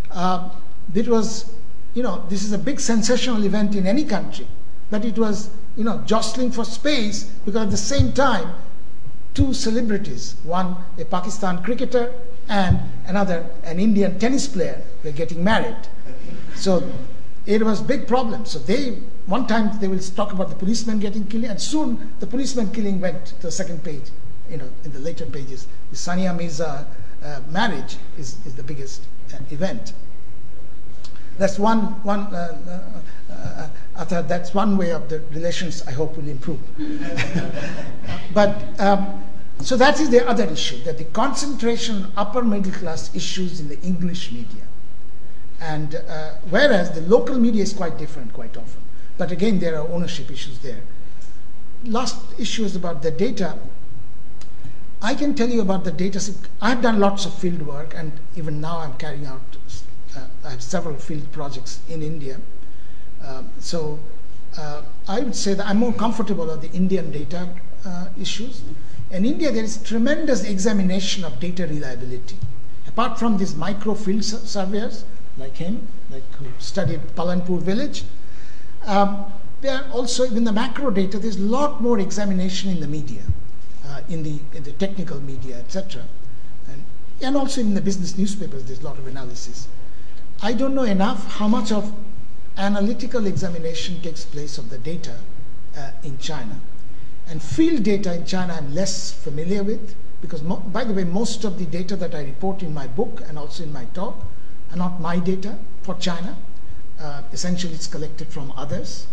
uh, 0.09 0.49
it 0.93 1.07
was, 1.07 1.53
you 1.93 2.01
know, 2.01 2.25
this 2.29 2.43
is 2.43 2.51
a 2.53 2.57
big 2.57 2.79
sensational 2.79 3.43
event 3.45 3.75
in 3.75 3.85
any 3.85 4.03
country, 4.03 4.47
but 4.89 5.05
it 5.05 5.17
was, 5.17 5.49
you 5.77 5.83
know, 5.83 6.01
jostling 6.05 6.51
for 6.51 6.65
space 6.65 7.25
because 7.45 7.61
at 7.61 7.71
the 7.71 7.77
same 7.77 8.11
time, 8.11 8.53
two 9.33 9.53
celebrities, 9.53 10.35
one 10.43 10.75
a 10.99 11.05
Pakistan 11.05 11.63
cricketer 11.63 12.11
and 12.49 12.79
another 13.07 13.45
an 13.63 13.79
Indian 13.79 14.19
tennis 14.19 14.47
player, 14.47 14.81
were 15.03 15.11
getting 15.11 15.43
married. 15.43 15.87
So 16.55 16.83
it 17.45 17.63
was 17.63 17.81
big 17.81 18.07
problem. 18.07 18.45
So 18.45 18.59
they 18.59 18.97
one 19.25 19.47
time 19.47 19.79
they 19.79 19.87
will 19.87 19.99
talk 19.99 20.31
about 20.33 20.49
the 20.49 20.55
policeman 20.55 20.99
getting 20.99 21.25
killed, 21.27 21.45
and 21.45 21.61
soon 21.61 22.11
the 22.19 22.27
policeman 22.27 22.71
killing 22.71 23.01
went 23.01 23.25
to 23.27 23.41
the 23.41 23.51
second 23.51 23.83
page. 23.83 24.03
You 24.49 24.57
know, 24.57 24.69
in 24.83 24.91
the 24.91 24.99
later 24.99 25.25
pages, 25.25 25.67
the 25.91 25.95
Sania 25.95 26.35
Mirza 26.35 26.85
uh, 27.23 27.39
marriage 27.49 27.97
is, 28.17 28.37
is 28.45 28.55
the 28.55 28.63
biggest 28.63 29.03
uh, 29.33 29.37
event. 29.49 29.93
That's 31.37 31.57
one 31.57 32.03
one. 32.03 32.21
Uh, 32.33 32.91
uh, 33.29 33.67
uh 33.95 34.21
that's 34.23 34.53
one 34.53 34.77
way 34.77 34.91
of 34.91 35.09
the 35.09 35.19
relations. 35.31 35.81
I 35.87 35.91
hope 35.91 36.17
will 36.17 36.27
improve. 36.27 36.59
but 38.33 38.61
um, 38.79 39.23
so 39.61 39.77
that 39.77 39.99
is 39.99 40.09
the 40.09 40.27
other 40.27 40.45
issue 40.45 40.83
that 40.83 40.97
the 40.97 41.05
concentration 41.05 42.03
on 42.05 42.11
upper 42.17 42.41
middle 42.43 42.71
class 42.71 43.15
issues 43.15 43.59
in 43.59 43.69
the 43.69 43.79
English 43.81 44.31
media 44.31 44.63
and 45.61 45.95
uh, 45.95 46.31
whereas 46.49 46.91
the 46.91 47.01
local 47.01 47.37
media 47.37 47.63
is 47.63 47.73
quite 47.73 47.97
different 47.97 48.33
quite 48.33 48.57
often. 48.57 48.81
But 49.17 49.31
again, 49.31 49.59
there 49.59 49.79
are 49.79 49.87
ownership 49.87 50.31
issues 50.31 50.59
there. 50.59 50.81
Last 51.85 52.17
issue 52.39 52.63
is 52.63 52.75
about 52.75 53.01
the 53.03 53.11
data. 53.11 53.57
I 55.01 55.15
can 55.15 55.35
tell 55.35 55.49
you 55.49 55.61
about 55.61 55.83
the 55.83 55.91
data. 55.91 56.19
I've 56.61 56.81
done 56.81 56.99
lots 56.99 57.25
of 57.25 57.33
field 57.33 57.61
work, 57.61 57.93
and 57.95 58.11
even 58.35 58.59
now 58.59 58.79
I'm 58.79 58.93
carrying 58.97 59.25
out. 59.25 59.41
Uh, 60.15 60.25
I 60.43 60.49
have 60.51 60.61
several 60.61 60.95
field 60.95 61.31
projects 61.31 61.79
in 61.87 62.03
India. 62.03 62.39
Uh, 63.23 63.43
so 63.59 63.99
I 65.07 65.19
would 65.21 65.35
say 65.35 65.53
that 65.53 65.65
I'm 65.65 65.77
more 65.77 65.93
comfortable 65.93 66.51
on 66.51 66.59
the 66.59 66.71
Indian 66.71 67.11
data 67.11 67.47
uh, 67.85 68.07
issues. 68.19 68.61
In 69.09 69.25
India, 69.25 69.51
there 69.51 69.63
is 69.63 69.77
tremendous 69.77 70.43
examination 70.43 71.23
of 71.23 71.39
data 71.39 71.67
reliability. 71.67 72.37
Apart 72.87 73.17
from 73.17 73.37
these 73.37 73.55
micro 73.55 73.93
field 73.93 74.23
surveyors, 74.23 75.05
like 75.41 75.57
him, 75.57 75.87
like 76.11 76.23
who 76.35 76.45
studied 76.59 77.01
Palanpur 77.15 77.59
village. 77.59 78.03
Um, 78.85 79.25
there 79.61 79.75
are 79.75 79.91
also 79.91 80.23
in 80.23 80.43
the 80.43 80.51
macro 80.51 80.91
data. 80.91 81.17
There's 81.19 81.37
a 81.37 81.41
lot 81.41 81.81
more 81.81 81.99
examination 81.99 82.69
in 82.69 82.79
the 82.79 82.87
media, 82.87 83.23
uh, 83.87 84.01
in 84.07 84.23
the 84.23 84.39
in 84.53 84.63
the 84.63 84.71
technical 84.73 85.19
media, 85.19 85.57
etc., 85.57 86.03
and 86.67 86.83
and 87.21 87.35
also 87.35 87.61
in 87.61 87.73
the 87.73 87.81
business 87.81 88.17
newspapers. 88.17 88.65
There's 88.65 88.81
a 88.81 88.85
lot 88.85 88.97
of 88.99 89.07
analysis. 89.07 89.67
I 90.41 90.53
don't 90.53 90.73
know 90.73 90.83
enough 90.83 91.25
how 91.39 91.47
much 91.47 91.71
of 91.71 91.91
analytical 92.57 93.27
examination 93.27 94.01
takes 94.01 94.25
place 94.25 94.57
of 94.57 94.69
the 94.69 94.77
data 94.77 95.17
uh, 95.77 95.91
in 96.03 96.17
China, 96.19 96.59
and 97.27 97.41
field 97.41 97.83
data 97.83 98.13
in 98.13 98.25
China 98.25 98.53
I'm 98.53 98.73
less 98.75 99.11
familiar 99.11 99.63
with 99.63 99.95
because 100.21 100.43
mo- 100.43 100.63
by 100.71 100.83
the 100.83 100.93
way, 100.93 101.03
most 101.03 101.43
of 101.45 101.57
the 101.57 101.65
data 101.65 101.95
that 101.95 102.13
I 102.13 102.23
report 102.23 102.61
in 102.61 102.73
my 102.73 102.87
book 102.87 103.21
and 103.27 103.39
also 103.39 103.63
in 103.63 103.73
my 103.73 103.85
talk 103.93 104.30
not 104.75 104.99
my 105.01 105.19
data 105.19 105.57
for 105.83 105.95
China. 105.95 106.37
Uh, 106.99 107.23
essentially, 107.33 107.73
it's 107.73 107.87
collected 107.87 108.27
from 108.27 108.51
others. 108.55 109.07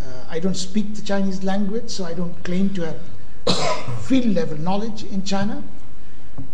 Uh, 0.00 0.24
I 0.28 0.38
don't 0.38 0.56
speak 0.56 0.94
the 0.94 1.02
Chinese 1.02 1.44
language, 1.44 1.90
so 1.90 2.04
I 2.04 2.14
don't 2.14 2.42
claim 2.44 2.72
to 2.74 2.86
have 2.86 3.00
uh, 3.46 3.96
field 4.02 4.34
level 4.34 4.58
knowledge 4.58 5.04
in 5.04 5.24
China. 5.24 5.62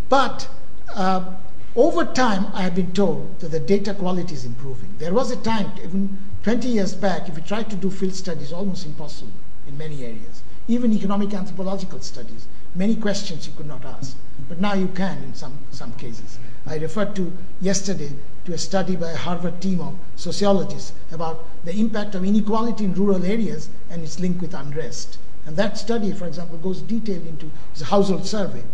But 0.09 0.49
uh, 0.95 1.35
over 1.77 2.05
time, 2.05 2.47
I 2.53 2.63
have 2.63 2.75
been 2.75 2.93
told 2.93 3.39
that 3.41 3.53
the 3.53 3.61
data 3.61 3.95
quality 3.95 4.35
is 4.35 4.45
improving. 4.45 4.93
There 4.99 5.15
was 5.15 5.31
a 5.31 5.37
time, 5.37 5.71
even 5.83 6.19
20 6.43 6.69
years 6.69 6.95
back, 6.95 7.29
if 7.29 7.37
you 7.37 7.43
tried 7.43 7.71
to 7.71 7.77
do 7.77 7.91
field 7.91 8.15
studies, 8.15 8.53
almost 8.53 8.87
impossible 8.87 9.33
in 9.69 9.79
many 9.79 10.05
areas. 10.05 10.43
Even 10.67 10.93
economic 10.93 11.33
anthropological 11.33 12.01
studies, 12.01 12.47
many 12.75 12.97
questions 12.97 13.47
you 13.47 13.53
could 13.57 13.67
not 13.67 13.85
ask. 13.85 14.17
But 14.49 14.61
now 14.61 14.75
you 14.75 14.89
can 14.89 15.23
in 15.23 15.35
some, 15.35 15.59
some 15.71 15.93
cases. 15.93 16.39
I 16.67 16.77
referred 16.77 17.15
to 17.17 17.33
yesterday 17.61 18.11
to 18.51 18.57
a 18.57 18.59
study 18.59 18.97
by 18.97 19.11
a 19.13 19.17
Harvard 19.17 19.61
team 19.61 19.81
of 19.81 19.95
sociologists 20.17 20.93
about 21.13 21.47
the 21.65 21.73
impact 21.73 22.17
of 22.17 22.25
inequality 22.25 22.85
in 22.85 22.95
rural 22.95 23.25
areas 23.25 23.69
and 23.89 24.03
its 24.03 24.19
link 24.19 24.41
with 24.41 24.55
unrest. 24.55 25.19
And 25.47 25.57
that 25.57 25.79
study, 25.79 26.13
for 26.13 26.27
example, 26.27 26.59
goes 26.59 26.83
detailed 26.83 27.27
into 27.27 27.51
the 27.77 27.85
household 27.85 28.27
survey. 28.27 28.65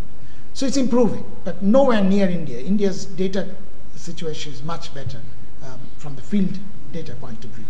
So 0.55 0.65
it's 0.65 0.79
improving, 0.79 1.25
but 1.45 1.63
nowhere 1.63 2.03
near 2.03 2.29
India. 2.29 2.59
India's 2.59 3.05
data 3.05 3.49
situation 3.95 4.53
is 4.53 4.63
much 4.63 4.95
better 4.95 5.21
um, 5.63 5.81
from 5.99 6.17
the 6.17 6.23
field 6.23 6.59
data 6.93 7.15
point 7.15 7.45
of 7.45 7.51
view. 7.51 7.67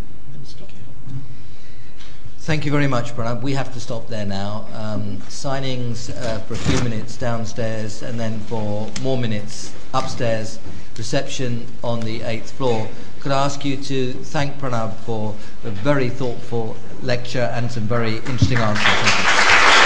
Thank 2.47 2.63
you 2.63 2.71
very 2.71 2.87
much, 2.87 3.13
Pranab. 3.13 3.41
We 3.41 3.55
have 3.55 3.73
to 3.73 3.79
stop 3.81 4.07
there 4.07 4.25
now. 4.25 4.67
Um, 4.71 5.17
signings 5.27 6.09
uh, 6.15 6.39
for 6.39 6.53
a 6.53 6.57
few 6.57 6.81
minutes 6.81 7.17
downstairs, 7.17 8.01
and 8.01 8.17
then 8.17 8.39
for 8.39 8.89
more 9.01 9.17
minutes 9.17 9.73
upstairs. 9.93 10.57
Reception 10.97 11.67
on 11.83 11.99
the 11.99 12.21
eighth 12.21 12.51
floor. 12.51 12.87
Could 13.19 13.33
I 13.33 13.43
ask 13.43 13.65
you 13.65 13.75
to 13.75 14.13
thank 14.13 14.59
Pranab 14.59 14.95
for 14.99 15.35
a 15.65 15.71
very 15.71 16.09
thoughtful 16.09 16.77
lecture 17.03 17.51
and 17.53 17.69
some 17.69 17.83
very 17.83 18.19
interesting 18.19 18.59
answers? 18.59 19.76